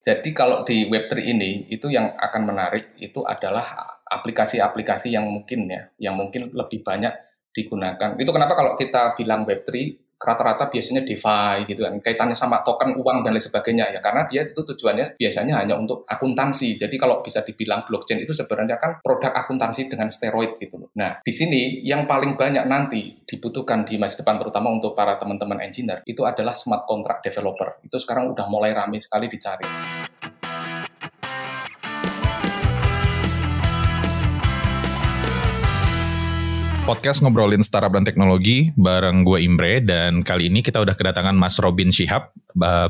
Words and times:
Jadi 0.00 0.32
kalau 0.32 0.64
di 0.64 0.88
Web3 0.88 1.12
ini 1.20 1.68
itu 1.68 1.92
yang 1.92 2.16
akan 2.16 2.42
menarik 2.48 2.96
itu 2.96 3.20
adalah 3.20 4.00
aplikasi-aplikasi 4.08 5.12
yang 5.12 5.28
mungkin 5.28 5.68
ya, 5.68 5.92
yang 6.00 6.16
mungkin 6.16 6.48
lebih 6.56 6.80
banyak 6.80 7.12
digunakan. 7.52 8.16
Itu 8.16 8.32
kenapa 8.32 8.56
kalau 8.56 8.72
kita 8.80 9.12
bilang 9.20 9.44
Web3 9.44 9.68
rata-rata 10.20 10.68
biasanya 10.68 11.00
DeFi 11.08 11.64
gitu 11.64 11.80
kan 11.88 11.96
kaitannya 11.96 12.36
sama 12.36 12.60
token 12.60 12.92
uang 13.00 13.24
dan 13.24 13.32
lain 13.32 13.40
sebagainya 13.40 13.88
ya. 13.96 14.00
Karena 14.04 14.28
dia 14.28 14.44
itu 14.44 14.60
tujuannya 14.60 15.16
biasanya 15.16 15.64
hanya 15.64 15.80
untuk 15.80 16.04
akuntansi. 16.04 16.76
Jadi 16.76 17.00
kalau 17.00 17.24
bisa 17.24 17.40
dibilang 17.40 17.88
blockchain 17.88 18.20
itu 18.20 18.36
sebenarnya 18.36 18.76
kan 18.76 19.00
produk 19.00 19.32
akuntansi 19.32 19.88
dengan 19.88 20.12
steroid 20.12 20.60
gitu 20.60 20.76
loh. 20.76 20.92
Nah 21.00 21.24
di 21.24 21.32
sini 21.32 21.80
yang 21.80 22.04
paling 22.04 22.36
banyak 22.36 22.68
nanti 22.68 23.24
dibutuhkan 23.24 23.88
di 23.88 23.96
masa 23.96 24.20
depan 24.20 24.36
terutama 24.36 24.68
untuk 24.68 24.92
para 24.92 25.16
teman-teman 25.16 25.64
engineer 25.64 26.04
itu 26.04 26.20
adalah 26.28 26.52
smart 26.52 26.84
contract 26.84 27.24
developer. 27.24 27.80
Itu 27.80 27.96
sekarang 27.96 28.36
udah 28.36 28.44
mulai 28.52 28.76
ramai 28.76 29.00
sekali 29.00 29.26
dicari 29.32 29.64
podcast 36.90 37.22
ngobrolin 37.22 37.62
startup 37.62 37.94
dan 37.94 38.02
teknologi 38.02 38.74
bareng 38.74 39.22
gue 39.22 39.38
Imre 39.46 39.78
dan 39.78 40.26
kali 40.26 40.50
ini 40.50 40.58
kita 40.58 40.82
udah 40.82 40.98
kedatangan 40.98 41.38
Mas 41.38 41.54
Robin 41.62 41.86
Shihab. 41.86 42.34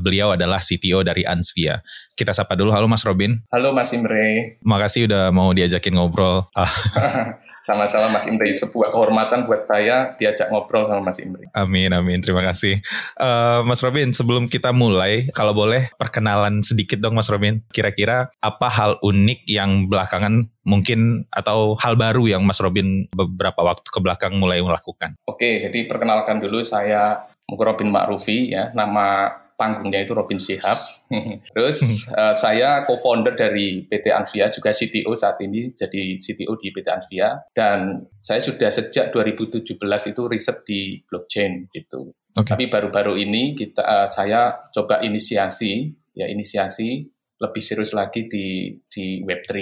Beliau 0.00 0.32
adalah 0.32 0.56
CTO 0.56 1.04
dari 1.04 1.28
Ansvia. 1.28 1.84
Kita 2.16 2.32
sapa 2.32 2.56
dulu. 2.56 2.72
Halo 2.72 2.88
Mas 2.88 3.05
Robin. 3.05 3.36
Halo 3.52 3.77
Mas 3.77 3.92
Imre. 3.92 4.56
Makasih 4.64 5.05
udah 5.05 5.28
mau 5.36 5.52
diajakin 5.52 6.00
ngobrol. 6.00 6.48
Sama-sama 7.70 8.10
Mas 8.10 8.27
Imre, 8.27 8.51
sebuah 8.51 8.91
kehormatan 8.91 9.47
buat 9.47 9.62
saya 9.62 10.19
diajak 10.19 10.51
ngobrol 10.51 10.91
sama 10.91 11.06
Mas 11.06 11.23
Imre. 11.23 11.47
Amin, 11.55 11.95
amin. 11.95 12.19
Terima 12.19 12.42
kasih. 12.42 12.83
Uh, 13.15 13.62
Mas 13.62 13.78
Robin, 13.78 14.11
sebelum 14.11 14.51
kita 14.51 14.74
mulai, 14.74 15.30
kalau 15.30 15.55
boleh 15.55 15.87
perkenalan 15.95 16.66
sedikit 16.66 16.98
dong 16.98 17.14
Mas 17.14 17.30
Robin. 17.30 17.62
Kira-kira 17.70 18.27
apa 18.42 18.66
hal 18.66 18.98
unik 19.06 19.47
yang 19.47 19.87
belakangan 19.87 20.51
mungkin 20.66 21.31
atau 21.31 21.78
hal 21.78 21.94
baru 21.94 22.27
yang 22.27 22.42
Mas 22.42 22.59
Robin 22.59 23.06
beberapa 23.14 23.62
waktu 23.62 23.87
ke 23.87 24.03
belakang 24.03 24.34
mulai 24.34 24.59
melakukan? 24.59 25.14
Oke, 25.31 25.62
jadi 25.62 25.87
perkenalkan 25.87 26.42
dulu 26.42 26.66
saya 26.66 27.31
Robin 27.47 27.91
Ma'rufi 27.94 28.50
ya, 28.50 28.75
nama 28.75 29.31
panggungnya 29.61 30.08
itu 30.08 30.16
Robin 30.16 30.41
Shihab. 30.41 30.80
Terus 31.53 32.08
uh, 32.16 32.33
saya 32.33 32.89
co-founder 32.89 33.36
dari 33.36 33.84
PT 33.84 34.08
Anvia, 34.08 34.48
juga 34.48 34.72
CTO 34.72 35.12
saat 35.12 35.36
ini, 35.44 35.77
jadi 35.77 36.16
CTO 36.16 36.56
di 36.56 36.72
PT 36.72 36.89
Anvia. 36.89 37.44
Dan 37.53 38.08
saya 38.16 38.41
sudah 38.41 38.72
sejak 38.72 39.12
2017 39.12 39.77
itu 39.84 40.22
riset 40.25 40.64
di 40.64 40.81
blockchain 41.05 41.69
gitu. 41.77 42.16
Okay. 42.33 42.56
Tapi 42.56 42.64
baru-baru 42.72 43.20
ini 43.20 43.53
kita 43.53 43.84
uh, 43.84 44.08
saya 44.08 44.72
coba 44.72 45.05
inisiasi, 45.05 45.92
ya 46.16 46.25
inisiasi 46.25 47.05
lebih 47.41 47.61
serius 47.61 47.92
lagi 47.92 48.25
di 48.33 48.72
di 48.88 49.20
Web3. 49.20 49.53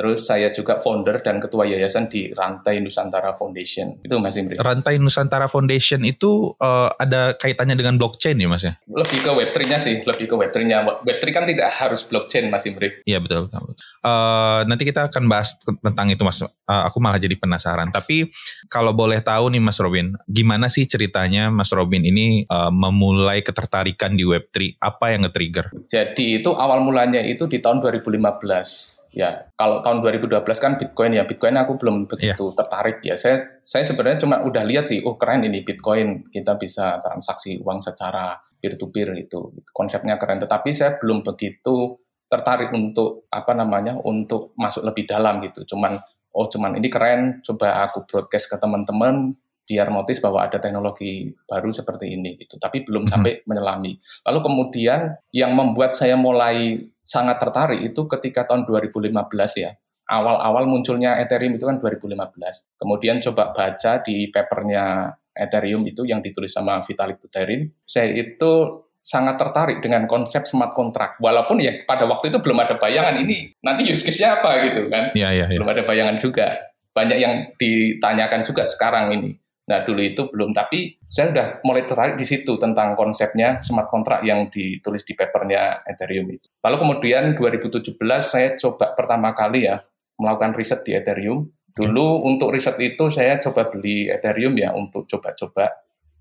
Terus 0.00 0.24
saya 0.24 0.48
juga 0.48 0.80
founder 0.80 1.20
dan 1.20 1.36
ketua 1.44 1.68
yayasan 1.68 2.08
di 2.08 2.32
Rantai 2.32 2.80
Nusantara 2.80 3.36
Foundation. 3.36 4.00
Itu 4.00 4.16
Mas 4.16 4.40
Imri. 4.40 4.56
Rantai 4.56 4.96
Nusantara 4.96 5.44
Foundation 5.44 6.00
itu 6.08 6.56
uh, 6.56 6.88
ada 6.96 7.36
kaitannya 7.36 7.76
dengan 7.76 8.00
blockchain 8.00 8.40
ya 8.40 8.48
Mas 8.48 8.64
ya? 8.64 8.80
Lebih 8.88 9.20
ke 9.20 9.28
Web3-nya 9.28 9.76
sih, 9.76 10.00
lebih 10.00 10.24
ke 10.24 10.32
Web3-nya. 10.40 11.04
Web3 11.04 11.24
kan 11.36 11.44
tidak 11.44 11.68
harus 11.76 12.00
blockchain 12.08 12.48
Mas 12.48 12.64
Imri. 12.64 13.04
Iya 13.04 13.20
betul. 13.20 13.52
betul. 13.52 13.76
Uh, 14.00 14.64
nanti 14.64 14.88
kita 14.88 15.12
akan 15.12 15.28
bahas 15.28 15.52
tentang 15.60 16.08
itu 16.08 16.24
Mas. 16.24 16.40
Uh, 16.40 16.48
aku 16.64 16.96
malah 16.96 17.20
jadi 17.20 17.36
penasaran. 17.36 17.92
Tapi 17.92 18.32
kalau 18.72 18.96
boleh 18.96 19.20
tahu 19.20 19.52
nih 19.52 19.60
Mas 19.60 19.76
Robin, 19.84 20.16
gimana 20.24 20.72
sih 20.72 20.88
ceritanya 20.88 21.52
Mas 21.52 21.76
Robin 21.76 22.00
ini 22.00 22.48
uh, 22.48 22.72
memulai 22.72 23.44
ketertarikan 23.44 24.16
di 24.16 24.24
Web3? 24.24 24.80
Apa 24.80 25.12
yang 25.12 25.28
nge-trigger? 25.28 25.76
Jadi 25.92 26.40
itu 26.40 26.56
awal 26.56 26.80
mulanya 26.80 27.20
itu 27.20 27.44
di 27.44 27.60
tahun 27.60 27.84
2015 27.84 28.99
ya 29.10 29.50
kalau 29.58 29.82
tahun 29.82 30.02
2012 30.02 30.46
kan 30.58 30.72
Bitcoin 30.78 31.18
ya. 31.18 31.26
Bitcoin 31.26 31.58
aku 31.58 31.76
belum 31.76 32.06
begitu 32.06 32.44
yeah. 32.50 32.56
tertarik 32.56 32.98
ya. 33.02 33.14
Saya 33.18 33.60
saya 33.66 33.82
sebenarnya 33.82 34.22
cuma 34.22 34.42
udah 34.42 34.62
lihat 34.62 34.86
sih 34.86 35.02
oh 35.02 35.18
keren 35.18 35.42
ini 35.42 35.66
Bitcoin. 35.66 36.30
Kita 36.30 36.54
bisa 36.54 37.02
transaksi 37.02 37.58
uang 37.58 37.82
secara 37.82 38.38
peer 38.60 38.78
to 38.78 38.88
peer 38.94 39.10
itu 39.18 39.50
konsepnya 39.74 40.14
keren. 40.16 40.38
Tetapi 40.38 40.70
saya 40.70 40.96
belum 41.02 41.26
begitu 41.26 41.98
tertarik 42.30 42.70
untuk 42.70 43.26
apa 43.34 43.50
namanya 43.58 43.98
untuk 43.98 44.54
masuk 44.54 44.86
lebih 44.86 45.10
dalam 45.10 45.42
gitu. 45.42 45.66
Cuman 45.74 45.98
oh 46.30 46.46
cuman 46.46 46.78
ini 46.78 46.86
keren 46.86 47.42
coba 47.42 47.90
aku 47.90 48.06
broadcast 48.06 48.46
ke 48.46 48.56
teman-teman 48.56 49.34
biar 49.70 49.86
notice 49.86 50.18
bahwa 50.18 50.42
ada 50.42 50.58
teknologi 50.58 51.30
baru 51.46 51.70
seperti 51.70 52.14
ini 52.14 52.34
gitu. 52.38 52.58
Tapi 52.58 52.82
belum 52.82 53.06
mm 53.06 53.10
-hmm. 53.10 53.14
sampai 53.14 53.32
menyelami. 53.46 53.92
Lalu 54.26 54.38
kemudian 54.42 55.14
yang 55.30 55.54
membuat 55.54 55.94
saya 55.94 56.18
mulai 56.18 56.89
sangat 57.10 57.42
tertarik 57.42 57.82
itu 57.82 58.06
ketika 58.06 58.46
tahun 58.46 58.62
2015 58.70 59.10
ya. 59.58 59.74
Awal-awal 60.10 60.66
munculnya 60.66 61.18
Ethereum 61.18 61.58
itu 61.58 61.66
kan 61.66 61.82
2015. 61.82 62.78
Kemudian 62.78 63.18
coba 63.18 63.50
baca 63.50 64.02
di 64.02 64.30
papernya 64.30 65.10
Ethereum 65.34 65.82
itu 65.86 66.06
yang 66.06 66.22
ditulis 66.22 66.50
sama 66.50 66.82
Vitalik 66.82 67.18
Buterin. 67.22 67.66
Saya 67.86 68.10
itu 68.14 68.82
sangat 69.00 69.40
tertarik 69.40 69.78
dengan 69.82 70.06
konsep 70.06 70.46
smart 70.46 70.74
contract. 70.74 71.18
Walaupun 71.18 71.58
ya 71.62 71.82
pada 71.86 72.06
waktu 72.06 72.30
itu 72.30 72.38
belum 72.42 72.58
ada 72.62 72.74
bayangan 72.78 73.22
ini 73.22 73.54
nanti 73.64 73.88
use 73.90 74.06
case-nya 74.06 74.38
apa 74.42 74.50
gitu 74.66 74.86
kan. 74.92 75.14
Ya, 75.16 75.30
ya, 75.34 75.46
ya. 75.48 75.58
Belum 75.58 75.70
ada 75.70 75.82
bayangan 75.82 76.20
juga. 76.20 76.58
Banyak 76.90 77.18
yang 77.18 77.34
ditanyakan 77.56 78.42
juga 78.42 78.66
sekarang 78.66 79.14
ini. 79.14 79.39
Nah, 79.70 79.86
dulu 79.86 80.02
itu 80.02 80.26
belum, 80.26 80.50
tapi 80.50 80.98
saya 81.06 81.30
sudah 81.30 81.46
mulai 81.62 81.86
tertarik 81.86 82.18
di 82.18 82.26
situ 82.26 82.58
tentang 82.58 82.98
konsepnya 82.98 83.62
smart 83.62 83.86
contract 83.86 84.26
yang 84.26 84.50
ditulis 84.50 85.06
di 85.06 85.14
papernya 85.14 85.86
Ethereum 85.86 86.26
itu. 86.26 86.50
Lalu 86.66 86.76
kemudian 86.82 87.38
2017 87.38 87.94
saya 88.18 88.58
coba 88.58 88.98
pertama 88.98 89.30
kali 89.30 89.70
ya 89.70 89.78
melakukan 90.18 90.58
riset 90.58 90.82
di 90.82 90.98
Ethereum. 90.98 91.46
Dulu 91.70 92.26
untuk 92.26 92.50
riset 92.50 92.74
itu 92.82 93.14
saya 93.14 93.38
coba 93.38 93.70
beli 93.70 94.10
Ethereum 94.10 94.58
ya 94.58 94.74
untuk 94.74 95.06
coba-coba. 95.06 95.70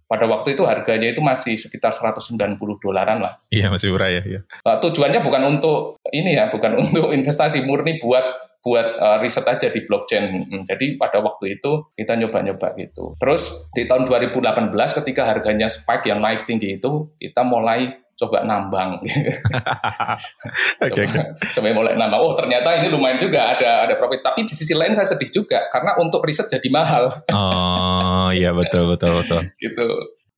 Pada 0.09 0.25
waktu 0.25 0.57
itu 0.57 0.66
harganya 0.66 1.09
itu 1.09 1.21
masih 1.21 1.57
sekitar 1.57 1.93
190 1.93 2.57
dolaran 2.81 3.21
lah. 3.21 3.33
Iya, 3.53 3.69
masih 3.69 3.93
murah 3.93 4.09
ya. 4.09 4.21
Iya. 4.25 4.41
Tujuannya 4.61 5.21
bukan 5.21 5.41
untuk 5.57 6.01
ini 6.09 6.37
ya, 6.37 6.49
bukan 6.53 6.77
untuk 6.85 7.13
investasi 7.13 7.66
murni 7.66 7.97
buat 7.97 8.48
buat 8.59 8.88
uh, 9.00 9.18
riset 9.24 9.47
aja 9.47 9.72
di 9.72 9.88
blockchain. 9.88 10.47
Hmm, 10.47 10.64
jadi 10.68 11.00
pada 11.00 11.24
waktu 11.24 11.59
itu 11.59 11.88
kita 11.96 12.20
nyoba-nyoba 12.20 12.75
gitu. 12.75 13.16
Terus 13.16 13.72
di 13.72 13.88
tahun 13.88 14.03
2018 14.08 14.75
ketika 15.03 15.24
harganya 15.24 15.72
spike 15.72 16.08
yang 16.08 16.20
naik 16.20 16.44
tinggi 16.44 16.75
itu, 16.75 17.08
kita 17.20 17.42
mulai 17.47 17.96
coba 18.20 18.44
nambang. 18.44 19.00
okay, 20.84 21.08
coba, 21.08 21.24
okay. 21.31 21.50
coba 21.56 21.68
mulai 21.72 21.96
nambang. 21.96 22.20
Oh 22.20 22.36
ternyata 22.36 22.75
ini 22.84 22.92
lumayan 22.92 23.16
juga 23.16 23.56
ada 23.56 23.88
ada 23.88 23.96
profit. 23.96 24.20
Tapi 24.20 24.44
di 24.44 24.52
sisi 24.52 24.76
lain 24.76 24.91
saya 24.91 25.08
sedih 25.08 25.31
juga 25.31 25.72
karena 25.72 25.96
untuk 25.96 26.20
riset 26.28 26.52
jadi 26.52 26.68
mahal. 26.68 27.08
oh 27.31 28.28
iya 28.36 28.52
betul 28.52 28.91
betul 28.91 29.24
betul. 29.24 29.47
gitu. 29.64 29.88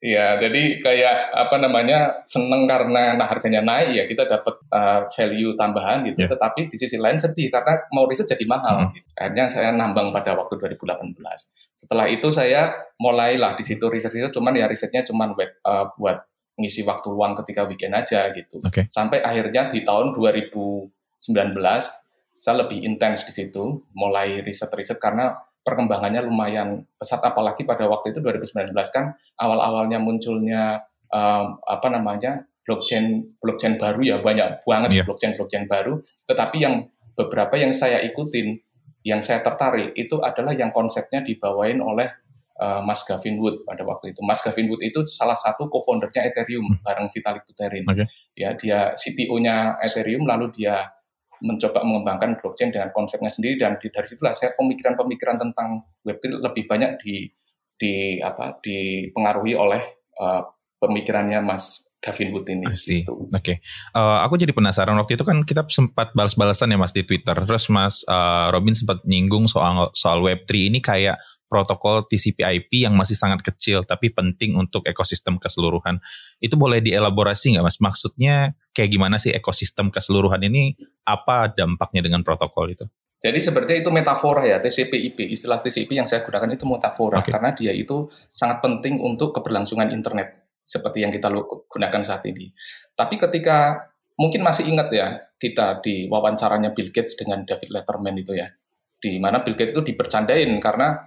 Iya, 0.01 0.41
jadi 0.41 0.81
kayak 0.81 1.29
apa 1.29 1.61
namanya 1.61 2.25
seneng 2.25 2.65
karena 2.65 3.13
nah 3.13 3.29
harganya 3.29 3.61
naik 3.61 3.93
ya 3.93 4.03
kita 4.09 4.25
dapat 4.25 4.57
uh, 4.73 5.05
value 5.13 5.53
tambahan 5.53 6.01
gitu. 6.09 6.25
Yeah. 6.25 6.33
Tetapi 6.33 6.73
di 6.73 6.77
sisi 6.81 6.97
lain 6.97 7.21
sedih 7.21 7.53
karena 7.53 7.85
mau 7.93 8.09
riset 8.09 8.25
jadi 8.25 8.41
mahal. 8.49 8.89
Mm. 8.89 8.97
Gitu. 8.97 9.07
Akhirnya 9.13 9.45
saya 9.53 9.69
nambang 9.69 10.09
pada 10.09 10.33
waktu 10.33 10.57
2018. 10.57 11.21
Setelah 11.77 12.09
itu 12.09 12.33
saya 12.33 12.73
mulailah 12.97 13.53
di 13.53 13.61
situ 13.61 13.85
riset 13.93 14.09
itu 14.17 14.33
cuman 14.33 14.57
ya 14.57 14.65
risetnya 14.65 15.05
cuman 15.05 15.37
web 15.37 15.53
uh, 15.69 15.93
buat 15.93 16.25
ngisi 16.57 16.81
waktu 16.81 17.07
luang 17.13 17.37
ketika 17.45 17.69
weekend 17.69 17.93
aja 17.93 18.33
gitu. 18.33 18.57
Okay. 18.57 18.89
Sampai 18.89 19.21
akhirnya 19.21 19.69
di 19.69 19.85
tahun 19.85 20.17
2019 20.17 20.89
saya 22.41 22.65
lebih 22.65 22.81
intens 22.81 23.21
di 23.21 23.33
situ, 23.37 23.85
mulai 23.93 24.41
riset-riset 24.41 24.97
karena 24.97 25.37
perkembangannya 25.61 26.25
lumayan 26.25 26.83
pesat 26.97 27.21
apalagi 27.21 27.63
pada 27.63 27.85
waktu 27.85 28.13
itu 28.13 28.19
2019 28.19 28.73
kan 28.89 29.13
awal-awalnya 29.37 30.01
munculnya 30.01 30.81
um, 31.13 31.61
apa 31.65 31.87
namanya 31.93 32.49
blockchain 32.65 33.25
blockchain 33.41 33.77
baru 33.77 33.99
ya 34.01 34.17
banyak 34.21 34.65
banget 34.65 34.89
yeah. 34.91 35.05
blockchain 35.05 35.37
blockchain 35.37 35.65
baru 35.69 36.01
tetapi 36.25 36.57
yang 36.61 36.89
beberapa 37.13 37.57
yang 37.57 37.73
saya 37.73 38.01
ikutin 38.01 38.57
yang 39.01 39.21
saya 39.21 39.41
tertarik 39.41 39.93
itu 39.97 40.21
adalah 40.21 40.53
yang 40.53 40.69
konsepnya 40.69 41.25
dibawain 41.25 41.81
oleh 41.81 42.09
uh, 42.61 42.81
Mas 42.85 43.01
Gavin 43.01 43.41
Wood 43.41 43.65
pada 43.65 43.81
waktu 43.81 44.13
itu. 44.13 44.21
Mas 44.21 44.45
Gavin 44.45 44.69
Wood 44.69 44.85
itu 44.85 45.01
salah 45.09 45.33
satu 45.33 45.65
co-foundernya 45.65 46.29
Ethereum 46.29 46.69
hmm. 46.69 46.85
bareng 46.85 47.09
Vitalik 47.09 47.43
Buterin. 47.49 47.85
Okay. 47.89 48.05
Ya, 48.37 48.53
dia 48.53 48.93
CTO-nya 48.93 49.81
Ethereum 49.81 50.29
lalu 50.29 50.53
dia 50.53 50.93
mencoba 51.41 51.81
mengembangkan 51.81 52.37
blockchain 52.37 52.69
dengan 52.69 52.93
konsepnya 52.93 53.33
sendiri 53.33 53.57
dan 53.57 53.81
dari 53.81 54.07
situlah 54.07 54.37
saya 54.37 54.53
pemikiran-pemikiran 54.55 55.41
tentang 55.41 55.83
Web3 56.05 56.37
lebih 56.37 56.69
banyak 56.69 57.01
di 57.01 57.27
di 57.81 58.21
apa 58.21 58.61
dipengaruhi 58.61 59.57
oleh 59.57 59.81
uh, 60.21 60.45
pemikirannya 60.77 61.41
Mas 61.41 61.81
Gavin 62.01 62.33
Wood 62.33 62.49
ini. 62.49 62.65
Gitu. 62.73 63.09
Oke, 63.09 63.29
okay. 63.29 63.55
uh, 63.93 64.25
aku 64.25 64.37
jadi 64.37 64.53
penasaran 64.53 64.97
waktu 64.97 65.17
itu 65.17 65.25
kan 65.25 65.45
kita 65.45 65.65
sempat 65.69 66.13
balas-balasan 66.17 66.73
ya 66.73 66.77
Mas 66.77 66.93
di 66.93 67.05
Twitter. 67.05 67.33
Terus 67.33 67.69
Mas 67.69 68.01
uh, 68.09 68.49
Robin 68.49 68.73
sempat 68.73 69.01
nyinggung 69.05 69.45
soal 69.45 69.89
soal 69.93 70.21
Web3 70.25 70.51
ini 70.73 70.79
kayak 70.81 71.21
protokol 71.45 72.07
TCP/IP 72.09 72.87
yang 72.87 72.97
masih 72.97 73.13
sangat 73.13 73.45
kecil 73.45 73.85
tapi 73.85 74.09
penting 74.09 74.57
untuk 74.57 74.81
ekosistem 74.89 75.37
keseluruhan. 75.37 76.01
Itu 76.41 76.57
boleh 76.57 76.81
dielaborasi 76.81 77.57
nggak 77.57 77.65
Mas? 77.65 77.77
Maksudnya 77.77 78.57
kayak 78.71 78.89
gimana 78.91 79.19
sih 79.19 79.31
ekosistem 79.31 79.91
keseluruhan 79.91 80.41
ini 80.47 80.75
apa 81.03 81.51
dampaknya 81.51 82.03
dengan 82.03 82.23
protokol 82.23 82.71
itu? 82.71 82.85
Jadi 83.21 83.37
sebenarnya 83.37 83.85
itu 83.85 83.91
metafora 83.93 84.41
ya, 84.49 84.57
TCP/IP. 84.57 85.29
Istilah 85.29 85.61
TCP 85.61 85.93
yang 85.93 86.09
saya 86.09 86.25
gunakan 86.25 86.57
itu 86.57 86.65
metafora 86.65 87.21
okay. 87.21 87.29
karena 87.29 87.53
dia 87.53 87.69
itu 87.69 88.09
sangat 88.33 88.65
penting 88.65 88.97
untuk 88.97 89.29
keberlangsungan 89.37 89.93
internet 89.93 90.41
seperti 90.65 91.05
yang 91.05 91.13
kita 91.13 91.29
gunakan 91.69 92.01
saat 92.01 92.25
ini. 92.25 92.49
Tapi 92.97 93.21
ketika 93.21 93.77
mungkin 94.17 94.41
masih 94.41 94.65
ingat 94.73 94.89
ya 94.89 95.07
kita 95.37 95.85
di 95.85 96.09
wawancaranya 96.09 96.73
Bill 96.73 96.89
Gates 96.89 97.13
dengan 97.13 97.45
David 97.45 97.69
Letterman 97.69 98.17
itu 98.17 98.33
ya, 98.33 98.49
di 98.97 99.21
mana 99.21 99.45
Bill 99.45 99.53
Gates 99.53 99.77
itu 99.77 99.85
dipercandain 99.85 100.49
karena 100.57 100.97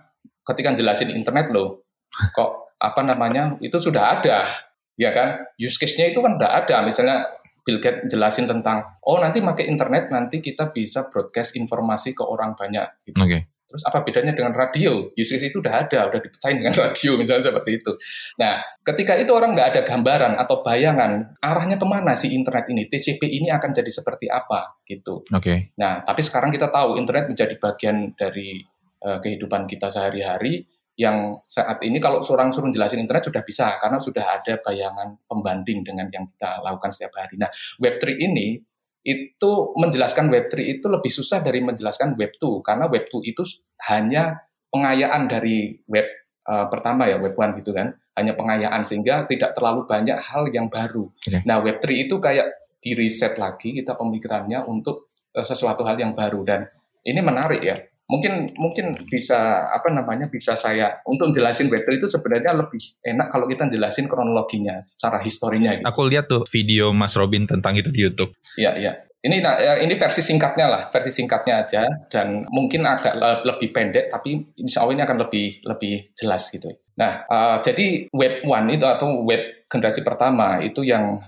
ketika 0.46 0.70
jelasin 0.70 1.10
internet 1.10 1.50
loh, 1.50 1.82
kok 2.30 2.78
apa 2.78 3.00
namanya 3.02 3.58
itu 3.58 3.74
sudah 3.82 4.20
ada, 4.20 4.46
ya 4.94 5.10
kan? 5.10 5.50
Use 5.58 5.82
case-nya 5.82 6.14
itu 6.14 6.22
kan 6.22 6.38
sudah 6.38 6.50
ada, 6.62 6.78
misalnya 6.86 7.26
Bill 7.64 7.80
Gates 7.80 8.12
jelasin 8.12 8.44
tentang 8.44 9.00
oh 9.08 9.16
nanti 9.16 9.40
pakai 9.40 9.64
internet 9.66 10.12
nanti 10.12 10.44
kita 10.44 10.68
bisa 10.68 11.08
broadcast 11.08 11.56
informasi 11.56 12.12
ke 12.12 12.20
orang 12.20 12.52
banyak. 12.52 12.86
Gitu. 13.08 13.16
Oke. 13.16 13.28
Okay. 13.28 13.42
Terus 13.74 13.90
apa 13.90 14.06
bedanya 14.06 14.30
dengan 14.30 14.54
radio? 14.54 15.10
Use 15.18 15.34
case 15.34 15.50
itu 15.50 15.58
udah 15.58 15.82
ada, 15.82 16.06
udah 16.06 16.20
dipecahin 16.22 16.62
dengan 16.62 16.76
radio 16.86 17.18
misalnya 17.18 17.50
seperti 17.50 17.82
itu. 17.82 17.92
Nah, 18.38 18.62
ketika 18.86 19.18
itu 19.18 19.34
orang 19.34 19.50
nggak 19.50 19.68
ada 19.74 19.80
gambaran 19.82 20.38
atau 20.38 20.62
bayangan 20.62 21.34
arahnya 21.42 21.74
ke 21.74 21.86
mana 21.88 22.14
sih 22.14 22.30
internet 22.30 22.70
ini, 22.70 22.86
TCP 22.86 23.26
ini 23.26 23.50
akan 23.50 23.74
jadi 23.74 23.90
seperti 23.90 24.30
apa 24.30 24.78
gitu. 24.86 25.26
Oke. 25.26 25.42
Okay. 25.42 25.58
Nah, 25.80 26.06
tapi 26.06 26.22
sekarang 26.22 26.54
kita 26.54 26.70
tahu 26.70 27.02
internet 27.02 27.26
menjadi 27.26 27.58
bagian 27.58 28.14
dari 28.14 28.62
uh, 29.02 29.18
kehidupan 29.18 29.66
kita 29.66 29.90
sehari-hari 29.90 30.62
yang 30.94 31.42
saat 31.42 31.82
ini 31.82 31.98
kalau 31.98 32.22
seorang 32.22 32.54
suruh 32.54 32.70
jelasin 32.70 33.02
internet 33.02 33.26
sudah 33.26 33.42
bisa 33.42 33.78
karena 33.82 33.98
sudah 33.98 34.24
ada 34.38 34.62
bayangan 34.62 35.18
pembanding 35.26 35.82
dengan 35.82 36.06
yang 36.14 36.30
kita 36.30 36.62
lakukan 36.62 36.94
setiap 36.94 37.18
hari. 37.18 37.34
Nah, 37.34 37.50
Web3 37.82 38.14
ini 38.14 38.62
itu 39.04 39.52
menjelaskan 39.74 40.30
Web3 40.30 40.54
itu 40.78 40.86
lebih 40.86 41.10
susah 41.10 41.42
dari 41.42 41.60
menjelaskan 41.60 42.14
Web2 42.14 42.62
karena 42.62 42.86
Web2 42.86 43.14
itu 43.26 43.42
hanya 43.90 44.38
pengayaan 44.70 45.26
dari 45.26 45.76
web 45.90 46.06
uh, 46.46 46.70
pertama 46.70 47.10
ya 47.10 47.18
Web1 47.18 47.58
gitu 47.58 47.74
kan, 47.74 47.90
hanya 48.14 48.38
pengayaan 48.38 48.86
sehingga 48.86 49.26
tidak 49.26 49.52
terlalu 49.58 49.84
banyak 49.90 50.16
hal 50.16 50.46
yang 50.54 50.70
baru. 50.70 51.10
Okay. 51.26 51.42
Nah, 51.42 51.58
Web3 51.58 52.06
itu 52.06 52.22
kayak 52.22 52.78
di 52.78 52.94
reset 52.94 53.34
lagi 53.34 53.74
kita 53.74 53.98
pemikirannya 53.98 54.62
untuk 54.62 55.10
uh, 55.34 55.42
sesuatu 55.42 55.82
hal 55.82 55.98
yang 55.98 56.14
baru 56.14 56.46
dan 56.46 56.60
ini 57.04 57.20
menarik 57.20 57.60
ya 57.66 57.76
mungkin 58.04 58.52
mungkin 58.60 58.92
bisa 59.08 59.68
apa 59.72 59.88
namanya 59.88 60.28
bisa 60.28 60.52
saya 60.54 61.00
untuk 61.08 61.32
jelasin 61.32 61.72
Web3 61.72 62.04
itu 62.04 62.08
sebenarnya 62.12 62.52
lebih 62.52 62.80
enak 63.00 63.32
kalau 63.32 63.48
kita 63.48 63.64
jelasin 63.72 64.04
kronologinya 64.04 64.84
secara 64.84 65.20
historinya 65.24 65.72
gitu. 65.80 65.88
Aku 65.88 66.04
lihat 66.04 66.28
tuh 66.28 66.44
video 66.52 66.92
Mas 66.92 67.16
Robin 67.16 67.48
tentang 67.48 67.72
itu 67.76 67.88
di 67.88 68.04
YouTube. 68.04 68.36
Iya, 68.60 68.72
iya. 68.76 68.92
Ini 69.24 69.40
nah, 69.40 69.56
ya, 69.56 69.80
ini 69.80 69.96
versi 69.96 70.20
singkatnya 70.20 70.68
lah, 70.68 70.82
versi 70.92 71.08
singkatnya 71.08 71.64
aja 71.64 71.88
dan 72.12 72.44
mungkin 72.52 72.84
agak 72.84 73.16
lebih 73.48 73.72
pendek 73.72 74.12
tapi 74.12 74.52
insya 74.60 74.84
Allah 74.84 75.00
ini 75.00 75.04
akan 75.08 75.18
lebih 75.24 75.64
lebih 75.64 76.12
jelas 76.12 76.52
gitu. 76.52 76.68
Nah, 77.00 77.24
uh, 77.26 77.56
jadi 77.64 78.12
Web 78.12 78.44
1 78.44 78.76
itu 78.76 78.84
atau 78.84 79.24
Web 79.24 79.63
generasi 79.74 80.06
pertama 80.06 80.62
itu 80.62 80.86
yang 80.86 81.18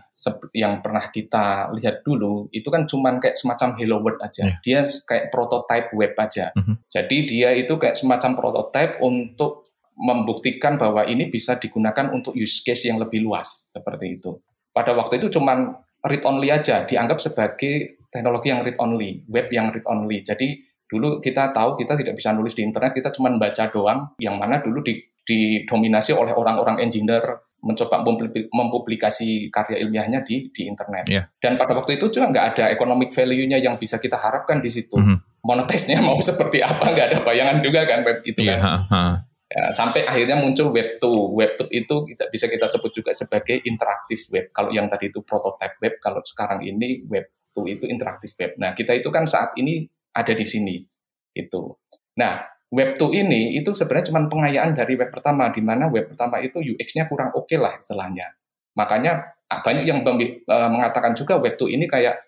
yang 0.54 0.78
pernah 0.78 1.02
kita 1.10 1.75
lihat 1.75 2.06
dulu 2.06 2.46
itu 2.54 2.70
kan 2.70 2.87
cuman 2.87 3.19
kayak 3.19 3.34
semacam 3.34 3.75
hello 3.75 3.98
world 3.98 4.22
aja. 4.22 4.46
Yeah. 4.46 4.58
Dia 4.62 4.81
kayak 5.02 5.34
prototype 5.34 5.90
web 5.98 6.14
aja. 6.14 6.54
Mm 6.54 6.62
-hmm. 6.62 6.76
Jadi 6.87 7.16
dia 7.26 7.50
itu 7.58 7.75
kayak 7.75 7.98
semacam 7.98 8.38
prototype 8.38 9.02
untuk 9.02 9.66
membuktikan 9.96 10.76
bahwa 10.76 11.08
ini 11.08 11.32
bisa 11.32 11.56
digunakan 11.56 12.12
untuk 12.12 12.37
use 12.37 12.60
case 12.62 12.87
yang 12.87 13.00
lebih 13.00 13.25
luas 13.25 13.66
seperti 13.72 14.20
itu. 14.20 14.37
Pada 14.70 14.93
waktu 14.93 15.16
itu 15.19 15.32
cuman 15.32 15.72
read 16.04 16.22
only 16.22 16.52
aja, 16.52 16.84
dianggap 16.84 17.16
sebagai 17.16 18.04
teknologi 18.12 18.52
yang 18.52 18.60
read 18.60 18.76
only, 18.76 19.25
web 19.26 19.48
yang 19.48 19.72
read 19.72 19.84
only. 19.88 20.20
Jadi 20.20 20.60
dulu 20.87 21.19
kita 21.19 21.50
tahu 21.50 21.81
kita 21.81 21.96
tidak 21.96 22.14
bisa 22.14 22.37
nulis 22.37 22.52
di 22.52 22.62
internet, 22.62 22.93
kita 22.93 23.08
cuma 23.10 23.32
baca 23.34 23.72
doang, 23.72 24.12
yang 24.20 24.37
mana 24.37 24.60
dulu 24.60 24.84
di, 24.84 25.00
didominasi 25.26 26.12
oleh 26.14 26.37
orang-orang 26.37 26.84
engineer 26.84 27.45
mencoba 27.67 28.07
mempublikasi 28.55 29.51
karya 29.51 29.83
ilmiahnya 29.83 30.23
di 30.23 30.49
di 30.55 30.71
internet. 30.71 31.11
Yeah. 31.11 31.27
Dan 31.43 31.59
pada 31.59 31.75
waktu 31.75 31.99
itu 31.99 32.07
juga 32.15 32.31
nggak 32.31 32.47
ada 32.55 32.65
economic 32.71 33.11
value-nya 33.11 33.59
yang 33.59 33.75
bisa 33.75 33.99
kita 33.99 34.15
harapkan 34.15 34.63
di 34.63 34.71
situ. 34.71 34.95
Mm 34.95 35.05
-hmm. 35.05 35.19
Monetisnya 35.43 35.99
mau 35.99 36.15
seperti 36.31 36.63
apa 36.63 36.95
nggak 36.95 37.07
ada 37.11 37.19
bayangan 37.27 37.59
juga 37.59 37.83
kan 37.83 38.07
web 38.07 38.23
itu 38.23 38.47
yeah, 38.47 38.63
kan. 38.63 38.87
Uh, 38.87 39.15
Ya, 39.47 39.71
sampai 39.71 40.03
akhirnya 40.03 40.35
muncul 40.43 40.75
Web 40.75 40.99
2. 40.99 41.39
Web 41.39 41.55
2 41.55 41.71
itu 41.71 41.95
kita 42.03 42.27
bisa 42.35 42.51
kita 42.51 42.67
sebut 42.67 42.91
juga 42.91 43.15
sebagai 43.15 43.63
interaktif 43.63 44.27
web. 44.35 44.51
Kalau 44.51 44.75
yang 44.75 44.91
tadi 44.91 45.07
itu 45.07 45.23
prototype 45.23 45.79
web, 45.79 45.95
kalau 46.03 46.19
sekarang 46.27 46.67
ini 46.67 47.07
Web 47.07 47.31
2 47.55 47.79
itu 47.79 47.87
interaktif 47.87 48.35
web. 48.43 48.59
Nah, 48.59 48.75
kita 48.75 48.99
itu 48.99 49.07
kan 49.07 49.23
saat 49.23 49.55
ini 49.55 49.87
ada 50.19 50.35
di 50.35 50.43
sini. 50.43 50.83
Itu. 51.31 51.79
Nah, 52.19 52.43
Web 52.75 52.99
2 52.99 53.23
ini 53.23 53.55
itu 53.55 53.71
sebenarnya 53.71 54.11
cuma 54.11 54.27
pengayaan 54.27 54.75
dari 54.75 54.99
web 54.99 55.15
pertama, 55.15 55.55
di 55.55 55.63
mana 55.63 55.87
web 55.87 56.11
pertama 56.11 56.43
itu 56.43 56.59
UX-nya 56.59 57.07
kurang 57.07 57.31
oke 57.31 57.47
okay 57.47 57.59
lah 57.63 57.79
istilahnya. 57.79 58.35
Makanya 58.75 59.39
ah, 59.49 59.61
banyak 59.63 59.87
yang 59.87 60.03
eh, 60.05 60.69
mengatakan 60.71 61.17
juga 61.17 61.41
Web 61.41 61.57
2 61.57 61.73
ini 61.73 61.87
kayak 61.89 62.27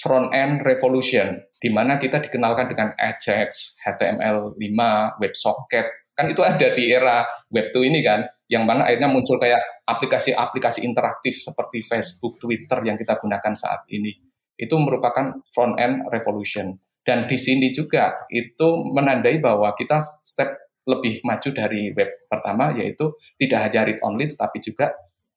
front-end 0.00 0.64
revolution, 0.64 1.36
di 1.60 1.68
mana 1.68 2.00
kita 2.00 2.24
dikenalkan 2.24 2.72
dengan 2.72 2.96
Ajax, 2.96 3.76
HTML5, 3.84 4.80
WebSocket, 5.20 5.86
kan 6.16 6.26
itu 6.32 6.40
ada 6.40 6.66
di 6.72 6.88
era 6.88 7.28
Web 7.52 7.68
2 7.76 7.90
ini 7.92 8.00
kan, 8.00 8.24
yang 8.48 8.64
mana 8.64 8.88
akhirnya 8.88 9.12
muncul 9.12 9.36
kayak 9.36 9.60
aplikasi-aplikasi 9.84 10.88
interaktif 10.88 11.36
seperti 11.44 11.84
Facebook, 11.84 12.40
Twitter 12.40 12.80
yang 12.86 12.96
kita 12.96 13.20
gunakan 13.20 13.52
saat 13.52 13.84
ini. 13.92 14.16
Itu 14.56 14.80
merupakan 14.80 15.44
front-end 15.52 16.08
revolution. 16.08 16.72
Dan 17.00 17.24
di 17.24 17.40
sini 17.40 17.72
juga 17.72 18.28
itu 18.28 18.84
menandai 18.92 19.40
bahwa 19.40 19.72
kita 19.72 19.98
step 20.20 20.70
lebih 20.88 21.20
maju 21.24 21.48
dari 21.52 21.92
web 21.92 22.26
pertama 22.26 22.72
yaitu 22.76 23.14
tidak 23.36 23.68
hanya 23.68 23.80
read 23.88 24.00
only 24.02 24.24
tetapi 24.26 24.58
juga 24.60 24.92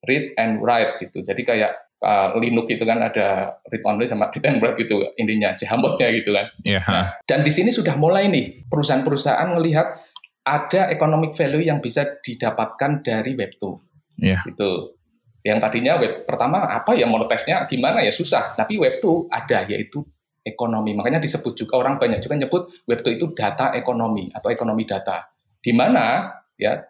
read 0.07 0.35
and 0.35 0.59
write 0.59 0.99
gitu. 0.99 1.23
Jadi 1.23 1.41
kayak 1.43 1.71
uh, 2.03 2.35
Linux 2.39 2.67
itu 2.71 2.83
kan 2.83 2.99
ada 2.99 3.59
read 3.71 3.83
only 3.87 4.05
sama 4.07 4.27
read 4.31 4.45
and 4.47 4.59
write 4.59 4.75
gitu 4.79 4.99
intinya 5.15 5.55
jahamotnya 5.55 6.11
gitu 6.11 6.35
kan. 6.35 6.45
Yeah. 6.67 6.83
Nah, 6.83 7.05
dan 7.23 7.43
di 7.47 7.51
sini 7.51 7.71
sudah 7.71 7.95
mulai 7.95 8.27
nih 8.27 8.67
perusahaan-perusahaan 8.67 9.55
melihat 9.55 10.03
ada 10.43 10.91
economic 10.91 11.31
value 11.31 11.63
yang 11.63 11.79
bisa 11.79 12.19
didapatkan 12.19 12.99
dari 12.99 13.31
web 13.39 13.55
2. 13.55 14.19
Yeah. 14.19 14.43
Gitu. 14.43 14.99
Yang 15.43 15.59
tadinya 15.59 15.99
web 15.99 16.23
pertama 16.23 16.67
apa 16.67 16.95
ya 16.95 17.07
monetiznya 17.07 17.67
gimana 17.67 17.99
ya 18.03 18.11
susah, 18.11 18.55
tapi 18.55 18.79
web 18.79 18.99
2 18.99 19.27
ada 19.31 19.67
yaitu 19.67 20.03
ekonomi. 20.43 20.91
Makanya 20.93 21.23
disebut 21.23 21.55
juga 21.55 21.79
orang 21.79 21.95
banyak 21.97 22.19
juga 22.19 22.35
nyebut 22.35 22.61
Web2 22.85 23.07
itu 23.15 23.25
data 23.31 23.71
ekonomi 23.73 24.29
atau 24.29 24.51
ekonomi 24.51 24.83
data. 24.83 25.23
Di 25.63 25.71
mana 25.71 26.29
ya 26.59 26.83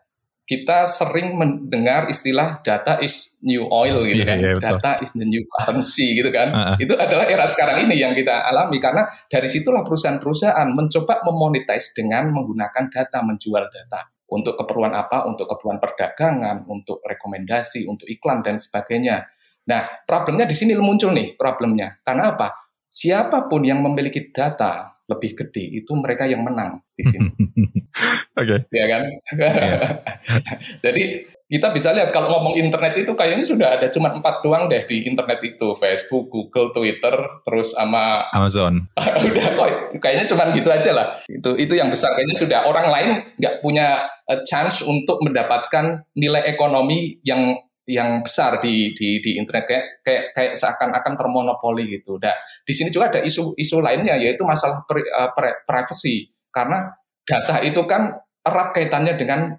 kita 0.44 0.92
sering 0.92 1.40
mendengar 1.40 2.12
istilah 2.12 2.60
data 2.60 3.00
is 3.00 3.40
new 3.40 3.64
oil 3.72 4.04
gitu 4.04 4.28
yeah, 4.28 4.28
kan. 4.28 4.38
Yeah, 4.44 4.60
data 4.60 4.92
is 5.00 5.16
the 5.16 5.24
new 5.24 5.40
currency 5.48 6.20
gitu 6.20 6.36
kan. 6.36 6.52
Uh 6.52 6.60
-uh. 6.60 6.76
Itu 6.84 7.00
adalah 7.00 7.32
era 7.32 7.48
sekarang 7.48 7.88
ini 7.88 7.96
yang 7.96 8.12
kita 8.12 8.44
alami 8.44 8.76
karena 8.82 9.08
dari 9.32 9.48
situlah 9.48 9.88
perusahaan-perusahaan 9.88 10.68
mencoba 10.76 11.24
memonetize 11.24 11.96
dengan 11.96 12.28
menggunakan 12.36 12.92
data, 12.92 13.24
menjual 13.24 13.72
data. 13.72 14.04
Untuk 14.28 14.60
keperluan 14.60 14.92
apa? 14.92 15.24
Untuk 15.30 15.48
keperluan 15.48 15.80
perdagangan, 15.80 16.68
untuk 16.68 17.00
rekomendasi, 17.06 17.88
untuk 17.88 18.10
iklan 18.10 18.44
dan 18.44 18.60
sebagainya. 18.60 19.24
Nah, 19.64 20.04
problemnya 20.04 20.44
di 20.44 20.56
sini 20.58 20.76
muncul 20.76 21.16
nih 21.16 21.40
problemnya. 21.40 22.04
Karena 22.04 22.36
apa? 22.36 22.63
Siapa 22.94 23.50
pun 23.50 23.66
yang 23.66 23.82
memiliki 23.82 24.30
data 24.30 24.94
lebih 25.10 25.36
gede 25.36 25.84
itu 25.84 25.92
mereka 25.98 26.24
yang 26.24 26.46
menang 26.46 26.80
di 26.96 27.04
sini. 27.04 27.28
Oke. 28.40 28.56
okay. 28.56 28.60
Ya 28.72 28.86
kan? 28.88 29.02
Yeah. 29.36 29.82
Jadi 30.86 31.28
kita 31.52 31.70
bisa 31.70 31.92
lihat 31.92 32.10
kalau 32.16 32.32
ngomong 32.34 32.56
internet 32.58 32.98
itu 32.98 33.14
kayaknya 33.14 33.46
sudah 33.46 33.78
ada 33.78 33.92
cuma 33.92 34.10
empat 34.10 34.42
doang 34.42 34.72
deh 34.72 34.88
di 34.88 35.06
internet 35.06 35.44
itu 35.44 35.76
Facebook, 35.76 36.32
Google, 36.32 36.72
Twitter, 36.72 37.14
terus 37.44 37.76
sama 37.76 38.24
Amazon. 38.38 38.88
udah 38.98 39.48
kok 39.54 39.70
kayaknya 40.00 40.26
cuma 40.30 40.50
gitu 40.56 40.70
aja 40.72 40.92
lah. 40.96 41.08
Itu 41.28 41.60
itu 41.60 41.76
yang 41.76 41.92
besar 41.92 42.16
kayaknya 42.16 42.38
sudah 42.40 42.60
orang 42.64 42.88
lain 42.90 43.10
nggak 43.38 43.60
punya 43.60 44.08
eh, 44.32 44.42
chance 44.48 44.82
untuk 44.88 45.20
mendapatkan 45.20 46.08
nilai 46.16 46.48
ekonomi 46.48 47.20
yang 47.22 47.60
yang 47.84 48.24
besar 48.24 48.64
di 48.64 48.96
di, 48.96 49.20
di 49.20 49.36
internet 49.36 49.66
kayak 49.68 49.86
kayak 50.06 50.24
kayak 50.32 50.54
seakan-akan 50.56 51.14
termonopoli 51.20 52.00
gitu. 52.00 52.16
Nah, 52.16 52.36
di 52.64 52.74
sini 52.74 52.88
juga 52.90 53.12
ada 53.12 53.20
isu 53.20 53.56
isu 53.60 53.84
lainnya 53.84 54.16
yaitu 54.16 54.48
masalah 54.48 54.88
pri, 54.88 55.04
uh, 55.04 55.32
privacy 55.68 56.32
karena 56.48 56.96
data 57.28 57.60
itu 57.60 57.84
kan 57.84 58.24
erat 58.44 58.70
kaitannya 58.72 59.14
dengan 59.20 59.52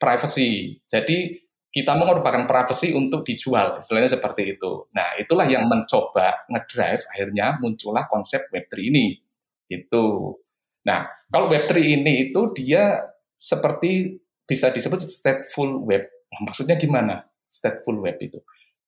privacy. 0.00 0.80
Jadi 0.88 1.44
kita 1.74 1.98
mengorbankan 1.98 2.46
privacy 2.46 2.94
untuk 2.94 3.26
dijual, 3.26 3.82
istilahnya 3.82 4.14
seperti 4.14 4.54
itu. 4.54 4.86
Nah, 4.94 5.18
itulah 5.18 5.42
yang 5.50 5.66
mencoba 5.66 6.46
ngedrive 6.46 7.02
akhirnya 7.10 7.58
muncullah 7.58 8.06
konsep 8.06 8.46
Web3 8.54 8.94
ini. 8.94 9.18
Itu. 9.66 10.38
Nah, 10.86 11.02
kalau 11.26 11.50
Web3 11.50 11.74
ini 11.82 12.30
itu 12.30 12.54
dia 12.54 13.02
seperti 13.34 14.22
bisa 14.46 14.70
disebut 14.70 15.02
stateful 15.02 15.82
web. 15.82 16.06
Maksudnya 16.46 16.78
gimana? 16.78 17.26
Stateful 17.54 18.02
web 18.02 18.18
itu. 18.18 18.42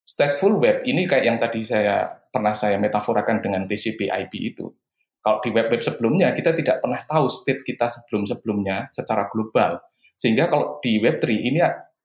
stateful 0.07 0.63
web 0.63 0.87
ini 0.87 1.03
kayak 1.03 1.25
yang 1.27 1.39
tadi 1.39 1.67
saya 1.67 2.07
pernah 2.07 2.55
saya 2.55 2.79
metaforakan 2.79 3.43
dengan 3.43 3.67
TCP/IP 3.67 4.33
itu. 4.39 4.71
Kalau 5.19 5.43
di 5.43 5.51
web-web 5.51 5.83
sebelumnya 5.83 6.31
kita 6.31 6.55
tidak 6.55 6.79
pernah 6.79 7.03
tahu 7.03 7.27
state 7.27 7.67
kita 7.67 7.91
sebelum-sebelumnya 7.91 8.87
secara 8.87 9.27
global. 9.27 9.83
Sehingga 10.15 10.47
kalau 10.47 10.79
di 10.79 11.03
Web3 11.03 11.27
ini 11.27 11.59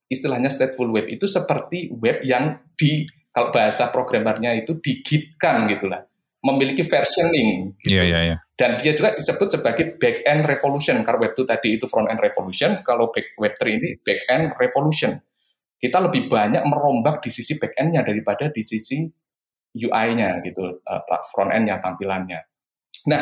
istilahnya 0.10 0.50
stateful 0.50 0.90
web 0.90 1.06
itu 1.06 1.30
seperti 1.30 1.94
web 2.02 2.26
yang 2.26 2.58
di 2.74 3.06
kalau 3.30 3.54
bahasa 3.54 3.94
programmernya 3.94 4.58
itu 4.66 4.82
digitkan 4.82 5.70
gitulah 5.70 6.02
memiliki 6.42 6.82
versioning. 6.82 7.78
Gitu. 7.80 7.96
Iya, 7.96 8.04
iya, 8.04 8.20
iya. 8.34 8.38
Dan 8.58 8.82
dia 8.82 8.98
juga 8.98 9.14
disebut 9.14 9.48
sebagai 9.62 9.86
back 10.02 10.26
end 10.26 10.42
revolution. 10.50 10.98
Karena 11.06 11.30
web 11.30 11.34
2 11.38 11.46
tadi 11.46 11.78
itu 11.78 11.86
front 11.86 12.10
end 12.10 12.20
revolution, 12.20 12.82
kalau 12.82 13.14
back, 13.14 13.38
web 13.38 13.54
3 13.56 13.78
ini 13.78 13.90
back 14.02 14.20
end 14.28 14.46
revolution. 14.58 15.22
Kita 15.82 15.98
lebih 15.98 16.30
banyak 16.30 16.62
merombak 16.70 17.26
di 17.26 17.34
sisi 17.34 17.58
back 17.58 17.74
end-nya 17.74 18.06
daripada 18.06 18.54
di 18.54 18.62
sisi 18.62 19.02
UI-nya 19.74 20.46
gitu, 20.46 20.78
uh, 20.86 21.02
front 21.34 21.50
end-nya, 21.50 21.82
tampilannya. 21.82 22.38
Nah, 23.10 23.22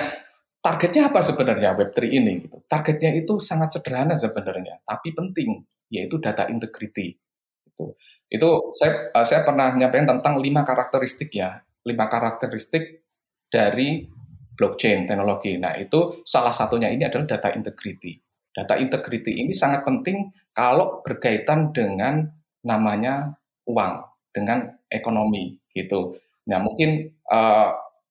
targetnya 0.59 1.07
apa 1.07 1.23
sebenarnya 1.23 1.71
web 1.79 1.95
3 1.95 2.03
ini 2.11 2.43
gitu. 2.43 2.59
Targetnya 2.67 3.15
itu 3.15 3.39
sangat 3.39 3.79
sederhana 3.79 4.19
sebenarnya, 4.19 4.83
tapi 4.83 5.15
penting, 5.15 5.63
yaitu 5.87 6.19
data 6.19 6.51
integrity. 6.51 7.15
Itu 7.63 7.95
itu 8.27 8.49
saya 8.75 9.09
uh, 9.15 9.23
saya 9.23 9.47
pernah 9.47 9.71
nyampaikan 9.73 10.19
tentang 10.19 10.43
lima 10.43 10.67
karakteristik 10.67 11.31
ya, 11.31 11.63
lima 11.87 12.11
karakteristik 12.11 13.07
dari 13.47 14.03
blockchain 14.59 15.07
teknologi. 15.07 15.55
Nah, 15.55 15.79
itu 15.79 16.19
salah 16.27 16.51
satunya 16.51 16.91
ini 16.91 17.07
adalah 17.07 17.23
data 17.23 17.55
integrity. 17.55 18.19
Data 18.51 18.75
integrity 18.75 19.39
ini 19.39 19.55
sangat 19.55 19.87
penting 19.87 20.27
kalau 20.51 20.99
berkaitan 20.99 21.71
dengan 21.71 22.27
namanya 22.65 23.37
uang, 23.69 24.09
dengan 24.33 24.69
ekonomi 24.89 25.57
gitu. 25.73 26.17
Nah, 26.49 26.61
mungkin 26.61 27.09
uh, 27.29 27.69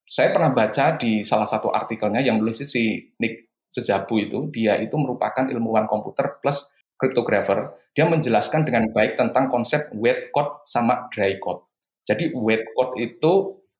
saya 0.09 0.33
pernah 0.33 0.55
baca 0.55 0.97
di 0.97 1.23
salah 1.23 1.47
satu 1.47 1.71
artikelnya 1.71 2.23
yang 2.23 2.41
nulis 2.41 2.65
si 2.65 3.13
Nick 3.19 3.53
Sejabu 3.69 4.17
itu, 4.17 4.49
dia 4.49 4.81
itu 4.81 4.97
merupakan 4.97 5.45
ilmuwan 5.45 5.85
komputer 5.85 6.41
plus 6.41 6.73
cryptographer. 6.97 7.77
Dia 7.93 8.09
menjelaskan 8.09 8.65
dengan 8.65 8.89
baik 8.91 9.19
tentang 9.19 9.53
konsep 9.53 9.91
wet 9.93 10.33
code 10.33 10.65
sama 10.65 11.07
dry 11.13 11.37
code. 11.37 11.67
Jadi 12.09 12.33
wet 12.33 12.65
code 12.73 12.97
itu 12.97 13.33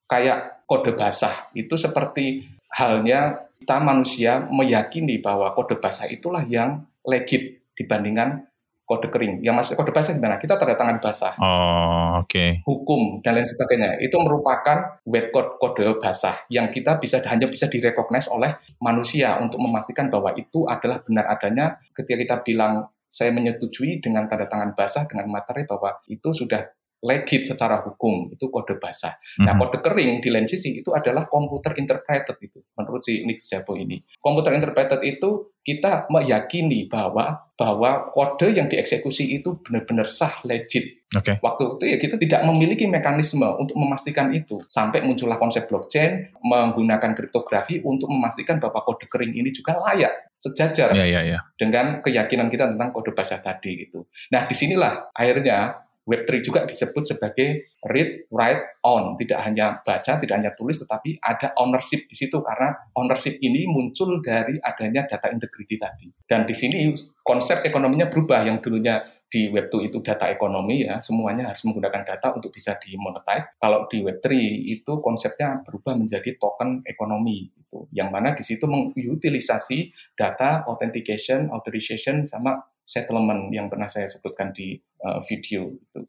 kayak 0.05 0.69
kode 0.69 0.93
basah. 0.93 1.49
Itu 1.57 1.73
seperti 1.73 2.45
halnya 2.69 3.49
kita 3.59 3.81
manusia 3.81 4.45
meyakini 4.47 5.17
bahwa 5.17 5.51
kode 5.57 5.81
basah 5.81 6.05
itulah 6.05 6.45
yang 6.45 6.85
legit 7.01 7.65
dibandingkan 7.73 8.45
kode 8.89 9.13
kering. 9.13 9.45
Yang 9.45 9.55
masih 9.61 9.73
kode 9.77 9.93
basah 9.93 10.17
gimana? 10.17 10.41
Kita 10.41 10.57
tanda 10.57 10.73
tangan 10.73 10.97
basah. 10.97 11.37
Oh, 11.37 12.25
oke. 12.25 12.25
Okay. 12.25 12.49
Hukum 12.65 13.21
dan 13.21 13.37
lain 13.37 13.45
sebagainya. 13.45 14.01
Itu 14.01 14.17
merupakan 14.17 14.97
wet 15.05 15.29
code 15.29 15.53
kode 15.61 15.85
basah 16.01 16.33
yang 16.49 16.73
kita 16.73 16.97
bisa 16.97 17.21
hanya 17.29 17.45
bisa 17.45 17.69
direcognize 17.69 18.25
oleh 18.33 18.57
manusia 18.81 19.37
untuk 19.37 19.61
memastikan 19.61 20.09
bahwa 20.09 20.33
itu 20.33 20.65
adalah 20.65 21.05
benar 21.05 21.29
adanya 21.29 21.77
ketika 21.93 22.17
kita 22.17 22.35
bilang 22.41 22.89
saya 23.05 23.29
menyetujui 23.29 24.01
dengan 24.01 24.25
tanda 24.25 24.49
tangan 24.49 24.73
basah 24.73 25.05
dengan 25.05 25.29
materi 25.29 25.65
bahwa 25.65 25.97
itu 26.09 26.29
sudah 26.33 26.61
legit 26.99 27.47
secara 27.47 27.79
hukum 27.83 28.27
itu 28.27 28.51
kode 28.51 28.75
basah. 28.75 29.15
Mm-hmm. 29.15 29.45
Nah, 29.47 29.53
mhm. 29.55 29.61
kode 29.63 29.77
kering 29.79 30.11
di 30.19 30.29
lain 30.31 30.47
sisi 30.47 30.83
itu 30.83 30.91
adalah 30.91 31.31
komputer 31.31 31.75
interpreted 31.79 32.35
itu 32.43 32.59
menurut 32.75 33.01
si 33.03 33.23
Nick 33.23 33.39
Szabo 33.39 33.79
ini. 33.79 34.03
Komputer 34.19 34.51
interpreted 34.51 34.99
itu 35.07 35.55
kita 35.63 36.07
meyakini 36.11 36.87
bahwa 36.87 37.49
bahwa 37.59 38.07
kode 38.15 38.55
yang 38.55 38.71
dieksekusi 38.71 39.35
itu 39.35 39.59
benar-benar 39.59 40.07
sah 40.07 40.31
legit. 40.47 41.03
Okay. 41.09 41.35
Waktu 41.41 41.75
itu 41.75 41.85
ya 41.89 41.97
kita 41.99 42.15
tidak 42.21 42.41
memiliki 42.47 42.85
mekanisme 42.87 43.43
untuk 43.57 43.75
memastikan 43.75 44.31
itu 44.31 44.55
sampai 44.69 45.03
muncullah 45.03 45.35
konsep 45.35 45.65
blockchain 45.67 46.31
menggunakan 46.39 47.17
kriptografi 47.17 47.83
untuk 47.83 48.07
memastikan 48.07 48.61
bahwa 48.61 48.79
kode 48.85 49.09
kering 49.11 49.35
ini 49.35 49.51
juga 49.51 49.75
layak 49.75 50.31
sejajar 50.39 50.95
yeah, 50.95 51.03
yeah, 51.03 51.23
yeah. 51.35 51.41
dengan 51.59 51.99
keyakinan 51.99 52.47
kita 52.47 52.71
tentang 52.71 52.95
kode 52.95 53.11
basah 53.11 53.43
tadi 53.43 53.89
gitu. 53.89 54.07
Nah 54.31 54.47
di 54.47 54.55
sinilah 54.55 55.11
akhirnya 55.11 55.81
Web3 56.09 56.29
juga 56.41 56.65
disebut 56.65 57.05
sebagai 57.05 57.77
read, 57.85 58.25
write, 58.33 58.81
own. 58.81 59.13
Tidak 59.13 59.37
hanya 59.37 59.77
baca, 59.85 60.17
tidak 60.17 60.35
hanya 60.41 60.57
tulis, 60.57 60.81
tetapi 60.81 61.21
ada 61.21 61.53
ownership 61.61 62.09
di 62.09 62.15
situ 62.17 62.41
karena 62.41 62.73
ownership 62.97 63.37
ini 63.37 63.69
muncul 63.69 64.17
dari 64.25 64.57
adanya 64.57 65.05
data 65.05 65.29
integrity 65.29 65.77
tadi. 65.77 66.09
Dan 66.25 66.49
di 66.49 66.55
sini 66.57 66.89
konsep 67.21 67.61
ekonominya 67.61 68.09
berubah 68.09 68.41
yang 68.41 68.57
dulunya 68.57 69.05
di 69.29 69.45
Web2 69.53 69.93
itu 69.93 70.01
data 70.01 70.25
ekonomi 70.25 70.89
ya, 70.89 70.97
semuanya 71.05 71.53
harus 71.53 71.61
menggunakan 71.61 72.01
data 72.01 72.33
untuk 72.33 72.49
bisa 72.49 72.75
dimonetize. 72.81 73.61
Kalau 73.61 73.85
di 73.85 74.01
Web3 74.01 74.27
itu 74.73 74.97
konsepnya 74.99 75.61
berubah 75.61 75.93
menjadi 75.93 76.33
token 76.41 76.81
ekonomi 76.81 77.53
itu. 77.53 77.85
Yang 77.93 78.09
mana 78.09 78.33
di 78.33 78.41
situ 78.41 78.65
mengutilisasi 78.65 79.93
data 80.17 80.65
authentication, 80.65 81.53
authorization 81.53 82.25
sama 82.25 82.57
settlement 82.81 83.53
yang 83.53 83.69
pernah 83.69 83.85
saya 83.85 84.09
sebutkan 84.09 84.49
di 84.49 84.73
uh, 85.05 85.21
video 85.21 85.69
itu. 85.69 86.01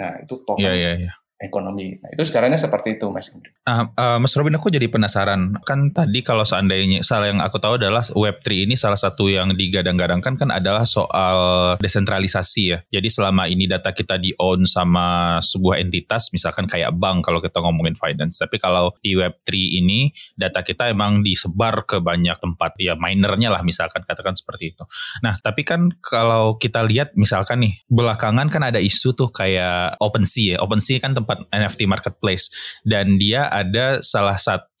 Nah, 0.00 0.24
itu 0.24 0.34
token 0.48 0.64
yeah, 0.64 0.72
yeah, 0.72 0.94
yeah. 0.96 1.14
Ekonomi. 1.42 1.98
Nah, 1.98 2.14
itu 2.14 2.22
sejarahnya 2.22 2.56
seperti 2.56 2.96
itu, 2.96 3.10
Mas. 3.10 3.28
Uh, 3.34 3.90
uh, 3.98 4.18
Mas 4.22 4.32
Robin, 4.38 4.54
aku 4.54 4.70
jadi 4.70 4.86
penasaran. 4.86 5.58
Kan 5.66 5.90
tadi 5.90 6.22
kalau 6.22 6.46
seandainya, 6.46 7.02
salah 7.02 7.28
yang 7.28 7.42
aku 7.42 7.58
tahu 7.58 7.76
adalah 7.82 8.02
Web3 8.02 8.70
ini 8.70 8.74
salah 8.78 8.96
satu 8.98 9.26
yang 9.26 9.54
digadang-gadangkan 9.58 10.38
kan 10.38 10.48
adalah 10.54 10.86
soal 10.86 11.74
desentralisasi 11.82 12.62
ya. 12.62 12.78
Jadi 12.94 13.08
selama 13.10 13.50
ini 13.50 13.66
data 13.66 13.90
kita 13.90 14.16
di-own 14.18 14.64
sama 14.64 15.38
sebuah 15.42 15.82
entitas, 15.82 16.30
misalkan 16.30 16.70
kayak 16.70 16.94
bank 16.94 17.26
kalau 17.26 17.42
kita 17.42 17.58
ngomongin 17.58 17.98
finance. 17.98 18.38
Tapi 18.38 18.62
kalau 18.62 18.94
di 19.02 19.18
Web3 19.18 19.50
ini, 19.82 20.14
data 20.38 20.62
kita 20.62 20.90
emang 20.90 21.26
disebar 21.26 21.82
ke 21.84 21.98
banyak 21.98 22.38
tempat. 22.38 22.78
Ya 22.78 22.94
minernya 22.94 23.50
lah 23.50 23.66
misalkan, 23.66 24.06
katakan 24.06 24.38
seperti 24.38 24.74
itu. 24.74 24.84
Nah, 25.26 25.34
tapi 25.42 25.66
kan 25.66 25.90
kalau 25.98 26.56
kita 26.56 26.86
lihat 26.86 27.18
misalkan 27.18 27.66
nih, 27.66 27.74
belakangan 27.90 28.46
kan 28.46 28.62
ada 28.62 28.78
isu 28.78 29.14
tuh 29.14 29.30
kayak 29.30 29.98
OpenSea 29.98 30.56
ya. 30.56 30.58
OpenSea 30.62 31.02
kan 31.02 31.14
tempat 31.16 31.31
NFT 31.52 31.86
marketplace. 31.86 32.48
Dan 32.82 33.20
dia 33.20 33.48
ada 33.52 34.00
salah 34.00 34.36
satu 34.40 34.71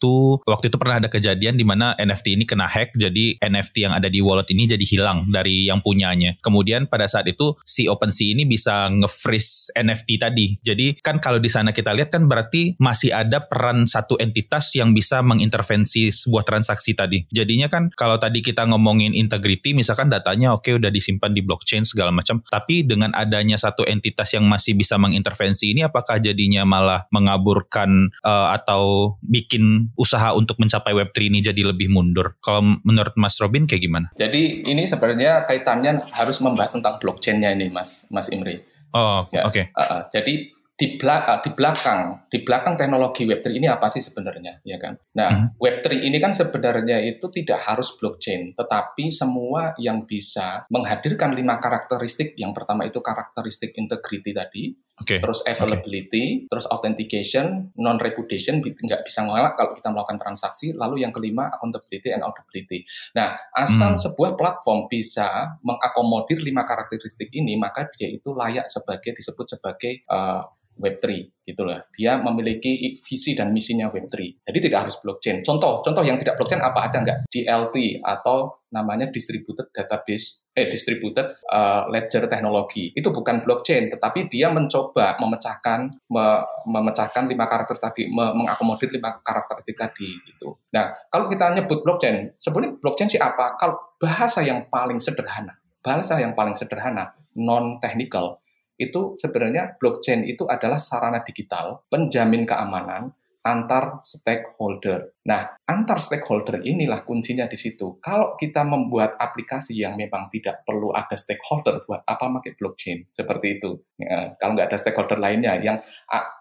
waktu 0.46 0.72
itu 0.72 0.76
pernah 0.80 0.98
ada 0.98 1.08
kejadian 1.10 1.54
di 1.58 1.64
mana 1.66 1.94
NFT 1.98 2.38
ini 2.38 2.44
kena 2.48 2.66
hack 2.66 2.94
jadi 2.96 3.38
NFT 3.38 3.86
yang 3.86 3.94
ada 3.94 4.08
di 4.08 4.18
wallet 4.24 4.48
ini 4.50 4.66
jadi 4.66 4.84
hilang 4.84 5.28
dari 5.28 5.68
yang 5.68 5.84
punyanya. 5.84 6.38
Kemudian 6.40 6.88
pada 6.88 7.06
saat 7.06 7.28
itu 7.28 7.54
si 7.66 7.86
OpenSea 7.86 8.34
ini 8.34 8.44
bisa 8.48 8.88
nge-freeze 8.90 9.74
NFT 9.76 10.08
tadi. 10.20 10.46
Jadi 10.60 10.98
kan 11.00 11.18
kalau 11.18 11.38
di 11.38 11.50
sana 11.50 11.70
kita 11.70 11.92
lihat 11.92 12.12
kan 12.12 12.26
berarti 12.26 12.74
masih 12.78 13.12
ada 13.12 13.44
peran 13.44 13.84
satu 13.84 14.16
entitas 14.18 14.72
yang 14.74 14.96
bisa 14.96 15.20
mengintervensi 15.20 16.08
sebuah 16.10 16.44
transaksi 16.46 16.96
tadi. 16.96 17.24
Jadinya 17.28 17.68
kan 17.68 17.92
kalau 17.94 18.16
tadi 18.16 18.40
kita 18.40 18.64
ngomongin 18.68 19.12
integrity 19.12 19.76
misalkan 19.76 20.08
datanya 20.08 20.54
oke 20.56 20.66
okay, 20.66 20.76
udah 20.76 20.88
disimpan 20.88 21.32
di 21.32 21.44
blockchain 21.44 21.84
segala 21.84 22.10
macam, 22.14 22.40
tapi 22.48 22.84
dengan 22.86 23.12
adanya 23.12 23.56
satu 23.56 23.84
entitas 23.86 24.32
yang 24.34 24.44
masih 24.48 24.74
bisa 24.76 24.96
mengintervensi 24.96 25.72
ini 25.72 25.86
apakah 25.86 26.18
jadinya 26.18 26.64
malah 26.64 27.04
mengaburkan 27.12 28.10
uh, 28.24 28.54
atau 28.56 29.16
bikin 29.22 29.91
usaha 29.96 30.32
untuk 30.36 30.58
mencapai 30.58 30.92
Web3 30.92 31.18
ini 31.28 31.38
jadi 31.40 31.62
lebih 31.66 31.92
mundur. 31.92 32.36
Kalau 32.40 32.80
menurut 32.82 33.14
Mas 33.16 33.38
Robin 33.38 33.64
kayak 33.64 33.82
gimana? 33.82 34.06
Jadi 34.16 34.66
ini 34.66 34.84
sebenarnya 34.84 35.44
kaitannya 35.46 36.08
harus 36.12 36.40
membahas 36.40 36.76
tentang 36.76 36.98
blockchain-nya 36.98 37.52
ini 37.54 37.68
Mas 37.72 38.04
Mas 38.08 38.28
Imri. 38.32 38.60
Oh, 38.92 39.24
ya. 39.32 39.48
oke. 39.48 39.56
Okay. 39.56 39.64
Uh, 39.72 39.80
uh, 39.80 40.02
jadi 40.12 40.52
di, 40.72 40.98
belakang, 40.98 41.38
di 41.46 41.50
belakang 41.54 42.00
di 42.26 42.38
belakang 42.42 42.74
teknologi 42.74 43.22
Web3 43.22 43.54
ini 43.54 43.68
apa 43.70 43.86
sih 43.86 44.02
sebenarnya, 44.02 44.58
ya 44.66 44.82
kan? 44.82 44.98
Nah. 45.14 45.30
Mhm. 45.30 45.46
Web3 45.62 45.86
ini 46.10 46.18
kan 46.18 46.34
sebenarnya 46.34 46.98
itu 47.06 47.30
tidak 47.30 47.62
harus 47.62 47.94
blockchain, 47.94 48.56
tetapi 48.58 49.12
semua 49.14 49.76
yang 49.78 50.02
bisa 50.08 50.66
menghadirkan 50.72 51.38
lima 51.38 51.62
karakteristik. 51.62 52.34
Yang 52.34 52.52
pertama 52.58 52.82
itu 52.88 52.98
karakteristik 52.98 53.76
integrity 53.78 54.34
tadi, 54.34 54.74
Okay. 55.02 55.18
Terus 55.18 55.42
availability, 55.44 56.46
okay. 56.46 56.48
terus 56.48 56.66
authentication, 56.70 57.74
non 57.76 57.98
repudiation 57.98 58.62
nggak 58.62 59.02
bisa 59.02 59.26
mengelak 59.26 59.58
kalau 59.58 59.74
kita 59.74 59.90
melakukan 59.90 60.18
transaksi. 60.22 60.70
Lalu 60.72 61.02
yang 61.02 61.10
kelima 61.10 61.50
accountability 61.50 62.14
and 62.14 62.22
auditability. 62.22 62.86
Nah, 63.18 63.34
asal 63.52 63.98
hmm. 63.98 64.02
sebuah 64.02 64.38
platform 64.38 64.86
bisa 64.86 65.58
mengakomodir 65.66 66.38
lima 66.38 66.62
karakteristik 66.62 67.34
ini, 67.34 67.58
maka 67.58 67.90
dia 67.90 68.08
itu 68.08 68.30
layak 68.32 68.70
sebagai 68.70 69.18
disebut 69.18 69.58
sebagai 69.58 70.06
uh, 70.08 70.46
Web3 70.80 71.04
gitu 71.44 71.62
lah. 71.62 71.84
Dia 71.92 72.16
memiliki 72.18 72.96
visi 72.96 73.36
dan 73.36 73.52
misinya 73.52 73.92
Web3. 73.92 74.42
Jadi 74.48 74.58
tidak 74.58 74.88
harus 74.88 74.96
blockchain. 74.98 75.44
Contoh, 75.44 75.84
contoh 75.84 76.02
yang 76.02 76.16
tidak 76.16 76.40
blockchain 76.40 76.62
apa 76.64 76.88
ada 76.88 76.98
nggak? 77.04 77.18
DLT 77.28 78.00
atau 78.00 78.66
namanya 78.72 79.12
distributed 79.12 79.68
database 79.70 80.41
eh 80.52 80.68
distributed 80.68 81.32
uh, 81.48 81.88
ledger 81.88 82.28
teknologi. 82.28 82.92
Itu 82.92 83.08
bukan 83.08 83.40
blockchain, 83.40 83.88
tetapi 83.88 84.28
dia 84.28 84.52
mencoba 84.52 85.16
memecahkan 85.16 85.88
me, 86.12 86.26
memecahkan 86.68 87.24
lima 87.24 87.48
karakter 87.48 87.76
tadi, 87.80 88.12
me, 88.12 88.36
mengakomodir 88.36 88.92
lima 88.92 89.16
karakteristik 89.24 89.80
tadi 89.80 90.12
gitu. 90.28 90.60
Nah, 90.76 90.92
kalau 91.08 91.28
kita 91.32 91.56
nyebut 91.56 91.80
blockchain, 91.80 92.36
sebenarnya 92.36 92.76
blockchain 92.78 93.08
sih 93.08 93.20
apa? 93.20 93.56
Kalau 93.56 93.96
bahasa 93.96 94.44
yang 94.44 94.68
paling 94.68 95.00
sederhana, 95.00 95.56
bahasa 95.80 96.20
yang 96.20 96.36
paling 96.36 96.52
sederhana, 96.52 97.16
non 97.32 97.80
technical 97.80 98.42
itu 98.76 99.14
sebenarnya 99.14 99.78
blockchain 99.78 100.26
itu 100.26 100.42
adalah 100.48 100.80
sarana 100.80 101.22
digital 101.22 101.86
penjamin 101.86 102.42
keamanan 102.42 103.14
antar 103.42 103.98
stakeholder. 104.06 105.18
Nah, 105.26 105.58
antar 105.66 105.98
stakeholder 105.98 106.62
inilah 106.62 107.02
kuncinya 107.02 107.50
di 107.50 107.58
situ. 107.58 107.98
Kalau 107.98 108.38
kita 108.38 108.62
membuat 108.62 109.18
aplikasi 109.18 109.82
yang 109.82 109.98
memang 109.98 110.30
tidak 110.30 110.62
perlu 110.62 110.94
ada 110.94 111.18
stakeholder, 111.18 111.82
buat 111.82 112.06
apa 112.06 112.30
pakai 112.38 112.54
blockchain? 112.54 113.10
Seperti 113.10 113.58
itu. 113.58 113.70
Ya, 113.98 114.34
kalau 114.38 114.54
nggak 114.54 114.70
ada 114.70 114.78
stakeholder 114.78 115.18
lainnya, 115.18 115.58
yang 115.58 115.82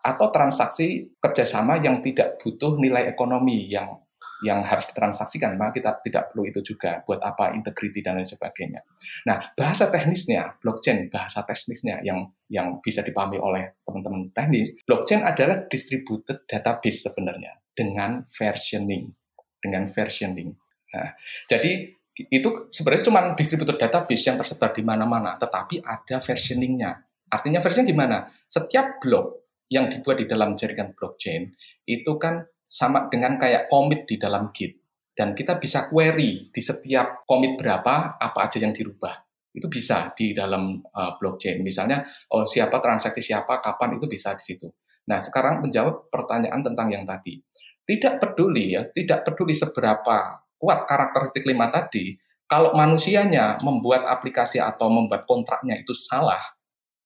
atau 0.01 0.29
transaksi 0.29 1.09
kerjasama 1.17 1.81
yang 1.81 2.01
tidak 2.05 2.37
butuh 2.37 2.77
nilai 2.77 3.09
ekonomi 3.09 3.65
yang 3.65 3.97
yang 4.41 4.65
harus 4.65 4.89
ditransaksikan, 4.89 5.53
maka 5.55 5.77
kita 5.77 5.91
tidak 6.01 6.33
perlu 6.33 6.49
itu 6.49 6.59
juga. 6.65 7.05
Buat 7.05 7.21
apa 7.21 7.53
integrity 7.53 8.01
dan 8.01 8.17
lain 8.17 8.25
sebagainya. 8.25 8.81
Nah, 9.29 9.37
bahasa 9.53 9.93
teknisnya, 9.93 10.57
blockchain, 10.57 11.07
bahasa 11.13 11.45
teknisnya 11.45 12.01
yang 12.01 12.25
yang 12.49 12.81
bisa 12.81 13.05
dipahami 13.05 13.37
oleh 13.37 13.77
teman-teman 13.85 14.33
teknis, 14.33 14.75
blockchain 14.83 15.21
adalah 15.21 15.69
distributed 15.69 16.43
database 16.49 17.05
sebenarnya 17.05 17.61
dengan 17.71 18.25
versioning, 18.25 19.13
dengan 19.61 19.87
versioning. 19.87 20.51
Nah, 20.91 21.15
jadi 21.47 21.95
itu 22.11 22.67
sebenarnya 22.67 23.03
cuma 23.07 23.19
distributed 23.37 23.79
database 23.79 24.27
yang 24.27 24.35
tersebar 24.35 24.75
di 24.75 24.83
mana-mana, 24.83 25.39
tetapi 25.39 25.79
ada 25.85 26.19
versioningnya. 26.19 27.07
Artinya 27.31 27.63
versioning 27.63 27.95
gimana? 27.95 28.27
Setiap 28.51 28.99
blok 28.99 29.41
yang 29.71 29.87
dibuat 29.87 30.19
di 30.19 30.27
dalam 30.27 30.59
jaringan 30.59 30.91
blockchain 30.91 31.47
itu 31.87 32.11
kan 32.19 32.43
sama 32.71 33.11
dengan 33.11 33.35
kayak 33.35 33.67
commit 33.67 34.07
di 34.07 34.15
dalam 34.15 34.55
Git. 34.55 34.79
Dan 35.11 35.35
kita 35.35 35.59
bisa 35.59 35.91
query 35.91 36.55
di 36.55 36.61
setiap 36.63 37.27
commit 37.27 37.59
berapa, 37.59 38.15
apa 38.15 38.39
aja 38.47 38.63
yang 38.63 38.71
dirubah. 38.71 39.11
Itu 39.51 39.67
bisa 39.67 40.15
di 40.15 40.31
dalam 40.31 40.79
uh, 40.79 41.19
blockchain. 41.19 41.59
Misalnya, 41.59 42.07
oh, 42.31 42.47
siapa 42.47 42.79
transaksi 42.79 43.19
siapa, 43.19 43.59
kapan, 43.59 43.99
itu 43.99 44.07
bisa 44.07 44.31
di 44.39 44.43
situ. 44.47 44.71
Nah, 45.11 45.19
sekarang 45.19 45.59
menjawab 45.59 46.07
pertanyaan 46.07 46.63
tentang 46.63 46.87
yang 46.95 47.03
tadi. 47.03 47.43
Tidak 47.83 48.23
peduli 48.23 48.79
ya, 48.79 48.87
tidak 48.87 49.27
peduli 49.27 49.51
seberapa 49.51 50.39
kuat 50.55 50.87
karakteristik 50.87 51.43
lima 51.43 51.67
tadi, 51.67 52.15
kalau 52.47 52.71
manusianya 52.71 53.59
membuat 53.59 54.07
aplikasi 54.07 54.63
atau 54.63 54.87
membuat 54.87 55.27
kontraknya 55.27 55.75
itu 55.75 55.91
salah, 55.91 56.39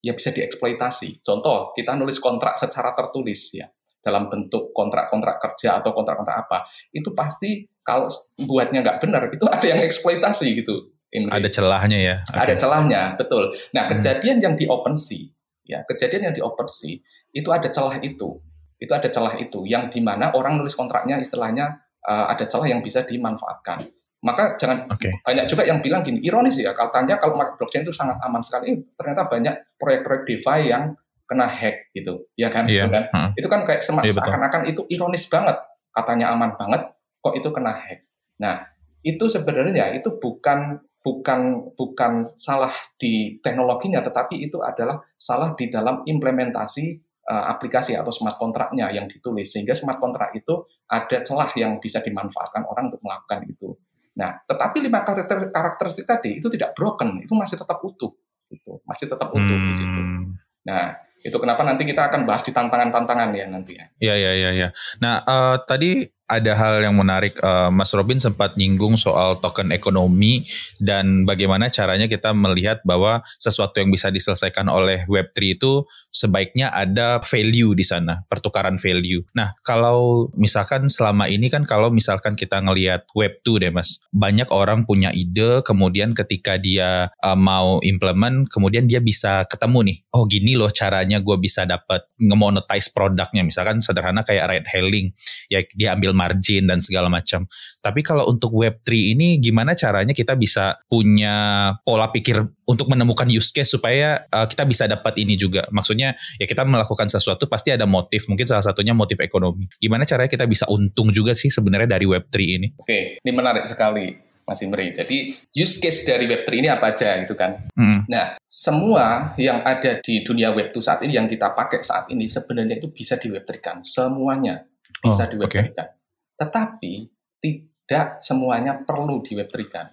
ya 0.06 0.14
bisa 0.14 0.30
dieksploitasi. 0.30 1.26
Contoh, 1.26 1.74
kita 1.74 1.98
nulis 1.98 2.22
kontrak 2.22 2.62
secara 2.62 2.94
tertulis 2.94 3.50
ya 3.58 3.66
dalam 4.06 4.30
bentuk 4.30 4.70
kontrak-kontrak 4.70 5.42
kerja 5.42 5.82
atau 5.82 5.90
kontrak-kontrak 5.98 6.46
apa, 6.46 6.70
itu 6.94 7.10
pasti 7.18 7.66
kalau 7.82 8.06
buatnya 8.38 8.86
nggak 8.86 9.02
benar, 9.02 9.34
itu 9.34 9.50
ada 9.50 9.66
yang 9.66 9.82
eksploitasi 9.82 10.62
gitu. 10.62 10.94
Imri. 11.10 11.32
Ada 11.32 11.50
celahnya 11.50 11.98
ya. 11.98 12.16
Okay. 12.28 12.42
Ada 12.46 12.54
celahnya, 12.60 13.02
betul. 13.18 13.56
Nah, 13.74 13.88
hmm. 13.88 13.92
kejadian 13.98 14.38
yang 14.44 14.54
di 14.54 14.70
OpenSea, 14.70 15.32
ya, 15.66 15.82
kejadian 15.88 16.30
yang 16.30 16.36
di 16.36 16.42
OpenSea 16.44 17.02
itu 17.34 17.50
ada 17.50 17.72
celah 17.72 17.98
itu. 18.04 18.38
Itu 18.76 18.92
ada 18.92 19.08
celah 19.08 19.40
itu 19.40 19.64
yang 19.66 19.88
di 19.90 20.04
mana 20.04 20.36
orang 20.36 20.60
nulis 20.60 20.76
kontraknya 20.76 21.18
istilahnya 21.18 21.80
uh, 22.04 22.30
ada 22.36 22.46
celah 22.46 22.68
yang 22.68 22.84
bisa 22.84 23.08
dimanfaatkan. 23.08 23.88
Maka 24.26 24.58
jangan 24.58 24.90
okay. 24.90 25.14
banyak 25.22 25.46
juga 25.46 25.64
yang 25.70 25.80
bilang 25.86 26.02
gini, 26.02 26.18
ironis 26.26 26.58
ya, 26.58 26.74
katanya 26.74 27.22
kalau 27.22 27.38
blockchain 27.38 27.86
itu 27.86 27.94
sangat 27.94 28.18
aman 28.26 28.42
sekali, 28.42 28.74
ternyata 28.98 29.30
banyak 29.30 29.78
proyek-proyek 29.78 30.24
DeFi 30.26 30.60
yang 30.74 30.98
kena 31.26 31.50
hack 31.50 31.92
gitu, 31.92 32.30
ya 32.38 32.54
kan? 32.54 32.70
Iya. 32.70 32.86
Gitu 32.86 32.94
kan? 32.94 33.04
Hmm. 33.12 33.30
Itu 33.34 33.48
kan 33.50 33.62
kayak 33.66 33.82
semak, 33.82 34.06
iya, 34.06 34.14
seakan-akan 34.14 34.70
itu 34.70 34.86
ironis 34.90 35.26
banget, 35.28 35.58
katanya 35.92 36.34
aman 36.34 36.54
banget, 36.58 36.94
kok 37.22 37.34
itu 37.34 37.50
kena 37.50 37.74
hack. 37.74 38.06
Nah, 38.42 38.66
itu 39.06 39.26
sebenarnya 39.30 39.94
itu 39.94 40.10
bukan 40.18 40.82
bukan 41.06 41.70
bukan 41.78 42.34
salah 42.34 42.74
di 42.98 43.38
teknologinya, 43.42 44.02
tetapi 44.02 44.42
itu 44.42 44.58
adalah 44.66 44.98
salah 45.14 45.54
di 45.54 45.70
dalam 45.70 46.02
implementasi 46.02 46.86
uh, 47.30 47.46
aplikasi 47.54 47.94
atau 47.94 48.10
smart 48.10 48.42
kontraknya 48.42 48.90
yang 48.90 49.06
ditulis, 49.06 49.54
sehingga 49.54 49.78
smart 49.78 50.02
kontrak 50.02 50.34
itu 50.34 50.66
ada 50.90 51.22
celah 51.22 51.54
yang 51.54 51.78
bisa 51.78 52.02
dimanfaatkan 52.02 52.66
orang 52.66 52.90
untuk 52.90 53.06
melakukan 53.06 53.46
itu. 53.46 53.78
Nah, 54.18 54.34
tetapi 54.50 54.82
lima 54.82 55.06
karakter 55.06 55.54
karakteristik 55.54 56.10
tadi 56.10 56.42
itu 56.42 56.50
tidak 56.50 56.74
broken, 56.74 57.22
itu 57.22 57.38
masih 57.38 57.62
tetap 57.62 57.78
utuh, 57.86 58.10
itu 58.50 58.82
masih 58.90 59.06
tetap 59.06 59.30
utuh 59.30 59.58
hmm. 59.62 59.68
di 59.70 59.74
situ. 59.78 60.02
Hmm. 60.02 60.42
Nah, 60.66 60.98
itu 61.26 61.38
kenapa 61.42 61.66
nanti 61.66 61.90
kita 61.90 62.06
akan 62.06 62.30
bahas 62.30 62.46
di 62.46 62.54
tantangan-tantangan 62.54 63.34
ya 63.34 63.50
nanti 63.50 63.74
ya. 63.74 63.86
Iya 63.98 64.14
iya 64.14 64.32
iya. 64.38 64.50
Ya. 64.54 64.70
Nah 65.02 65.26
uh, 65.26 65.58
tadi 65.66 66.06
ada 66.26 66.58
hal 66.58 66.82
yang 66.82 66.98
menarik 66.98 67.38
uh, 67.46 67.70
Mas 67.70 67.94
Robin 67.94 68.18
sempat 68.18 68.58
nyinggung 68.58 68.98
soal 68.98 69.38
token 69.38 69.70
ekonomi 69.70 70.42
dan 70.82 71.22
bagaimana 71.22 71.70
caranya 71.70 72.10
kita 72.10 72.34
melihat 72.34 72.82
bahwa 72.82 73.22
sesuatu 73.38 73.78
yang 73.78 73.94
bisa 73.94 74.10
diselesaikan 74.10 74.66
oleh 74.66 75.06
Web3 75.06 75.38
itu 75.54 75.86
sebaiknya 76.10 76.74
ada 76.74 77.22
value 77.22 77.78
di 77.78 77.86
sana, 77.86 78.26
pertukaran 78.26 78.82
value. 78.82 79.22
Nah, 79.38 79.54
kalau 79.62 80.34
misalkan 80.34 80.90
selama 80.90 81.30
ini 81.30 81.54
kan 81.54 81.62
kalau 81.70 81.94
misalkan 81.94 82.34
kita 82.34 82.58
ngelihat 82.58 83.06
Web2 83.14 83.48
deh 83.62 83.72
Mas, 83.76 84.02
banyak 84.10 84.50
orang 84.50 84.90
punya 84.90 85.14
ide 85.14 85.62
kemudian 85.62 86.18
ketika 86.18 86.58
dia 86.58 87.14
uh, 87.22 87.38
mau 87.38 87.78
implement 87.86 88.50
kemudian 88.50 88.90
dia 88.90 88.98
bisa 88.98 89.46
ketemu 89.46 89.94
nih, 89.94 89.98
oh 90.10 90.26
gini 90.26 90.58
loh 90.58 90.74
caranya 90.74 91.22
gue 91.22 91.38
bisa 91.38 91.70
dapat 91.70 92.02
ngemonetize 92.18 92.90
produknya 92.90 93.46
misalkan 93.46 93.84
sederhana 93.84 94.26
kayak 94.26 94.50
ride 94.50 94.70
hailing 94.72 95.08
ya 95.52 95.62
dia 95.76 95.94
ambil 95.94 96.15
margin 96.16 96.72
dan 96.72 96.80
segala 96.80 97.12
macam. 97.12 97.44
Tapi 97.84 98.00
kalau 98.00 98.26
untuk 98.32 98.56
Web3 98.56 99.14
ini 99.14 99.36
gimana 99.44 99.76
caranya 99.76 100.16
kita 100.16 100.40
bisa 100.40 100.80
punya 100.88 101.70
pola 101.84 102.08
pikir 102.10 102.40
untuk 102.66 102.88
menemukan 102.90 103.28
use 103.30 103.52
case 103.52 103.76
supaya 103.76 104.26
uh, 104.32 104.48
kita 104.48 104.64
bisa 104.64 104.88
dapat 104.88 105.20
ini 105.20 105.36
juga. 105.36 105.68
Maksudnya 105.70 106.16
ya 106.40 106.46
kita 106.48 106.64
melakukan 106.64 107.12
sesuatu 107.12 107.46
pasti 107.46 107.76
ada 107.76 107.84
motif, 107.84 108.26
mungkin 108.32 108.48
salah 108.48 108.64
satunya 108.64 108.96
motif 108.96 109.20
ekonomi. 109.20 109.68
Gimana 109.78 110.08
caranya 110.08 110.32
kita 110.32 110.48
bisa 110.48 110.66
untung 110.72 111.12
juga 111.12 111.36
sih 111.36 111.52
sebenarnya 111.52 112.00
dari 112.00 112.08
Web3 112.08 112.36
ini? 112.42 112.68
Oke, 112.80 113.20
ini 113.20 113.32
menarik 113.36 113.68
sekali. 113.68 114.26
Mas 114.46 114.62
Imri. 114.62 114.94
Jadi 114.94 115.34
use 115.58 115.82
case 115.82 116.06
dari 116.06 116.30
Web3 116.30 116.50
ini 116.54 116.70
apa 116.70 116.94
aja 116.94 117.18
gitu 117.18 117.34
kan. 117.34 117.66
Mm. 117.74 118.06
Nah, 118.06 118.38
semua 118.46 119.34
yang 119.42 119.66
ada 119.66 119.98
di 120.00 120.22
dunia 120.22 120.54
Web2 120.54 120.78
saat 120.78 121.02
ini 121.02 121.18
yang 121.18 121.26
kita 121.26 121.52
pakai 121.58 121.82
saat 121.82 122.06
ini 122.14 122.30
sebenarnya 122.30 122.78
itu 122.78 122.94
bisa 122.94 123.18
di 123.18 123.34
Web3 123.34 123.52
kan. 123.58 123.78
Semuanya 123.82 124.62
bisa 125.02 125.26
oh, 125.26 125.30
di 125.34 125.36
Web3 125.42 125.50
kan. 125.74 125.90
Okay. 125.90 126.05
Tetapi 126.36 126.94
tidak 127.40 128.20
semuanya 128.24 128.82
perlu 128.82 129.22
di 129.22 129.36
Web3 129.38 129.56
kan. 129.68 129.88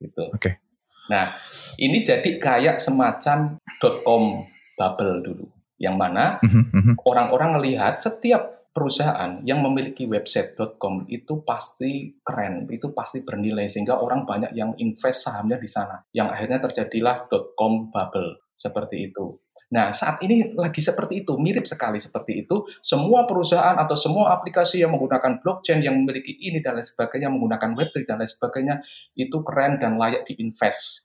Gitu. 0.00 0.24
Oke. 0.30 0.40
Okay. 0.40 0.54
Nah, 1.12 1.28
ini 1.76 2.00
jadi 2.00 2.40
kayak 2.40 2.80
semacam 2.80 3.60
.com 4.04 4.44
bubble 4.76 5.20
dulu. 5.20 5.46
Yang 5.76 5.96
mana 5.98 6.24
mhm, 6.40 6.64
mhm. 6.70 6.94
orang-orang 7.04 7.50
mm 7.52 7.56
-hmm. 7.58 7.64
melihat 7.66 7.94
setiap 8.00 8.42
perusahaan 8.74 9.38
yang 9.46 9.62
memiliki 9.62 10.02
website.com 10.10 11.06
itu 11.06 11.46
pasti 11.46 12.18
keren, 12.26 12.66
itu 12.66 12.90
pasti 12.90 13.22
bernilai 13.22 13.70
sehingga 13.70 14.02
orang 14.02 14.26
banyak 14.26 14.50
yang 14.50 14.74
invest 14.82 15.30
sahamnya 15.30 15.62
di 15.62 15.70
sana. 15.70 16.02
Yang 16.10 16.28
akhirnya 16.34 16.58
terjadilah 16.66 17.16
.com 17.54 17.92
bubble 17.94 18.50
seperti 18.58 19.12
itu. 19.12 19.43
Nah, 19.74 19.90
saat 19.90 20.22
ini 20.22 20.54
lagi 20.54 20.78
seperti 20.78 21.26
itu, 21.26 21.34
mirip 21.34 21.66
sekali 21.66 21.98
seperti 21.98 22.46
itu. 22.46 22.62
Semua 22.78 23.26
perusahaan 23.26 23.74
atau 23.74 23.98
semua 23.98 24.30
aplikasi 24.38 24.86
yang 24.86 24.94
menggunakan 24.94 25.42
blockchain, 25.42 25.82
yang 25.82 25.98
memiliki 25.98 26.30
ini 26.30 26.62
dan 26.62 26.78
lain 26.78 26.86
sebagainya, 26.86 27.26
menggunakan 27.34 27.74
Web3 27.74 28.06
dan 28.06 28.22
lain 28.22 28.30
sebagainya, 28.30 28.74
itu 29.18 29.34
keren 29.42 29.82
dan 29.82 29.98
layak 29.98 30.22
diinvest. 30.30 31.02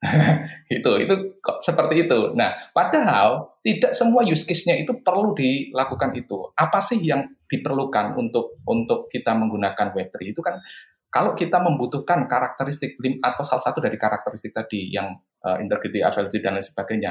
itu, 0.76 0.90
itu 0.96 1.14
kok 1.44 1.60
seperti 1.60 2.08
itu. 2.08 2.32
Nah, 2.32 2.56
padahal 2.72 3.60
tidak 3.60 3.92
semua 3.92 4.24
use 4.24 4.48
case-nya 4.48 4.80
itu 4.80 4.96
perlu 5.04 5.36
dilakukan 5.36 6.16
itu. 6.16 6.56
Apa 6.56 6.80
sih 6.80 7.04
yang 7.04 7.20
diperlukan 7.44 8.16
untuk 8.16 8.60
untuk 8.64 9.12
kita 9.12 9.36
menggunakan 9.36 9.92
Web3 9.92 10.16
itu 10.24 10.40
kan 10.40 10.56
kalau 11.06 11.32
kita 11.32 11.62
membutuhkan 11.64 12.28
karakteristik 12.28 13.00
atau 13.24 13.40
salah 13.40 13.64
satu 13.64 13.80
dari 13.80 13.96
karakteristik 13.96 14.52
tadi 14.52 14.92
yang 14.92 15.16
uh, 15.46 15.56
integrity, 15.62 16.04
availability 16.04 16.44
dan 16.44 16.58
lain 16.58 16.66
sebagainya, 16.66 17.10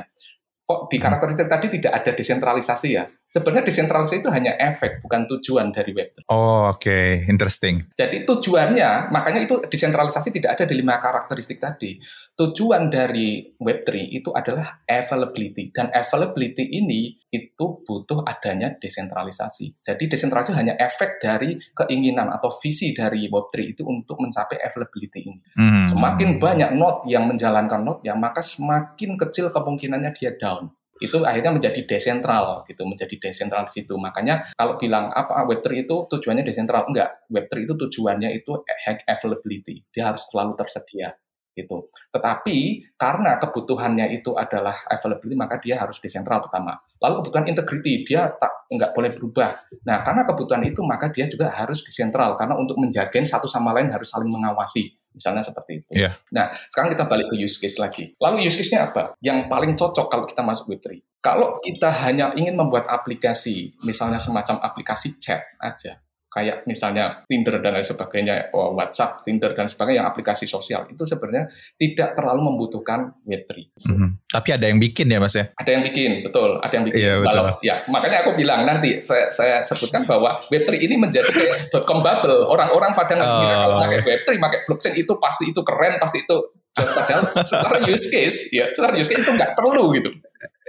kok 0.66 0.90
di 0.90 0.98
hmm. 0.98 1.06
karakteristik 1.06 1.46
tadi 1.46 1.68
tidak 1.78 1.94
ada 2.02 2.12
desentralisasi 2.18 2.90
ya? 2.90 3.06
Sebenarnya 3.26 3.64
desentralisasi 3.70 4.26
itu 4.26 4.30
hanya 4.34 4.58
efek, 4.58 5.06
bukan 5.06 5.30
tujuan 5.30 5.70
dari 5.70 5.94
Web3. 5.94 6.26
Oh, 6.34 6.74
oke. 6.74 6.82
Okay. 6.82 7.30
Interesting. 7.30 7.86
Jadi 7.94 8.26
tujuannya, 8.26 9.14
makanya 9.14 9.46
itu 9.46 9.62
desentralisasi 9.62 10.34
tidak 10.34 10.58
ada 10.58 10.66
di 10.66 10.76
lima 10.82 10.98
karakteristik 10.98 11.62
tadi. 11.62 12.02
Tujuan 12.36 12.92
dari 12.92 13.56
Web3 13.56 14.12
itu 14.12 14.28
adalah 14.36 14.84
availability. 14.84 15.72
Dan 15.72 15.88
availability 15.96 16.68
ini 16.68 17.16
itu 17.32 17.66
butuh 17.80 18.28
adanya 18.28 18.76
desentralisasi. 18.76 19.80
Jadi 19.80 20.12
desentralisasi 20.12 20.52
hanya 20.52 20.76
efek 20.76 21.24
dari 21.24 21.56
keinginan 21.72 22.28
atau 22.36 22.52
visi 22.60 22.92
dari 22.92 23.32
Web3 23.32 23.56
itu 23.64 23.88
untuk 23.88 24.20
mencapai 24.20 24.60
availability 24.60 25.32
ini. 25.32 25.40
Hmm. 25.56 25.88
Semakin 25.88 26.36
banyak 26.36 26.76
node 26.76 27.08
yang 27.08 27.24
menjalankan 27.24 27.80
node 27.88 28.04
ya, 28.04 28.20
maka 28.20 28.44
semakin 28.44 29.16
kecil 29.16 29.48
kemungkinannya 29.48 30.12
dia 30.12 30.36
down 30.36 30.76
itu 31.04 31.20
akhirnya 31.28 31.52
menjadi 31.52 31.84
desentral 31.84 32.64
gitu 32.72 32.88
menjadi 32.88 33.20
desentral 33.20 33.68
di 33.68 33.84
situ 33.84 34.00
makanya 34.00 34.48
kalau 34.56 34.80
bilang 34.80 35.12
apa 35.12 35.44
Web3 35.44 35.84
itu 35.84 35.96
tujuannya 36.08 36.48
desentral 36.48 36.88
enggak 36.88 37.28
Web3 37.28 37.68
itu 37.68 37.74
tujuannya 37.76 38.32
itu 38.32 38.64
hack 38.64 39.04
availability 39.04 39.84
dia 39.92 40.08
harus 40.08 40.24
selalu 40.32 40.56
tersedia 40.56 41.12
Itu. 41.56 41.88
Tetapi 42.12 42.84
karena 43.00 43.40
kebutuhannya 43.40 44.12
itu 44.12 44.36
adalah 44.36 44.76
availability, 44.92 45.40
maka 45.40 45.56
dia 45.64 45.80
harus 45.80 46.04
desentral 46.04 46.44
pertama. 46.44 46.76
Lalu 47.00 47.24
kebutuhan 47.24 47.48
integrity, 47.48 48.04
dia 48.04 48.28
tak 48.36 48.68
nggak 48.68 48.92
boleh 48.92 49.12
berubah. 49.16 49.50
Nah, 49.88 50.04
karena 50.04 50.28
kebutuhan 50.28 50.64
itu, 50.68 50.84
maka 50.84 51.08
dia 51.08 51.32
juga 51.32 51.48
harus 51.48 51.80
desentral. 51.88 52.36
Karena 52.36 52.60
untuk 52.60 52.76
menjaga 52.76 53.16
satu 53.24 53.48
sama 53.48 53.72
lain 53.72 53.88
harus 53.88 54.12
saling 54.12 54.28
mengawasi. 54.28 54.92
Misalnya 55.16 55.40
seperti 55.40 55.80
itu. 55.80 55.92
Yeah. 55.96 56.12
Nah, 56.36 56.52
sekarang 56.52 56.92
kita 56.92 57.08
balik 57.08 57.32
ke 57.32 57.40
use 57.40 57.56
case 57.56 57.80
lagi. 57.80 58.12
Lalu 58.20 58.52
use 58.52 58.60
case-nya 58.60 58.92
apa? 58.92 59.16
Yang 59.24 59.48
paling 59.48 59.72
cocok 59.80 60.12
kalau 60.12 60.28
kita 60.28 60.44
masuk 60.44 60.76
Web3. 60.76 61.00
Kalau 61.24 61.58
kita 61.64 61.90
hanya 62.06 62.36
ingin 62.36 62.54
membuat 62.54 62.86
aplikasi, 62.92 63.74
misalnya 63.88 64.20
semacam 64.20 64.60
aplikasi 64.62 65.16
chat 65.18 65.42
aja, 65.58 66.05
kayak 66.36 66.68
misalnya 66.68 67.24
Tinder 67.32 67.64
dan 67.64 67.80
lain 67.80 67.88
sebagainya, 67.88 68.52
oh, 68.52 68.76
WhatsApp, 68.76 69.24
Tinder 69.24 69.56
dan 69.56 69.72
sebagainya 69.72 70.04
yang 70.04 70.08
aplikasi 70.12 70.44
sosial 70.44 70.84
itu 70.92 71.08
sebenarnya 71.08 71.48
tidak 71.80 72.12
terlalu 72.12 72.52
membutuhkan 72.52 73.16
Web3. 73.24 73.72
Mm-hmm. 73.88 74.10
Tapi 74.28 74.50
ada 74.52 74.68
yang 74.68 74.84
bikin 74.84 75.08
ya 75.08 75.24
Mas 75.24 75.40
ya? 75.40 75.48
Ada 75.56 75.70
yang 75.80 75.84
bikin, 75.88 76.28
betul. 76.28 76.60
Ada 76.60 76.74
yang 76.76 76.86
bikin. 76.92 77.00
Iya, 77.00 77.14
betul. 77.24 77.40
Kalau, 77.40 77.52
ya, 77.64 77.76
makanya 77.88 78.18
aku 78.28 78.32
bilang 78.36 78.68
nanti 78.68 79.00
saya, 79.00 79.32
saya 79.32 79.64
sebutkan 79.64 80.04
bahwa 80.04 80.44
Web3 80.52 80.76
ini 80.76 81.00
menjadi 81.00 81.32
kayak 81.32 81.72
dotcom 81.72 82.04
bubble. 82.04 82.52
Orang-orang 82.52 82.92
pada 82.92 83.16
ngira 83.16 83.56
oh, 83.56 83.60
kalau 83.64 83.76
pakai 83.88 84.00
Web3, 84.04 84.30
pakai 84.36 84.60
blockchain 84.68 84.96
itu 85.00 85.14
pasti 85.16 85.44
itu 85.56 85.62
keren, 85.64 85.96
pasti 86.04 86.20
itu 86.20 86.38
padahal 86.76 87.24
secara 87.48 87.80
use 87.88 88.12
case 88.12 88.52
ya, 88.52 88.68
secara 88.68 89.00
use 89.00 89.08
case 89.08 89.24
itu 89.24 89.32
nggak 89.32 89.56
perlu 89.56 89.96
gitu. 89.96 90.12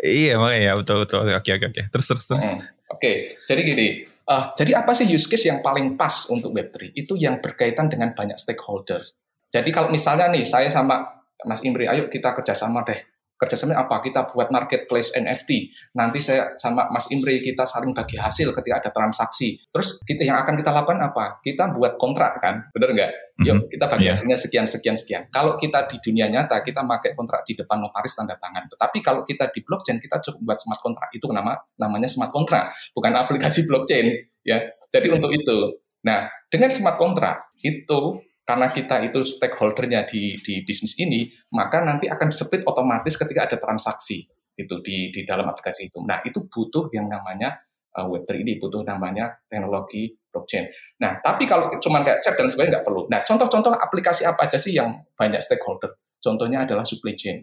Iya 0.06 0.38
makanya 0.38 0.78
betul 0.78 1.02
betul. 1.02 1.26
Oke 1.26 1.58
oke 1.58 1.66
oke. 1.74 1.82
Terus 1.90 2.06
terus 2.06 2.26
terus. 2.30 2.46
Hmm. 2.54 2.62
Oke, 2.86 3.02
okay. 3.02 3.16
jadi 3.50 3.66
gini 3.66 3.86
Uh, 4.26 4.50
jadi 4.58 4.82
apa 4.82 4.90
sih 4.90 5.06
use 5.06 5.30
case 5.30 5.46
yang 5.46 5.62
paling 5.62 5.94
pas 5.94 6.26
untuk 6.28 6.50
Web3? 6.50 6.92
Itu 6.98 7.14
yang 7.14 7.38
berkaitan 7.38 7.86
dengan 7.86 8.10
banyak 8.10 8.34
stakeholder. 8.34 9.02
Jadi 9.46 9.70
kalau 9.70 9.88
misalnya 9.88 10.26
nih 10.34 10.42
saya 10.42 10.66
sama 10.66 11.22
Mas 11.46 11.62
Imri, 11.62 11.86
ayo 11.86 12.10
kita 12.10 12.34
kerjasama 12.34 12.82
deh 12.82 13.15
kerjasama 13.36 13.76
apa? 13.76 14.00
Kita 14.00 14.32
buat 14.32 14.48
marketplace 14.48 15.12
NFT. 15.14 15.72
Nanti 15.96 16.24
saya 16.24 16.56
sama 16.56 16.88
Mas 16.88 17.06
Imri 17.12 17.44
kita 17.44 17.68
saling 17.68 17.92
bagi 17.92 18.16
hasil 18.16 18.56
ketika 18.56 18.80
ada 18.80 18.90
transaksi. 18.90 19.60
Terus 19.68 20.00
kita 20.02 20.24
yang 20.24 20.40
akan 20.40 20.56
kita 20.56 20.72
lakukan 20.72 20.98
apa? 21.04 21.38
Kita 21.44 21.70
buat 21.76 22.00
kontrak 22.00 22.40
kan, 22.40 22.68
bener 22.72 22.96
nggak? 22.96 23.12
Yuk 23.44 23.52
mhm. 23.52 23.68
kita 23.68 23.84
bagi 23.92 24.08
yeah. 24.08 24.16
hasilnya 24.16 24.36
sekian 24.40 24.64
sekian 24.64 24.96
sekian. 24.96 25.22
Kalau 25.28 25.60
kita 25.60 25.84
di 25.92 26.00
dunia 26.00 26.32
nyata 26.32 26.64
kita 26.64 26.80
pakai 26.88 27.12
kontrak 27.12 27.44
di 27.44 27.52
depan 27.52 27.84
notaris 27.84 28.16
tanda 28.16 28.32
tangan. 28.40 28.64
Tetapi 28.72 28.98
kalau 29.04 29.20
kita 29.28 29.52
di 29.52 29.60
blockchain 29.60 30.00
kita 30.00 30.24
cukup 30.24 30.40
buat 30.52 30.58
smart 30.58 30.80
kontrak. 30.80 31.08
Itu 31.12 31.28
nama 31.28 31.52
namanya 31.76 32.08
smart 32.08 32.32
kontrak, 32.32 32.72
bukan 32.96 33.12
aplikasi 33.12 33.64
blockchain 33.68 34.08
ya. 34.40 34.64
Jadi 34.88 35.12
untuk 35.12 35.28
itu. 35.36 35.76
Nah, 36.06 36.30
dengan 36.48 36.72
smart 36.72 36.96
kontrak 36.96 37.52
itu 37.60 38.24
karena 38.46 38.70
kita 38.70 39.02
itu 39.02 39.26
stakeholdernya 39.26 40.06
di, 40.06 40.38
di 40.38 40.62
bisnis 40.62 40.94
ini, 41.02 41.26
maka 41.50 41.82
nanti 41.82 42.06
akan 42.06 42.30
split 42.30 42.62
otomatis 42.62 43.18
ketika 43.18 43.50
ada 43.50 43.58
transaksi 43.58 44.22
itu 44.54 44.74
di, 44.86 45.10
di 45.10 45.26
dalam 45.26 45.50
aplikasi 45.50 45.90
itu. 45.90 45.98
Nah, 46.06 46.22
itu 46.22 46.46
butuh 46.46 46.86
yang 46.94 47.10
namanya 47.10 47.58
uh, 47.98 48.06
Web3 48.06 48.46
ini, 48.46 48.62
butuh 48.62 48.86
namanya 48.86 49.34
teknologi 49.50 50.14
blockchain. 50.30 50.70
Nah, 51.02 51.18
tapi 51.18 51.42
kalau 51.50 51.66
cuma 51.82 52.06
kayak 52.06 52.22
chat 52.22 52.38
dan 52.38 52.46
sebagainya 52.46 52.78
nggak 52.78 52.86
perlu. 52.86 53.10
Nah, 53.10 53.26
contoh-contoh 53.26 53.74
aplikasi 53.74 54.22
apa 54.22 54.46
aja 54.46 54.62
sih 54.62 54.78
yang 54.78 54.94
banyak 55.18 55.42
stakeholder? 55.42 55.98
Contohnya 56.22 56.62
adalah 56.62 56.86
supply 56.86 57.18
chain. 57.18 57.42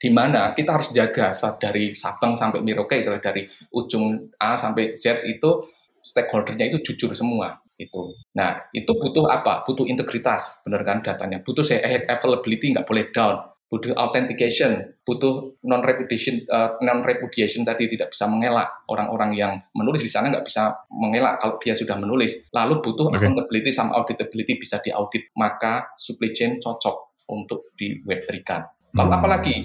Di 0.00 0.10
mana 0.10 0.50
kita 0.50 0.80
harus 0.80 0.90
jaga 0.90 1.30
dari 1.62 1.94
Sabang 1.94 2.34
sampai 2.34 2.58
Merauke, 2.64 2.98
dari 3.04 3.46
ujung 3.70 4.34
A 4.40 4.58
sampai 4.58 4.98
Z 4.98 5.22
itu 5.28 5.70
stakeholdernya 6.02 6.72
itu 6.72 6.80
jujur 6.80 7.12
semua 7.12 7.60
itu. 7.80 8.12
Nah, 8.36 8.68
itu 8.76 8.92
butuh 8.92 9.24
apa? 9.32 9.64
Butuh 9.64 9.88
integritas, 9.88 10.60
benar 10.62 10.84
kan 10.84 11.00
datanya. 11.00 11.40
Butuh 11.40 11.64
saya 11.64 11.80
availability 12.04 12.76
nggak 12.76 12.84
boleh 12.84 13.08
down. 13.08 13.40
Butuh 13.70 13.94
authentication, 13.94 14.98
butuh 15.06 15.54
non 15.62 15.78
repudiation, 15.86 16.42
uh, 16.50 16.74
eh, 16.74 16.82
non 16.82 17.06
repudiation 17.06 17.62
tadi 17.62 17.86
tidak 17.86 18.10
bisa 18.10 18.26
mengelak 18.26 18.66
orang-orang 18.90 19.30
yang 19.30 19.52
menulis 19.78 20.02
di 20.02 20.10
sana 20.10 20.26
nggak 20.26 20.42
bisa 20.42 20.74
mengelak 20.90 21.38
kalau 21.38 21.54
dia 21.62 21.78
sudah 21.78 21.94
menulis. 21.94 22.50
Lalu 22.50 22.82
butuh 22.82 23.14
okay. 23.14 23.22
accountability 23.22 23.70
sama 23.70 23.94
auditability 23.94 24.58
bisa 24.58 24.82
diaudit, 24.82 25.30
maka 25.38 25.94
supply 25.94 26.34
chain 26.34 26.58
cocok 26.58 27.14
untuk 27.30 27.70
di 27.78 28.02
web 28.02 28.26
3 28.26 28.42
kan. 28.42 28.66
Lalu 28.90 29.10
hmm. 29.14 29.18
apalagi 29.22 29.56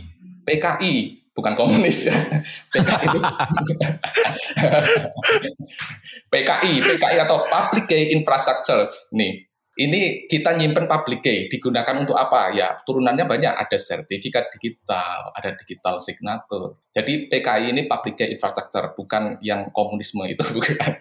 PKI 0.45 0.93
bukan 1.35 1.53
komunis 1.53 1.97
ya. 2.09 2.15
PKI 2.71 3.05
itu 3.11 3.19
PKI, 6.31 6.73
PKI 6.81 7.17
atau 7.27 7.37
Public 7.37 7.85
Key 7.91 8.15
Infrastructure 8.15 8.87
nih. 9.11 9.45
Ini 9.75 10.31
kita 10.31 10.55
nyimpen 10.55 10.87
public 10.87 11.19
key 11.19 11.51
digunakan 11.51 11.91
untuk 11.99 12.15
apa? 12.15 12.47
Ya, 12.55 12.79
turunannya 12.87 13.27
banyak, 13.27 13.59
ada 13.59 13.75
sertifikat 13.75 14.47
digital, 14.55 15.35
ada 15.35 15.51
digital 15.51 15.99
signature. 15.99 16.79
Jadi 16.95 17.27
PKI 17.27 17.75
ini 17.75 17.83
public 17.83 18.15
key 18.15 18.39
infrastructure, 18.39 18.95
bukan 18.95 19.35
yang 19.43 19.67
komunisme 19.75 20.23
itu 20.31 20.47
bukan. 20.55 20.95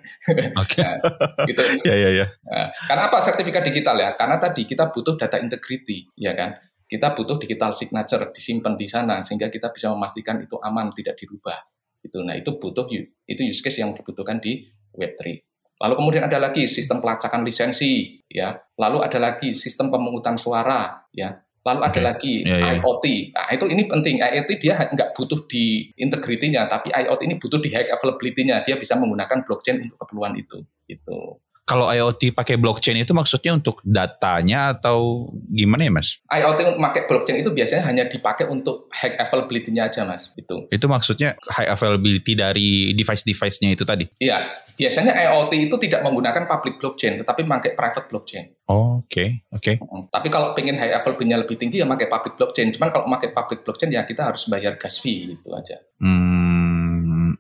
Oke. 0.59 0.83
Okay. 0.83 0.91
nah, 0.91 1.47
gitu. 1.47 1.63
ya, 1.87 1.95
ya, 1.95 2.11
ya. 2.19 2.27
Nah, 2.51 2.67
karena 2.91 3.03
apa 3.07 3.23
sertifikat 3.23 3.63
digital 3.63 3.95
ya? 3.95 4.11
Karena 4.19 4.43
tadi 4.43 4.67
kita 4.67 4.91
butuh 4.91 5.15
data 5.15 5.39
integrity, 5.39 6.11
ya 6.19 6.35
kan? 6.35 6.59
Kita 6.85 7.17
butuh 7.17 7.41
digital 7.41 7.73
signature 7.73 8.31
disimpan 8.31 8.77
di 8.77 8.87
sana 8.87 9.25
sehingga 9.25 9.49
kita 9.49 9.73
bisa 9.73 9.91
memastikan 9.91 10.41
itu 10.41 10.61
aman 10.61 10.93
tidak 10.93 11.17
dirubah 11.17 11.59
itu 12.05 12.21
nah 12.21 12.37
itu 12.37 12.55
butuh 12.61 12.85
itu 13.25 13.41
use 13.45 13.65
case 13.65 13.81
yang 13.81 13.97
dibutuhkan 13.97 14.37
di 14.39 14.69
Web3 14.95 15.55
lalu 15.85 15.95
kemudian 15.99 16.25
ada 16.25 16.39
lagi 16.39 16.65
sistem 16.71 17.03
pelacakan 17.03 17.43
lisensi 17.43 18.23
ya. 18.31 18.55
Lalu 18.79 19.05
ada 19.05 19.19
lagi 19.19 19.53
sistem 19.53 19.91
pemungutan 19.91 20.39
suara 20.39 21.05
ya. 21.11 21.35
Lalu 21.65 21.81
okay. 21.81 21.91
ada 21.97 22.01
lagi 22.05 22.35
yeah, 22.45 22.61
yeah. 22.61 22.77
IoT 22.81 23.05
nah 23.33 23.49
itu 23.53 23.65
ini 23.69 23.83
penting. 23.89 24.17
IoT 24.21 24.51
dia 24.61 24.75
nggak 24.89 25.17
butuh 25.17 25.41
di 25.49 25.89
integrity-nya 25.97 26.69
tapi 26.69 26.93
IoT 26.93 27.21
ini 27.25 27.37
butuh 27.41 27.61
di 27.61 27.69
high 27.73 27.89
availability-nya. 27.93 28.65
Dia 28.65 28.77
bisa 28.81 28.97
menggunakan 28.97 29.45
blockchain 29.45 29.85
untuk 29.85 29.99
keperluan 30.01 30.37
itu 30.41 30.65
itu 30.89 31.19
kalau 31.65 31.89
IoT 31.89 32.37
pakai 32.37 32.61
blockchain 32.61 33.01
itu 33.01 33.17
maksudnya 33.17 33.57
untuk 33.57 33.81
datanya 33.81 34.77
atau 34.77 35.33
gimana 35.49 35.89
ya 35.89 35.93
mas? 35.97 36.21
IoT 36.29 36.77
pakai 36.77 37.03
blockchain 37.09 37.41
itu 37.41 37.51
biasanya 37.57 37.89
hanya 37.89 38.05
dipakai 38.05 38.45
untuk 38.53 38.93
high 38.93 39.17
availability-nya 39.17 39.89
aja 39.89 40.05
mas. 40.05 40.29
Itu. 40.37 40.69
Itu 40.69 40.87
maksudnya 40.93 41.41
high 41.49 41.73
availability 41.73 42.37
dari 42.37 42.93
device-device-nya 42.93 43.73
itu 43.73 43.89
tadi? 43.89 44.05
Iya. 44.21 44.53
Biasanya 44.77 45.17
IoT 45.17 45.53
itu 45.57 45.77
tidak 45.89 46.05
menggunakan 46.05 46.45
public 46.45 46.77
blockchain, 46.77 47.17
tetapi 47.25 47.49
pakai 47.49 47.73
private 47.73 48.07
blockchain. 48.13 48.47
Oh, 48.69 49.01
oke, 49.01 49.09
okay. 49.09 49.29
oke. 49.49 49.61
Okay. 49.61 49.75
Tapi 50.13 50.29
kalau 50.29 50.53
pengen 50.53 50.77
high 50.77 50.93
availability-nya 50.93 51.41
lebih 51.41 51.57
tinggi 51.57 51.81
ya 51.81 51.89
pakai 51.89 52.13
public 52.13 52.37
blockchain. 52.37 52.77
Cuman 52.77 52.93
kalau 52.93 53.09
pakai 53.09 53.33
public 53.33 53.65
blockchain 53.65 53.89
ya 53.89 54.05
kita 54.05 54.29
harus 54.29 54.45
bayar 54.53 54.77
gas 54.77 55.01
fee 55.01 55.33
gitu 55.33 55.49
aja. 55.57 55.81
Hmm 55.97 56.44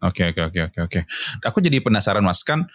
Oke 0.04 0.36
oke 0.36 0.40
oke 0.52 0.60
oke 0.68 0.78
oke. 0.84 1.00
Aku 1.48 1.64
jadi 1.64 1.80
penasaran 1.80 2.20
mas 2.20 2.44
kan, 2.44 2.68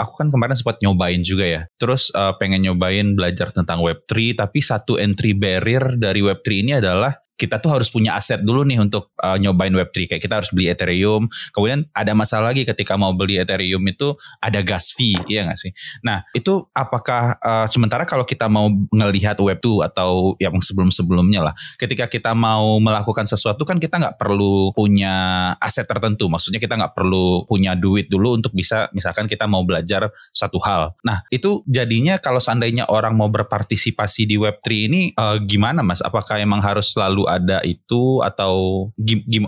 aku 0.00 0.12
kan 0.16 0.28
kemarin 0.32 0.56
sempat 0.56 0.80
nyobain 0.80 1.20
juga 1.20 1.44
ya. 1.44 1.62
Terus 1.76 2.08
uh, 2.16 2.32
pengen 2.40 2.64
nyobain 2.64 3.12
belajar 3.12 3.52
tentang 3.52 3.84
Web3, 3.84 4.40
tapi 4.40 4.64
satu 4.64 4.96
entry 4.96 5.36
barrier 5.36 6.00
dari 6.00 6.24
Web3 6.24 6.48
ini 6.64 6.72
adalah 6.80 7.12
kita 7.36 7.58
tuh 7.58 7.74
harus 7.74 7.88
punya 7.90 8.14
aset 8.14 8.40
dulu 8.44 8.62
nih 8.62 8.78
untuk 8.78 9.10
uh, 9.18 9.34
nyobain 9.40 9.72
Web3. 9.72 10.14
Kayak 10.14 10.22
kita 10.22 10.34
harus 10.38 10.50
beli 10.54 10.70
Ethereum. 10.70 11.26
Kemudian 11.50 11.88
ada 11.90 12.12
masalah 12.14 12.54
lagi 12.54 12.62
ketika 12.62 12.94
mau 12.94 13.10
beli 13.16 13.40
Ethereum 13.40 13.82
itu 13.88 14.14
ada 14.38 14.62
gas 14.62 14.94
fee, 14.94 15.18
iya 15.26 15.48
nggak 15.48 15.58
sih? 15.58 15.72
Nah, 16.06 16.22
itu 16.36 16.62
apakah 16.70 17.36
uh, 17.42 17.66
sementara 17.66 18.06
kalau 18.06 18.22
kita 18.22 18.46
mau 18.46 18.70
ngelihat 18.70 19.40
Web2 19.40 19.90
atau 19.90 20.38
yang 20.38 20.54
sebelum-sebelumnya 20.62 21.50
lah, 21.50 21.54
ketika 21.80 22.06
kita 22.06 22.36
mau 22.36 22.78
melakukan 22.78 23.26
sesuatu 23.26 23.66
kan 23.66 23.82
kita 23.82 23.98
nggak 23.98 24.16
perlu 24.20 24.70
punya 24.76 25.14
aset 25.58 25.88
tertentu. 25.88 26.30
Maksudnya 26.30 26.62
kita 26.62 26.78
nggak 26.78 26.94
perlu 26.94 27.42
punya 27.48 27.74
duit 27.74 28.06
dulu 28.06 28.38
untuk 28.38 28.54
bisa 28.54 28.86
misalkan 28.94 29.26
kita 29.26 29.50
mau 29.50 29.66
belajar 29.66 30.12
satu 30.30 30.62
hal. 30.62 30.94
Nah, 31.02 31.26
itu 31.32 31.66
jadinya 31.66 32.20
kalau 32.22 32.38
seandainya 32.38 32.86
orang 32.86 33.18
mau 33.18 33.26
berpartisipasi 33.32 34.30
di 34.30 34.36
Web3 34.38 34.66
ini 34.86 35.00
uh, 35.18 35.42
gimana 35.42 35.82
Mas? 35.82 36.04
Apakah 36.04 36.38
emang 36.38 36.62
harus 36.62 36.94
selalu 36.94 37.31
ada 37.38 37.64
itu 37.64 38.20
atau 38.20 38.88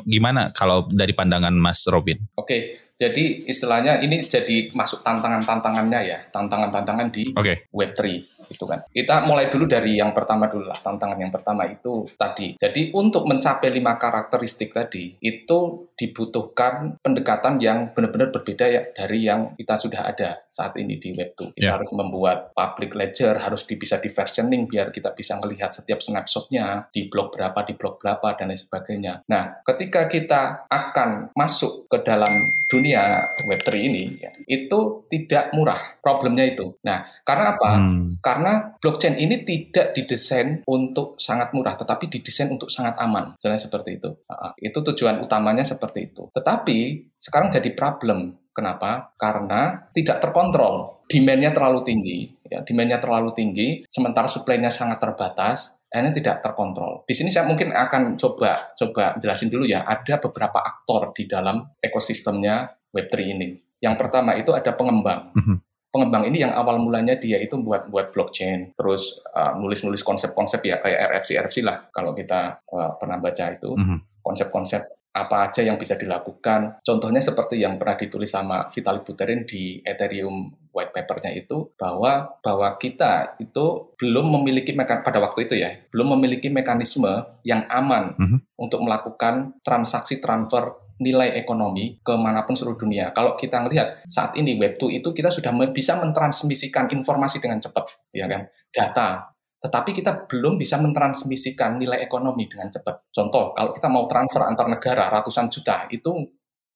gimana 0.08 0.50
kalau 0.56 0.88
dari 0.88 1.12
pandangan 1.12 1.52
Mas 1.52 1.84
Robin? 1.88 2.16
Oke, 2.40 2.83
jadi 3.04 3.44
istilahnya 3.44 4.00
ini 4.00 4.24
jadi 4.24 4.72
masuk 4.72 5.04
tantangan-tantangannya 5.04 6.00
ya, 6.08 6.18
tantangan-tantangan 6.32 7.12
di 7.12 7.28
okay. 7.36 7.68
Web3 7.68 8.00
itu 8.48 8.64
kan. 8.64 8.80
Kita 8.88 9.28
mulai 9.28 9.52
dulu 9.52 9.68
dari 9.68 10.00
yang 10.00 10.16
pertama 10.16 10.48
dulu 10.48 10.72
lah, 10.72 10.80
tantangan 10.80 11.20
yang 11.20 11.28
pertama 11.28 11.68
itu 11.68 12.08
tadi. 12.16 12.56
Jadi 12.56 12.96
untuk 12.96 13.28
mencapai 13.28 13.68
lima 13.68 14.00
karakteristik 14.00 14.72
tadi 14.72 15.20
itu 15.20 15.90
dibutuhkan 15.94 16.96
pendekatan 17.04 17.60
yang 17.60 17.92
benar-benar 17.92 18.32
berbeda 18.32 18.66
ya 18.66 18.82
dari 18.96 19.26
yang 19.26 19.52
kita 19.54 19.74
sudah 19.76 20.00
ada 20.08 20.42
saat 20.54 20.78
ini 20.78 20.96
di 20.96 21.10
Web2. 21.12 21.58
Kita 21.58 21.60
yeah. 21.60 21.74
harus 21.74 21.90
membuat 21.92 22.54
public 22.54 22.94
ledger, 22.94 23.34
harus 23.38 23.66
di, 23.66 23.74
bisa 23.74 23.98
di 23.98 24.08
versioning 24.08 24.70
biar 24.70 24.94
kita 24.94 25.10
bisa 25.12 25.36
melihat 25.42 25.74
setiap 25.74 25.98
snapshotnya 25.98 26.88
di 26.94 27.10
blok 27.10 27.34
berapa, 27.34 27.58
di 27.66 27.74
blok 27.74 27.98
berapa 27.98 28.38
dan 28.38 28.54
lain 28.54 28.58
sebagainya. 28.58 29.26
Nah, 29.26 29.58
ketika 29.66 30.06
kita 30.06 30.70
akan 30.70 31.34
masuk 31.34 31.90
ke 31.90 31.98
dalam 32.06 32.30
dunia 32.70 32.93
dunia 32.94 33.26
Web3 33.50 33.68
ini 33.74 34.02
ya, 34.22 34.30
itu 34.46 35.08
tidak 35.10 35.50
murah. 35.52 35.78
Problemnya 35.98 36.46
itu. 36.46 36.78
Nah, 36.86 37.02
karena 37.26 37.58
apa? 37.58 37.70
Hmm. 37.74 38.06
Karena 38.22 38.78
blockchain 38.78 39.18
ini 39.18 39.42
tidak 39.42 39.92
didesain 39.98 40.62
untuk 40.70 41.18
sangat 41.18 41.50
murah, 41.50 41.74
tetapi 41.74 42.06
didesain 42.06 42.54
untuk 42.54 42.70
sangat 42.70 42.94
aman. 43.02 43.34
Misalnya 43.34 43.58
seperti 43.58 43.98
itu. 43.98 44.10
Nah, 44.30 44.54
itu 44.62 44.78
tujuan 44.78 45.18
utamanya 45.18 45.66
seperti 45.66 46.14
itu. 46.14 46.30
Tetapi 46.30 47.10
sekarang 47.18 47.50
jadi 47.50 47.74
problem. 47.74 48.38
Kenapa? 48.54 49.10
Karena 49.18 49.90
tidak 49.90 50.22
terkontrol. 50.22 51.02
Demand-nya 51.10 51.50
terlalu 51.50 51.82
tinggi. 51.82 52.30
Ya, 52.46 52.62
demand-nya 52.62 53.02
terlalu 53.02 53.34
tinggi, 53.34 53.82
sementara 53.90 54.30
supply-nya 54.30 54.70
sangat 54.70 55.02
terbatas 55.02 55.74
akhirnya 55.94 56.10
tidak 56.10 56.36
terkontrol. 56.42 57.06
Di 57.06 57.14
sini 57.14 57.30
saya 57.30 57.46
mungkin 57.46 57.70
akan 57.70 58.18
coba 58.18 58.74
coba 58.74 59.14
jelasin 59.22 59.46
dulu 59.46 59.62
ya, 59.62 59.86
ada 59.86 60.18
beberapa 60.18 60.58
aktor 60.58 61.14
di 61.14 61.30
dalam 61.30 61.62
ekosistemnya 61.78 62.66
Web3 62.94 63.14
ini. 63.34 63.48
Yang 63.82 63.94
pertama 64.00 64.38
itu 64.38 64.54
ada 64.54 64.72
pengembang. 64.72 65.34
Mm 65.34 65.42
-hmm. 65.42 65.56
Pengembang 65.94 66.24
ini 66.26 66.42
yang 66.42 66.54
awal 66.54 66.82
mulanya 66.82 67.14
dia 67.14 67.38
itu 67.38 67.54
buat 67.60 67.86
buat 67.86 68.10
blockchain, 68.10 68.74
terus 68.74 69.22
uh, 69.30 69.54
nulis-nulis 69.54 70.02
konsep-konsep 70.02 70.58
ya 70.66 70.82
kayak 70.82 71.10
RFC 71.14 71.38
RFC 71.38 71.62
lah 71.62 71.86
kalau 71.94 72.10
kita 72.14 72.58
uh, 72.66 72.98
pernah 72.98 73.18
baca 73.18 73.44
itu. 73.54 73.70
Mm 73.74 73.84
-hmm. 73.84 73.98
Konsep-konsep 74.24 74.82
apa 75.14 75.46
aja 75.46 75.62
yang 75.62 75.78
bisa 75.78 75.94
dilakukan. 75.94 76.82
Contohnya 76.82 77.22
seperti 77.22 77.62
yang 77.62 77.78
pernah 77.78 77.94
ditulis 77.94 78.34
sama 78.34 78.66
Vitalik 78.66 79.06
Buterin 79.06 79.46
di 79.46 79.78
Ethereum 79.86 80.50
white 80.74 80.90
papernya 80.90 81.30
itu 81.30 81.70
bahwa 81.78 82.34
bahwa 82.42 82.74
kita 82.74 83.38
itu 83.38 83.94
belum 83.94 84.26
memiliki 84.42 84.74
mekan 84.74 85.06
pada 85.06 85.22
waktu 85.22 85.46
itu 85.46 85.54
ya 85.54 85.70
belum 85.94 86.18
memiliki 86.18 86.50
mekanisme 86.50 87.22
yang 87.46 87.62
aman 87.70 88.18
mm 88.18 88.26
-hmm. 88.26 88.38
untuk 88.58 88.82
melakukan 88.82 89.54
transaksi 89.62 90.18
transfer 90.18 90.74
nilai 91.02 91.34
ekonomi 91.38 91.98
ke 92.02 92.14
mana 92.14 92.46
pun 92.46 92.54
seluruh 92.54 92.78
dunia. 92.78 93.10
Kalau 93.10 93.34
kita 93.34 93.62
melihat 93.66 94.02
saat 94.06 94.38
ini 94.38 94.54
Web2 94.54 95.02
itu 95.02 95.08
kita 95.10 95.30
sudah 95.30 95.50
bisa 95.74 95.98
mentransmisikan 95.98 96.90
informasi 96.92 97.42
dengan 97.42 97.58
cepat, 97.58 97.90
ya 98.14 98.30
kan, 98.30 98.46
data 98.70 99.34
tetapi 99.64 99.96
kita 99.96 100.28
belum 100.28 100.60
bisa 100.60 100.76
mentransmisikan 100.76 101.80
nilai 101.80 102.04
ekonomi 102.04 102.44
dengan 102.44 102.68
cepat. 102.68 103.08
Contoh, 103.08 103.56
kalau 103.56 103.72
kita 103.72 103.88
mau 103.88 104.04
transfer 104.04 104.44
antar 104.44 104.68
negara 104.68 105.08
ratusan 105.08 105.48
juta, 105.48 105.88
itu 105.88 106.12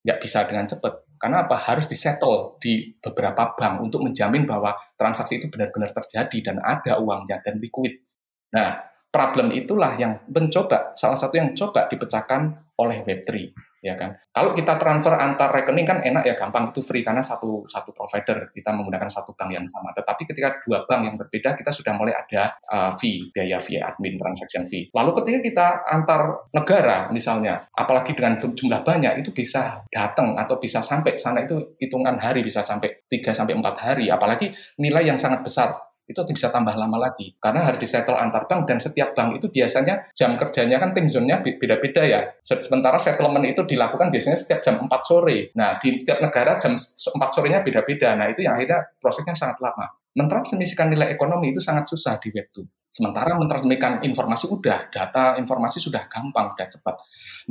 nggak 0.00 0.18
bisa 0.24 0.48
dengan 0.48 0.64
cepat. 0.64 1.04
Karena 1.20 1.44
apa? 1.44 1.60
Harus 1.60 1.84
disettle 1.84 2.56
di 2.56 2.96
beberapa 2.96 3.52
bank 3.52 3.84
untuk 3.84 4.00
menjamin 4.08 4.48
bahwa 4.48 4.72
transaksi 4.96 5.36
itu 5.36 5.52
benar-benar 5.52 5.92
terjadi 5.92 6.38
dan 6.40 6.56
ada 6.64 6.96
uangnya 6.96 7.44
dan 7.44 7.60
liquid. 7.60 8.08
Nah, 8.56 8.80
problem 9.12 9.52
itulah 9.52 9.92
yang 10.00 10.24
mencoba, 10.32 10.96
salah 10.96 11.20
satu 11.20 11.36
yang 11.36 11.52
coba 11.52 11.92
dipecahkan 11.92 12.72
oleh 12.80 13.04
Web3 13.04 13.52
ya 13.82 13.94
kan. 13.94 14.18
Kalau 14.30 14.54
kita 14.54 14.78
transfer 14.78 15.14
antar 15.18 15.50
rekening 15.50 15.86
kan 15.86 15.98
enak 15.98 16.22
ya, 16.22 16.34
gampang 16.38 16.70
itu 16.70 16.78
free 16.78 17.02
karena 17.02 17.22
satu 17.22 17.66
satu 17.66 17.90
provider 17.90 18.54
kita 18.54 18.70
menggunakan 18.70 19.10
satu 19.10 19.34
bank 19.34 19.50
yang 19.50 19.66
sama. 19.66 19.90
Tetapi 19.94 20.22
ketika 20.30 20.62
dua 20.62 20.86
bank 20.86 21.00
yang 21.02 21.16
berbeda, 21.18 21.58
kita 21.58 21.74
sudah 21.74 21.94
mulai 21.98 22.14
ada 22.14 22.54
uh, 22.70 22.90
fee, 22.94 23.34
biaya 23.34 23.58
fee 23.58 23.82
admin 23.82 24.14
transaction 24.14 24.62
fee. 24.66 24.90
Lalu 24.94 25.10
ketika 25.22 25.38
kita 25.42 25.66
antar 25.90 26.50
negara 26.54 27.10
misalnya, 27.10 27.66
apalagi 27.74 28.14
dengan 28.14 28.38
jumlah 28.38 28.86
banyak 28.86 29.22
itu 29.22 29.34
bisa 29.34 29.82
datang 29.90 30.38
atau 30.38 30.58
bisa 30.62 30.82
sampai 30.82 31.18
sana 31.18 31.42
itu 31.42 31.74
hitungan 31.82 32.14
hari 32.18 32.46
bisa 32.46 32.62
sampai 32.62 33.06
3 33.10 33.34
sampai 33.34 33.58
4 33.58 33.64
hari, 33.78 34.06
apalagi 34.06 34.54
nilai 34.78 35.08
yang 35.10 35.18
sangat 35.18 35.42
besar 35.42 35.87
itu 36.08 36.20
bisa 36.32 36.48
tambah 36.48 36.72
lama 36.72 36.96
lagi 36.96 37.36
karena 37.36 37.68
harus 37.68 37.76
disetel 37.76 38.16
antar 38.16 38.48
bank 38.48 38.64
dan 38.64 38.80
setiap 38.80 39.12
bank 39.12 39.36
itu 39.36 39.52
biasanya 39.52 40.08
jam 40.16 40.40
kerjanya 40.40 40.80
kan 40.80 40.96
time 40.96 41.12
zone-nya 41.12 41.44
beda-beda 41.44 42.00
ya. 42.00 42.20
Sementara 42.40 42.96
settlement 42.96 43.44
itu 43.44 43.60
dilakukan 43.68 44.08
biasanya 44.08 44.40
setiap 44.40 44.64
jam 44.64 44.80
4 44.80 44.88
sore. 45.04 45.52
Nah, 45.52 45.76
di 45.76 46.00
setiap 46.00 46.24
negara 46.24 46.56
jam 46.56 46.80
4 46.80 47.12
sorenya 47.28 47.60
beda-beda. 47.60 48.16
Nah, 48.16 48.32
itu 48.32 48.40
yang 48.40 48.56
akhirnya 48.56 48.88
prosesnya 48.96 49.36
sangat 49.36 49.60
lama. 49.60 49.84
Mentransmisikan 50.16 50.88
nilai 50.88 51.12
ekonomi 51.12 51.52
itu 51.52 51.60
sangat 51.60 51.84
susah 51.92 52.16
di 52.16 52.32
Web2. 52.32 52.64
Sementara 52.88 53.36
mentransmisikan 53.36 54.00
informasi 54.00 54.48
udah, 54.48 54.88
data 54.88 55.36
informasi 55.36 55.78
sudah 55.78 56.08
gampang, 56.08 56.56
sudah 56.56 56.68
cepat. 56.72 56.94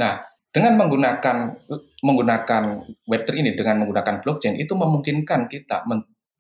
Nah, 0.02 0.20
dengan 0.50 0.74
menggunakan 0.82 1.38
menggunakan 2.02 2.64
Web3 3.06 3.30
ini 3.38 3.52
dengan 3.54 3.86
menggunakan 3.86 4.26
blockchain 4.26 4.58
itu 4.58 4.74
memungkinkan 4.74 5.46
kita 5.46 5.86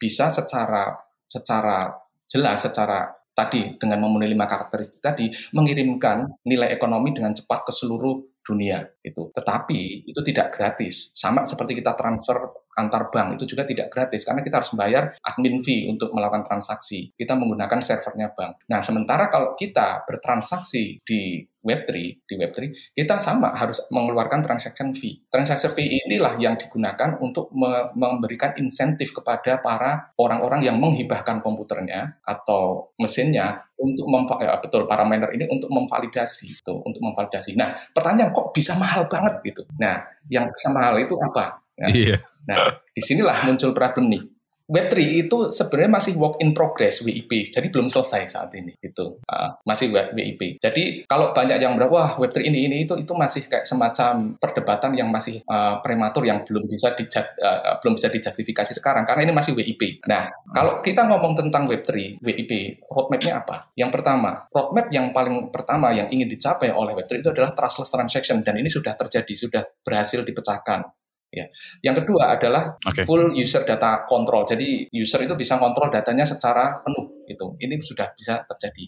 bisa 0.01 0.33
secara 0.33 0.97
secara 1.27 1.91
jelas 2.27 2.63
secara 2.67 3.09
tadi 3.37 3.77
dengan 3.77 4.01
memenuhi 4.01 4.33
lima 4.33 4.49
karakteristik 4.49 4.97
tadi 4.97 5.29
mengirimkan 5.53 6.41
nilai 6.41 6.73
ekonomi 6.73 7.13
dengan 7.13 7.37
cepat 7.37 7.69
ke 7.69 7.71
seluruh 7.71 8.41
dunia 8.41 8.81
itu. 9.05 9.29
Tetapi 9.29 10.09
itu 10.09 10.19
tidak 10.25 10.55
gratis. 10.55 11.13
Sama 11.13 11.45
seperti 11.45 11.77
kita 11.77 11.93
transfer 11.93 12.66
antar 12.77 13.09
bank 13.09 13.41
itu 13.41 13.57
juga 13.57 13.65
tidak 13.65 13.89
gratis 13.89 14.21
karena 14.21 14.45
kita 14.45 14.61
harus 14.61 14.71
membayar 14.77 15.03
admin 15.25 15.59
fee 15.65 15.89
untuk 15.89 16.13
melakukan 16.13 16.45
transaksi. 16.45 17.09
Kita 17.17 17.33
menggunakan 17.33 17.81
servernya 17.81 18.37
bank. 18.37 18.69
Nah, 18.69 18.79
sementara 18.85 19.33
kalau 19.33 19.57
kita 19.57 20.05
bertransaksi 20.05 21.01
di 21.01 21.41
Web3, 21.67 21.91
di 22.23 22.33
Web3, 22.39 22.57
kita 22.95 23.19
sama 23.19 23.51
harus 23.51 23.83
mengeluarkan 23.91 24.39
transaction 24.39 24.95
fee. 24.95 25.19
Transaction 25.27 25.75
fee 25.75 25.99
inilah 26.07 26.39
yang 26.39 26.55
digunakan 26.55 27.19
untuk 27.19 27.51
me 27.51 27.91
memberikan 27.97 28.55
insentif 28.55 29.11
kepada 29.11 29.59
para 29.59 30.15
orang-orang 30.15 30.63
yang 30.63 30.79
menghibahkan 30.79 31.43
komputernya 31.43 32.21
atau 32.23 32.93
mesinnya 32.95 33.67
untuk 33.77 34.07
ya, 34.41 34.57
betul 34.57 34.89
para 34.89 35.03
miner 35.03 35.29
ini 35.35 35.45
untuk 35.51 35.69
memvalidasi 35.69 36.55
itu, 36.55 36.73
untuk 36.81 37.01
memvalidasi. 37.03 37.53
Nah, 37.59 37.75
pertanyaan 37.91 38.31
kok 38.31 38.55
bisa 38.55 38.73
mahal 38.79 39.05
banget 39.05 39.43
gitu. 39.43 39.61
Nah, 39.77 40.01
yang 40.31 40.47
bisa 40.49 40.71
mahal 40.71 40.97
itu 40.97 41.13
apa? 41.19 41.66
Nah, 41.77 41.89
iya. 41.93 42.17
nah 42.49 42.81
di 42.89 43.01
sinilah 43.05 43.45
muncul 43.45 43.69
problem 43.69 44.09
nih 44.09 44.23
Web3 44.67 44.95
itu 45.23 45.37
sebenarnya 45.55 45.91
masih 45.95 46.13
work 46.19 46.43
in 46.43 46.51
progress 46.51 46.99
WIP, 46.99 47.47
jadi 47.47 47.71
belum 47.71 47.87
selesai 47.87 48.27
saat 48.27 48.51
ini 48.51 48.75
itu 48.83 49.15
uh, 49.23 49.55
masih 49.63 49.95
WIP. 49.95 50.59
Jadi 50.59 51.07
kalau 51.07 51.31
banyak 51.31 51.63
yang 51.63 51.79
bilang 51.79 51.87
wah 51.87 52.19
Web3 52.19 52.51
ini 52.51 52.67
ini 52.67 52.77
itu 52.83 52.99
itu 52.99 53.15
masih 53.15 53.47
kayak 53.47 53.63
semacam 53.63 54.35
perdebatan 54.35 54.91
yang 54.99 55.07
masih 55.07 55.39
uh, 55.47 55.79
prematur 55.79 56.27
yang 56.27 56.43
belum 56.43 56.67
bisa 56.67 56.91
di 56.99 57.07
uh, 57.07 57.79
belum 57.79 57.95
bisa 57.95 58.11
dijustifikasi 58.11 58.75
sekarang 58.75 59.07
karena 59.07 59.31
ini 59.31 59.31
masih 59.31 59.55
WIP. 59.55 60.03
Nah 60.03 60.27
kalau 60.51 60.83
kita 60.83 61.07
ngomong 61.07 61.39
tentang 61.39 61.63
Web3 61.71 62.19
WIP 62.19 62.83
roadmapnya 62.91 63.39
apa? 63.39 63.71
Yang 63.79 63.95
pertama 63.95 64.51
roadmap 64.51 64.91
yang 64.91 65.15
paling 65.15 65.47
pertama 65.47 65.95
yang 65.95 66.11
ingin 66.11 66.27
dicapai 66.27 66.75
oleh 66.75 66.91
Web3 66.91 67.23
itu 67.23 67.31
adalah 67.31 67.55
trustless 67.55 67.87
transaction 67.87 68.43
dan 68.43 68.59
ini 68.59 68.67
sudah 68.67 68.99
terjadi 68.99 69.31
sudah 69.31 69.63
berhasil 69.79 70.27
dipecahkan 70.27 70.83
Ya. 71.27 71.45
Yang 71.83 72.03
kedua 72.03 72.39
adalah 72.39 72.79
okay. 72.79 73.03
full 73.03 73.35
user 73.35 73.67
data 73.67 74.07
control. 74.07 74.47
Jadi 74.47 74.87
user 74.95 75.27
itu 75.27 75.35
bisa 75.35 75.59
kontrol 75.59 75.91
datanya 75.91 76.23
secara 76.23 76.79
penuh 76.79 77.27
gitu. 77.27 77.59
Ini 77.59 77.75
sudah 77.83 78.15
bisa 78.15 78.47
terjadi. 78.47 78.87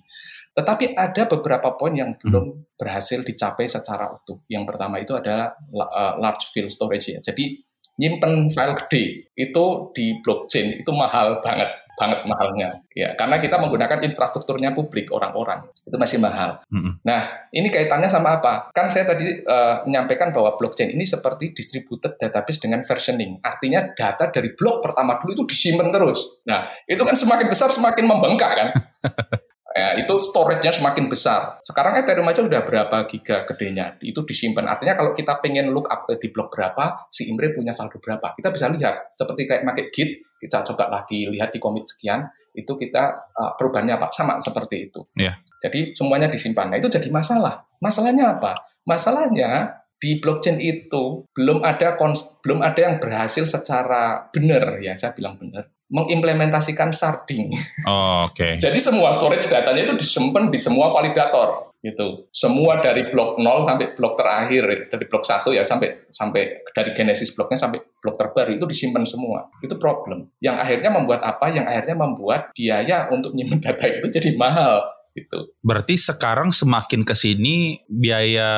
Tetapi 0.56 0.96
ada 0.96 1.28
beberapa 1.28 1.76
poin 1.76 1.92
yang 1.92 2.16
hmm. 2.16 2.24
belum 2.24 2.46
hmm. 2.48 2.80
berhasil 2.80 3.20
dicapai 3.28 3.68
secara 3.68 4.08
utuh. 4.16 4.40
Yang 4.48 4.64
pertama 4.72 5.04
itu 5.04 5.14
adalah 5.20 5.52
uh, 5.76 6.16
large 6.20 6.48
file 6.56 6.72
storage 6.72 7.12
ya. 7.12 7.20
Jadi 7.20 7.60
nyimpen 8.00 8.48
file 8.56 8.76
gede 8.80 9.28
itu 9.36 9.66
di 9.92 10.24
blockchain 10.24 10.80
itu 10.80 10.92
mahal 10.96 11.44
banget 11.44 11.68
banget 12.00 12.24
mahalnya 12.24 12.80
ya 12.96 13.12
karena 13.20 13.44
kita 13.44 13.60
menggunakan 13.60 14.00
infrastrukturnya 14.08 14.72
publik 14.72 15.12
orang-orang 15.12 15.68
itu 15.84 15.98
masih 16.00 16.18
mahal. 16.24 16.64
Mm-hmm. 16.72 16.94
Nah 17.04 17.52
ini 17.52 17.68
kaitannya 17.68 18.08
sama 18.08 18.40
apa? 18.40 18.72
Kan 18.72 18.88
saya 18.88 19.04
tadi 19.12 19.44
uh, 19.44 19.84
menyampaikan 19.84 20.32
bahwa 20.32 20.56
blockchain 20.56 20.96
ini 20.96 21.04
seperti 21.04 21.52
distributed 21.52 22.16
database 22.16 22.64
dengan 22.64 22.80
versioning. 22.88 23.44
Artinya 23.44 23.92
data 23.92 24.32
dari 24.32 24.56
blok 24.56 24.80
pertama 24.80 25.20
dulu 25.20 25.36
itu 25.36 25.44
disimpan 25.52 25.92
terus. 25.92 26.40
Nah 26.48 26.72
itu 26.88 27.04
kan 27.04 27.20
semakin 27.20 27.52
besar 27.52 27.68
semakin 27.68 28.08
membengkak 28.08 28.52
kan. 28.56 28.70
ya, 29.76 30.00
itu 30.00 30.14
storage-nya 30.22 30.74
semakin 30.74 31.06
besar. 31.10 31.62
Sekarang 31.62 31.98
Ethereum 31.98 32.28
aja 32.28 32.42
udah 32.42 32.62
berapa 32.66 32.98
giga 33.06 33.46
gedenya, 33.46 33.98
itu 34.02 34.22
disimpan. 34.26 34.66
Artinya 34.66 34.98
kalau 34.98 35.12
kita 35.14 35.38
pengen 35.40 35.72
look 35.74 35.90
up 35.90 36.10
di 36.10 36.28
blok 36.30 36.54
berapa, 36.54 37.10
si 37.14 37.30
Imre 37.30 37.54
punya 37.54 37.74
saldo 37.74 38.02
berapa, 38.02 38.34
kita 38.38 38.50
bisa 38.50 38.70
lihat. 38.72 39.14
Seperti 39.14 39.46
kayak 39.46 39.62
pakai 39.66 39.86
Git, 39.94 40.10
kita 40.42 40.66
coba 40.74 40.90
lagi 40.90 41.30
lihat 41.30 41.54
di 41.54 41.60
komit 41.62 41.86
sekian, 41.86 42.26
itu 42.56 42.74
kita 42.76 43.30
uh, 43.34 43.52
perubahannya 43.56 43.96
apa 43.96 44.10
sama 44.10 44.42
seperti 44.42 44.90
itu. 44.90 45.06
Yeah. 45.16 45.38
Jadi 45.62 45.94
semuanya 45.94 46.32
disimpan. 46.32 46.74
Nah 46.74 46.78
itu 46.82 46.90
jadi 46.90 47.08
masalah. 47.12 47.64
Masalahnya 47.80 48.40
apa? 48.40 48.56
Masalahnya 48.88 49.80
di 50.00 50.18
blockchain 50.24 50.64
itu 50.64 51.28
belum 51.36 51.60
ada 51.62 52.00
belum 52.40 52.60
ada 52.64 52.80
yang 52.80 52.96
berhasil 53.04 53.44
secara 53.44 54.32
benar 54.32 54.80
ya 54.80 54.96
saya 54.96 55.12
bilang 55.12 55.36
benar 55.36 55.68
mengimplementasikan 55.90 56.94
sharding. 56.94 57.50
Oh, 57.90 58.30
Oke. 58.30 58.34
Okay. 58.38 58.52
Jadi 58.64 58.78
semua 58.78 59.10
storage 59.10 59.50
datanya 59.50 59.90
itu 59.90 59.96
disimpan 59.98 60.48
di 60.54 60.60
semua 60.62 60.94
validator 60.94 61.70
gitu. 61.80 62.30
Semua 62.30 62.84
dari 62.84 63.08
blok 63.08 63.40
0 63.40 63.64
sampai 63.64 63.96
blok 63.96 64.20
terakhir 64.20 64.92
dari 64.92 65.06
blok 65.08 65.24
1 65.24 65.48
ya 65.56 65.64
sampai 65.64 66.12
sampai 66.12 66.68
dari 66.76 66.92
genesis 66.92 67.32
bloknya 67.34 67.58
sampai 67.58 67.80
blok 68.00 68.20
terbaru 68.20 68.52
itu 68.56 68.66
disimpan 68.68 69.04
semua. 69.08 69.48
Itu 69.64 69.80
problem. 69.80 70.30
Yang 70.44 70.58
akhirnya 70.62 70.92
membuat 70.94 71.22
apa? 71.24 71.50
Yang 71.50 71.66
akhirnya 71.72 71.96
membuat 71.98 72.42
biaya 72.54 73.08
untuk 73.10 73.34
menyimpan 73.34 73.60
data 73.64 73.86
itu 73.88 74.08
jadi 74.12 74.36
mahal 74.36 74.99
gitu. 75.24 75.52
Berarti 75.64 75.96
sekarang 75.96 76.52
semakin 76.52 77.08
ke 77.08 77.16
sini 77.16 77.80
biaya 77.88 78.50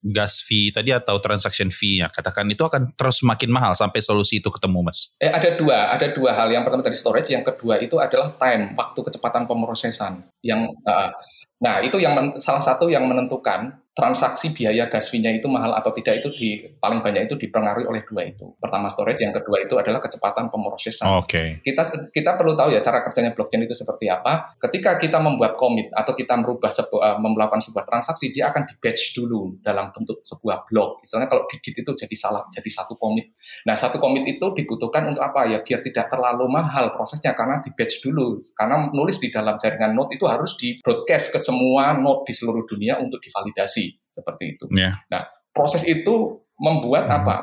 gas 0.00 0.44
fee 0.44 0.72
tadi 0.72 0.92
atau 0.94 1.18
transaction 1.20 1.68
fee 1.68 2.00
ya 2.00 2.08
katakan 2.08 2.48
itu 2.48 2.62
akan 2.64 2.92
terus 2.96 3.20
semakin 3.20 3.50
mahal 3.52 3.72
sampai 3.76 4.00
solusi 4.00 4.38
itu 4.38 4.48
ketemu 4.52 4.86
mas. 4.86 5.16
Eh 5.20 5.32
ada 5.32 5.56
dua, 5.56 5.90
ada 5.92 6.06
dua 6.12 6.30
hal. 6.36 6.48
Yang 6.52 6.62
pertama 6.68 6.82
dari 6.84 6.96
storage, 6.96 7.30
yang 7.32 7.44
kedua 7.44 7.80
itu 7.80 7.96
adalah 7.96 8.30
time, 8.36 8.76
waktu 8.76 9.00
kecepatan 9.00 9.48
pemrosesan. 9.48 10.28
Yang 10.44 10.76
uh, 10.84 11.10
nah 11.60 11.80
itu 11.80 11.96
yang 12.00 12.36
salah 12.40 12.62
satu 12.62 12.88
yang 12.88 13.04
menentukan 13.08 13.79
transaksi 13.90 14.54
biaya 14.54 14.86
gas 14.86 15.10
fee-nya 15.10 15.34
itu 15.34 15.50
mahal 15.50 15.74
atau 15.74 15.90
tidak 15.90 16.22
itu 16.22 16.28
di 16.30 16.48
paling 16.78 17.02
banyak 17.02 17.26
itu 17.26 17.34
dipengaruhi 17.34 17.90
oleh 17.90 18.06
dua 18.06 18.22
itu. 18.22 18.54
Pertama 18.62 18.86
storage, 18.86 19.20
yang 19.20 19.34
kedua 19.34 19.66
itu 19.66 19.74
adalah 19.74 19.98
kecepatan 19.98 20.46
pemrosesan. 20.48 21.10
Oke. 21.18 21.26
Okay. 21.26 21.48
Kita 21.60 21.82
kita 22.14 22.38
perlu 22.38 22.54
tahu 22.54 22.70
ya 22.70 22.80
cara 22.80 23.02
kerjanya 23.02 23.34
blockchain 23.34 23.66
itu 23.66 23.74
seperti 23.74 24.06
apa. 24.06 24.54
Ketika 24.62 24.94
kita 24.96 25.18
membuat 25.18 25.58
komit 25.58 25.90
atau 25.90 26.14
kita 26.14 26.38
merubah 26.38 26.70
sebuah 26.70 27.18
melakukan 27.18 27.60
sebuah 27.60 27.84
transaksi, 27.84 28.30
dia 28.30 28.54
akan 28.54 28.70
di 28.70 28.74
batch 28.78 29.18
dulu 29.18 29.58
dalam 29.58 29.90
bentuk 29.90 30.22
sebuah 30.22 30.70
blok. 30.70 31.02
Istilahnya 31.02 31.28
kalau 31.28 31.44
digit 31.50 31.82
itu 31.82 31.90
jadi 31.92 32.16
salah, 32.16 32.46
jadi 32.48 32.70
satu 32.70 32.94
komit. 32.94 33.34
Nah, 33.66 33.74
satu 33.74 33.98
komit 33.98 34.22
itu 34.24 34.46
dibutuhkan 34.54 35.02
untuk 35.10 35.26
apa 35.26 35.50
ya? 35.50 35.66
Biar 35.66 35.82
tidak 35.82 36.06
terlalu 36.06 36.46
mahal 36.46 36.94
prosesnya 36.94 37.34
karena 37.34 37.58
di 37.58 37.74
batch 37.74 38.06
dulu. 38.06 38.38
Karena 38.54 38.86
nulis 38.94 39.18
di 39.18 39.34
dalam 39.34 39.58
jaringan 39.58 39.92
node 39.98 40.14
itu 40.14 40.24
harus 40.30 40.54
di 40.56 40.78
broadcast 40.78 41.34
ke 41.34 41.38
semua 41.42 41.92
node 41.98 42.22
di 42.24 42.32
seluruh 42.32 42.62
dunia 42.64 42.96
untuk 43.02 43.18
divalidasi 43.18 43.89
seperti 44.10 44.58
itu. 44.58 44.64
Yeah. 44.74 45.00
Nah, 45.10 45.26
proses 45.54 45.86
itu 45.86 46.42
membuat 46.58 47.08
hmm. 47.08 47.18
apa? 47.22 47.36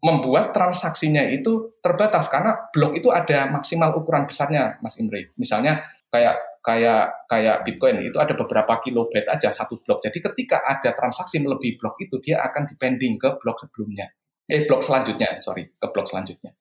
Membuat 0.00 0.56
transaksinya 0.56 1.28
itu 1.28 1.76
terbatas 1.84 2.32
karena 2.32 2.56
blok 2.72 2.96
itu 2.96 3.12
ada 3.12 3.52
maksimal 3.52 3.92
ukuran 3.92 4.24
besarnya, 4.24 4.80
Mas 4.80 4.96
Imre. 4.96 5.36
Misalnya 5.36 5.84
kayak 6.08 6.62
kayak 6.64 7.30
kayak 7.30 7.56
Bitcoin 7.62 8.02
itu 8.02 8.16
ada 8.16 8.32
beberapa 8.34 8.80
kilobyte 8.80 9.28
aja 9.28 9.52
satu 9.52 9.78
blok. 9.84 10.00
Jadi 10.00 10.18
ketika 10.18 10.64
ada 10.64 10.96
transaksi 10.96 11.38
melebihi 11.38 11.76
blok 11.76 12.00
itu 12.02 12.18
dia 12.24 12.40
akan 12.42 12.66
dipending 12.72 13.20
ke 13.20 13.36
blok 13.38 13.60
sebelumnya. 13.62 14.08
Eh 14.48 14.64
blok 14.64 14.80
selanjutnya, 14.80 15.38
sorry, 15.44 15.68
ke 15.76 15.86
blok 15.92 16.08
selanjutnya. 16.08 16.56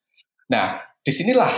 Nah, 0.51 0.77
di 1.01 1.09
sinilah 1.09 1.49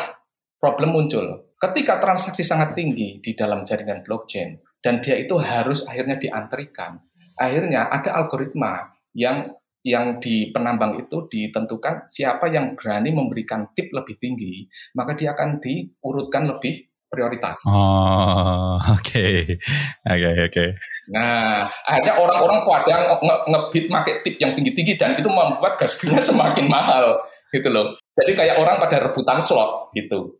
problem 0.56 0.96
muncul. 0.96 1.56
Ketika 1.58 1.98
transaksi 1.98 2.46
sangat 2.46 2.78
tinggi 2.78 3.18
di 3.18 3.34
dalam 3.34 3.66
jaringan 3.66 4.06
blockchain 4.06 4.62
dan 4.78 5.02
dia 5.02 5.18
itu 5.18 5.42
harus 5.42 5.90
akhirnya 5.90 6.22
diantrikan, 6.22 7.02
akhirnya 7.38 7.88
ada 7.88 8.18
algoritma 8.18 8.92
yang 9.14 9.54
yang 9.88 10.20
di 10.20 10.52
penambang 10.52 11.00
itu 11.00 11.32
ditentukan 11.32 12.12
siapa 12.12 12.52
yang 12.52 12.76
berani 12.76 13.16
memberikan 13.16 13.72
tip 13.72 13.88
lebih 13.96 14.20
tinggi, 14.20 14.68
maka 15.00 15.16
dia 15.16 15.32
akan 15.32 15.64
diurutkan 15.64 16.44
lebih 16.44 16.92
prioritas. 17.08 17.64
Oh, 17.72 18.76
oke. 19.00 19.00
Okay. 19.00 19.56
Oke, 20.04 20.20
okay, 20.20 20.36
oke. 20.36 20.52
Okay. 20.52 20.70
Nah, 21.08 21.72
akhirnya 21.88 22.20
orang-orang 22.20 22.68
pada 22.68 23.16
ngebit 23.48 23.88
pakai 23.88 24.14
tip 24.28 24.36
yang 24.44 24.52
tinggi-tinggi 24.52 25.00
dan 25.00 25.16
itu 25.16 25.32
membuat 25.32 25.80
gas 25.80 25.96
fee-nya 25.96 26.20
semakin 26.30 26.68
mahal 26.68 27.24
gitu 27.56 27.72
loh. 27.72 27.96
Jadi 28.20 28.36
kayak 28.36 28.60
orang 28.60 28.76
pada 28.76 29.08
rebutan 29.08 29.40
slot 29.40 29.96
gitu. 29.96 30.36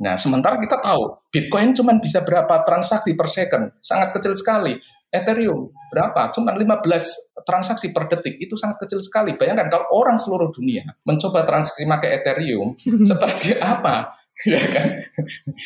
Nah, 0.00 0.16
sementara 0.16 0.60
kita 0.60 0.80
tahu 0.80 1.20
Bitcoin 1.32 1.72
cuma 1.76 1.96
bisa 2.00 2.20
berapa 2.24 2.64
transaksi 2.64 3.16
per 3.16 3.28
second, 3.28 3.76
sangat 3.80 4.12
kecil 4.16 4.32
sekali. 4.36 4.76
Ethereum 5.22 5.72
berapa? 5.88 6.28
Cuma 6.34 6.52
15 6.52 7.46
transaksi 7.46 7.94
per 7.94 8.10
detik 8.10 8.36
itu 8.42 8.58
sangat 8.58 8.82
kecil 8.82 9.00
sekali. 9.00 9.38
Bayangkan 9.38 9.70
kalau 9.70 9.86
orang 9.94 10.18
seluruh 10.20 10.50
dunia 10.52 10.84
mencoba 11.06 11.46
transaksi 11.46 11.88
pakai 11.88 12.20
Ethereum 12.20 12.76
seperti 13.10 13.56
apa? 13.56 14.16
ya 14.44 14.60
kan. 14.68 14.88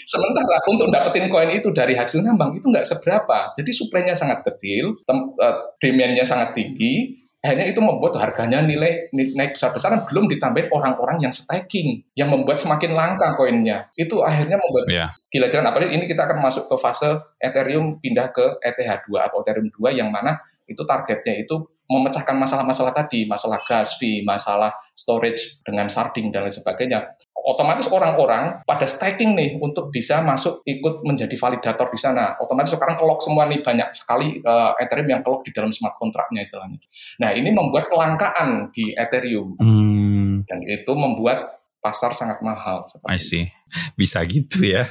Sementara 0.06 0.62
untuk 0.70 0.94
dapetin 0.94 1.26
koin 1.26 1.50
itu 1.50 1.74
dari 1.74 1.98
hasil 1.98 2.22
nambang 2.22 2.54
itu 2.54 2.70
nggak 2.70 2.86
seberapa. 2.86 3.50
Jadi 3.50 3.70
suplainya 3.74 4.14
sangat 4.14 4.46
kecil, 4.46 4.94
uh, 5.10 5.74
demandnya 5.82 6.22
sangat 6.22 6.54
tinggi, 6.54 7.19
akhirnya 7.40 7.72
itu 7.72 7.80
membuat 7.80 8.20
harganya 8.20 8.60
nilai 8.60 9.08
naik 9.12 9.56
besar-besaran 9.56 10.04
belum 10.12 10.28
ditambahin 10.28 10.68
orang-orang 10.68 11.24
yang 11.24 11.32
staking 11.32 12.04
yang 12.12 12.28
membuat 12.28 12.60
semakin 12.60 12.92
langka 12.92 13.32
koinnya. 13.34 13.88
Itu 13.96 14.20
akhirnya 14.20 14.60
membuat 14.60 14.84
yeah. 14.92 15.08
gila-gilaan. 15.32 15.72
Apalagi 15.72 15.96
ini 15.96 16.04
kita 16.04 16.28
akan 16.28 16.44
masuk 16.44 16.68
ke 16.68 16.76
fase 16.76 17.08
Ethereum 17.40 17.96
pindah 17.98 18.28
ke 18.30 18.60
ETH2 18.60 19.08
atau 19.16 19.40
Ethereum 19.40 19.72
2 19.72 19.96
yang 19.96 20.12
mana 20.12 20.36
itu 20.68 20.84
targetnya 20.86 21.42
itu 21.42 21.66
memecahkan 21.90 22.38
masalah-masalah 22.38 22.94
tadi 22.94 23.26
masalah 23.26 23.58
gas 23.66 23.98
fee 23.98 24.22
masalah 24.22 24.70
storage 24.94 25.58
dengan 25.66 25.90
sharding 25.90 26.30
dan 26.30 26.46
lain 26.46 26.54
sebagainya 26.54 27.18
otomatis 27.40 27.88
orang-orang 27.88 28.60
pada 28.68 28.84
staking 28.84 29.32
nih 29.32 29.50
untuk 29.56 29.88
bisa 29.88 30.20
masuk 30.20 30.60
ikut 30.68 31.02
menjadi 31.02 31.32
validator 31.34 31.88
di 31.88 31.98
sana. 31.98 32.36
Otomatis 32.38 32.72
sekarang 32.72 33.00
kelok 33.00 33.24
semua 33.24 33.48
nih 33.48 33.64
banyak 33.64 33.88
sekali 33.96 34.40
uh, 34.44 34.76
Ethereum 34.76 35.08
yang 35.08 35.22
kelok 35.24 35.42
di 35.48 35.50
dalam 35.56 35.72
smart 35.72 35.96
kontraknya 35.96 36.44
istilahnya. 36.44 36.78
Nah 37.20 37.30
ini 37.32 37.50
membuat 37.50 37.88
kelangkaan 37.88 38.68
di 38.72 38.92
Ethereum 38.92 39.56
hmm. 39.56 40.44
dan 40.44 40.58
itu 40.64 40.92
membuat 40.92 41.60
pasar 41.80 42.12
sangat 42.12 42.44
mahal. 42.44 42.84
I 43.08 43.16
see. 43.16 43.48
Bisa 43.96 44.20
gitu 44.28 44.60
ya. 44.60 44.84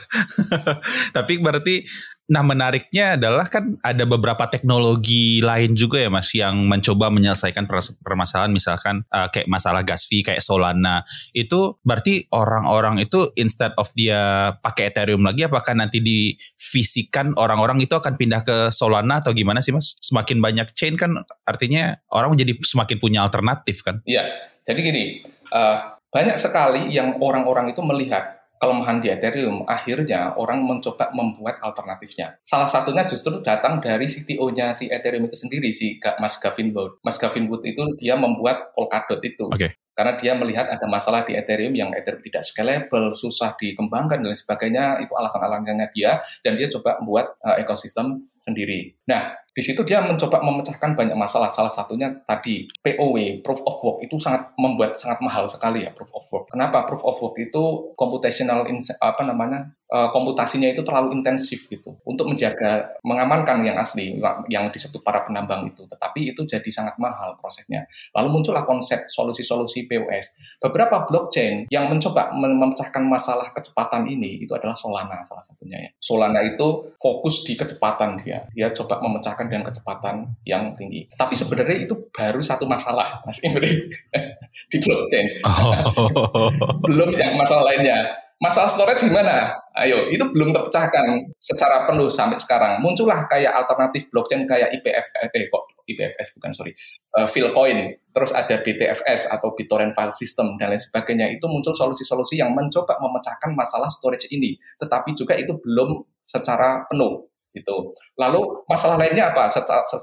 Tapi 1.15 1.38
berarti 1.38 1.85
Nah 2.29 2.45
menariknya 2.45 3.17
adalah 3.17 3.49
kan 3.49 3.81
ada 3.81 4.05
beberapa 4.05 4.45
teknologi 4.45 5.41
lain 5.41 5.73
juga 5.73 5.97
ya 5.97 6.13
mas 6.13 6.29
yang 6.37 6.69
mencoba 6.69 7.09
menyelesaikan 7.09 7.65
permasalahan 8.05 8.53
misalkan 8.53 9.01
uh, 9.09 9.33
kayak 9.33 9.49
masalah 9.49 9.81
gas 9.81 10.05
fee 10.05 10.21
kayak 10.21 10.39
Solana 10.45 11.01
itu 11.33 11.81
berarti 11.81 12.29
orang-orang 12.29 13.01
itu 13.01 13.33
instead 13.33 13.73
of 13.81 13.89
dia 13.97 14.53
pakai 14.61 14.93
Ethereum 14.93 15.25
lagi 15.25 15.49
apakah 15.49 15.73
nanti 15.73 15.97
divisikan 15.99 17.33
orang-orang 17.33 17.81
itu 17.81 17.97
akan 17.97 18.13
pindah 18.13 18.45
ke 18.45 18.57
Solana 18.69 19.25
atau 19.25 19.33
gimana 19.33 19.59
sih 19.59 19.73
mas? 19.73 19.97
Semakin 19.99 20.37
banyak 20.37 20.69
chain 20.77 20.93
kan 20.93 21.25
artinya 21.49 21.97
orang 22.13 22.37
jadi 22.37 22.53
semakin 22.61 23.01
punya 23.01 23.25
alternatif 23.25 23.81
kan? 23.81 24.05
Iya 24.05 24.29
jadi 24.69 24.79
gini 24.85 25.03
uh, 25.49 25.97
banyak 26.09 26.37
sekali 26.37 26.93
yang 26.93 27.17
orang-orang 27.21 27.73
itu 27.73 27.81
melihat 27.81 28.38
kelemahan 28.60 29.00
di 29.00 29.08
Ethereum, 29.08 29.63
akhirnya 29.65 30.36
orang 30.36 30.67
mencoba 30.67 31.10
membuat 31.15 31.63
alternatifnya. 31.63 32.36
Salah 32.43 32.67
satunya 32.67 33.08
justru 33.08 33.39
datang 33.39 33.80
dari 33.80 34.04
CTO-nya 34.06 34.76
si 34.76 34.91
Ethereum 34.91 35.26
itu 35.32 35.39
sendiri, 35.39 35.72
si 35.72 35.95
Mas 36.19 36.36
Gavin 36.38 36.76
Wood. 36.76 37.00
Mas 37.02 37.15
Gavin 37.15 37.48
Wood 37.48 37.63
itu 37.63 37.95
dia 37.95 38.19
membuat 38.19 38.76
Polkadot 38.76 39.24
itu. 39.24 39.48
Okay. 39.56 39.80
Karena 39.95 40.15
dia 40.15 40.32
melihat 40.32 40.72
ada 40.72 40.88
masalah 40.88 41.28
di 41.28 41.36
Ethereum 41.36 41.76
yang 41.76 41.91
Ethereum 41.91 42.24
tidak 42.24 42.48
scalable, 42.48 43.12
susah 43.12 43.56
dikembangkan 43.60 44.24
dan 44.24 44.32
sebagainya, 44.32 45.04
itu 45.04 45.12
alasan-alasannya 45.12 45.91
dia, 45.91 46.24
dan 46.39 46.56
dia 46.56 46.72
coba 46.72 47.04
membuat 47.04 47.36
uh, 47.43 47.60
ekosistem 47.60 48.24
sendiri. 48.48 48.95
Nah, 49.12 49.36
di 49.55 49.62
situ 49.65 49.81
dia 49.88 50.03
mencoba 50.03 50.41
memecahkan 50.43 50.93
banyak 50.93 51.17
masalah. 51.17 51.49
Salah 51.49 51.71
satunya 51.71 52.12
tadi 52.23 52.69
POW, 52.85 53.41
proof 53.41 53.62
of 53.65 53.75
work 53.81 53.97
itu 54.05 54.15
sangat 54.21 54.53
membuat 54.55 54.95
sangat 54.95 55.19
mahal 55.23 55.49
sekali 55.49 55.85
ya 55.85 55.91
proof 55.95 56.12
of 56.13 56.25
work. 56.29 56.45
Kenapa? 56.53 56.85
Proof 56.85 57.03
of 57.05 57.17
work 57.17 57.35
itu 57.39 57.93
computational 57.97 58.65
apa 59.01 59.23
namanya? 59.25 59.73
Uh, 59.89 60.13
komputasinya 60.13 60.69
itu 60.69 60.85
terlalu 60.85 61.17
intensif 61.17 61.65
gitu 61.65 61.97
untuk 62.05 62.29
menjaga 62.29 62.93
mengamankan 63.01 63.65
yang 63.65 63.73
asli 63.73 64.21
yang 64.45 64.69
disebut 64.69 65.01
para 65.01 65.25
penambang 65.25 65.65
itu. 65.65 65.81
Tetapi 65.89 66.29
itu 66.29 66.45
jadi 66.45 66.69
sangat 66.69 67.01
mahal 67.01 67.33
prosesnya. 67.41 67.89
Lalu 68.13 68.38
muncullah 68.38 68.69
konsep 68.69 69.09
solusi-solusi 69.09 69.89
POS. 69.89 70.38
Beberapa 70.62 71.09
blockchain 71.09 71.73
yang 71.73 71.89
mencoba 71.89 72.29
memecahkan 72.38 73.01
masalah 73.01 73.49
kecepatan 73.49 74.05
ini 74.05 74.45
itu 74.45 74.53
adalah 74.53 74.77
Solana 74.77 75.25
salah 75.25 75.41
satunya 75.41 75.81
ya. 75.81 75.89
Solana 75.97 76.45
itu 76.45 76.93
fokus 77.01 77.41
di 77.41 77.57
kecepatan 77.57 78.21
dia 78.21 78.45
dia 78.53 78.69
coba 78.77 79.01
memecahkan 79.01 79.48
dengan 79.49 79.65
kecepatan 79.67 80.29
yang 80.45 80.77
tinggi. 80.77 81.09
Tapi 81.17 81.33
sebenarnya 81.33 81.89
itu 81.89 81.97
baru 82.13 82.39
satu 82.39 82.69
masalah, 82.69 83.25
Mas 83.25 83.41
Imri, 83.41 83.89
di 84.71 84.77
blockchain. 84.77 85.25
Oh. 85.43 86.53
Belum 86.85 87.09
yang 87.17 87.33
masalah 87.35 87.73
lainnya. 87.73 88.29
Masalah 88.39 88.71
storage 88.71 89.03
gimana? 89.03 89.51
Ayo, 89.75 90.07
itu 90.07 90.23
belum 90.31 90.55
terpecahkan 90.55 91.27
secara 91.35 91.83
penuh 91.91 92.07
sampai 92.07 92.39
sekarang. 92.39 92.79
Muncullah 92.79 93.27
kayak 93.27 93.51
alternatif 93.51 94.07
blockchain 94.07 94.47
kayak 94.47 94.71
IPF, 94.79 95.12
eh 95.27 95.51
kok 95.51 95.63
IPFS 95.83 96.39
bukan 96.39 96.55
sorry, 96.55 96.71
uh, 97.19 97.27
Philcoin, 97.27 97.99
terus 98.15 98.31
ada 98.31 98.63
BTFS 98.63 99.27
atau 99.27 99.51
BitTorrent 99.59 99.91
File 99.91 100.15
System 100.15 100.55
dan 100.55 100.71
lain 100.71 100.79
sebagainya. 100.79 101.27
Itu 101.35 101.51
muncul 101.51 101.75
solusi-solusi 101.75 102.39
yang 102.39 102.55
mencoba 102.55 102.95
memecahkan 103.03 103.51
masalah 103.51 103.91
storage 103.91 104.31
ini, 104.31 104.55
tetapi 104.79 105.19
juga 105.19 105.35
itu 105.35 105.59
belum 105.59 105.99
secara 106.23 106.88
penuh 106.88 107.28
itu. 107.53 107.75
Lalu 108.15 108.65
masalah 108.69 108.97
lainnya 108.99 109.33
apa 109.33 109.49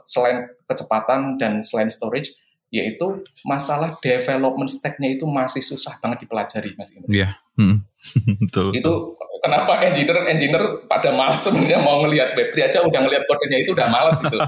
selain 0.06 0.50
kecepatan 0.66 1.38
dan 1.38 1.62
selain 1.62 1.90
storage 1.90 2.34
yaitu 2.74 3.22
masalah 3.46 3.94
development 4.02 4.66
stack-nya 4.66 5.14
itu 5.14 5.22
masih 5.24 5.62
susah 5.62 6.02
banget 6.02 6.26
dipelajari 6.26 6.74
Mas 6.74 6.90
Indra. 6.90 7.08
Iya. 7.08 7.28
Hmm. 7.54 7.86
betul. 8.42 8.74
Itu 8.74 8.92
kenapa 9.40 9.86
engineer 9.86 10.26
engineer 10.26 10.84
pada 10.90 11.14
malas 11.14 11.46
sebenarnya 11.46 11.78
mau 11.78 12.02
ngelihat 12.02 12.34
Web3 12.34 12.56
aja 12.66 12.78
udah 12.82 13.00
ngelihat 13.06 13.24
kodenya 13.30 13.58
itu 13.62 13.70
udah 13.72 13.88
malas 13.88 14.18
gitu. 14.18 14.38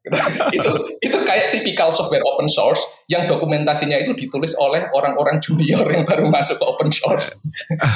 itu 0.56 0.70
itu 1.04 1.18
kayak 1.28 1.52
tipikal 1.52 1.92
software 1.92 2.24
open 2.24 2.48
source 2.48 2.80
yang 3.04 3.28
dokumentasinya 3.28 4.00
itu 4.00 4.16
ditulis 4.16 4.56
oleh 4.56 4.88
orang-orang 4.96 5.36
junior 5.44 5.84
yang 5.92 6.08
baru 6.08 6.24
masuk 6.32 6.56
ke 6.56 6.64
open 6.64 6.88
source. 6.88 7.44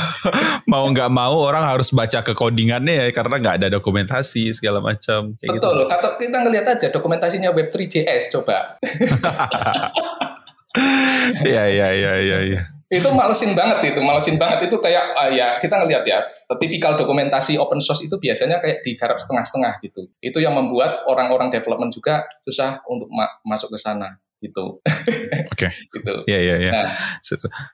mau 0.73 0.85
nggak 0.85 1.09
mau 1.09 1.41
orang 1.41 1.65
harus 1.65 1.89
baca 1.97 2.21
ke 2.21 2.37
codingannya 2.37 3.09
ya 3.09 3.13
karena 3.15 3.41
nggak 3.41 3.57
ada 3.65 3.69
dokumentasi 3.73 4.53
segala 4.53 4.85
macam. 4.85 5.33
Gitu. 5.41 5.57
Betul. 5.57 5.81
Gitu. 5.81 5.89
Kata 5.89 6.09
kita 6.21 6.39
ngelihat 6.45 6.67
aja 6.77 6.87
dokumentasinya 6.93 7.51
Web3.js 7.57 8.25
coba. 8.33 8.59
Iya 11.25 11.71
iya 11.71 11.89
iya 11.95 12.13
iya. 12.21 12.39
Ya 12.43 12.74
itu 13.01 13.09
malesin 13.11 13.53
banget 13.59 13.95
itu 13.95 14.01
malesin 14.01 14.37
banget. 14.39 14.71
Itu 14.71 14.79
kayak 14.79 15.05
uh, 15.19 15.31
ya 15.35 15.59
kita 15.59 15.83
ngelihat 15.83 16.05
ya 16.07 16.19
tipikal 16.63 16.95
dokumentasi 16.95 17.59
open 17.59 17.83
source 17.83 18.07
itu 18.07 18.15
biasanya 18.19 18.63
kayak 18.63 18.87
digarap 18.87 19.19
setengah-setengah 19.19 19.83
gitu. 19.83 20.07
Itu 20.23 20.39
yang 20.39 20.55
membuat 20.55 21.07
orang-orang 21.11 21.51
development 21.51 21.93
juga 21.93 22.25
susah 22.47 22.81
untuk 22.87 23.11
ma 23.11 23.27
masuk 23.43 23.75
ke 23.75 23.79
sana 23.81 24.19
gitu. 24.45 24.65
Oke. 25.53 25.69
Okay. 25.69 25.71
gitu. 25.89 26.15
Ya 26.29 26.37
ya 26.37 26.57
ya 26.61 26.71
nah, 26.77 26.89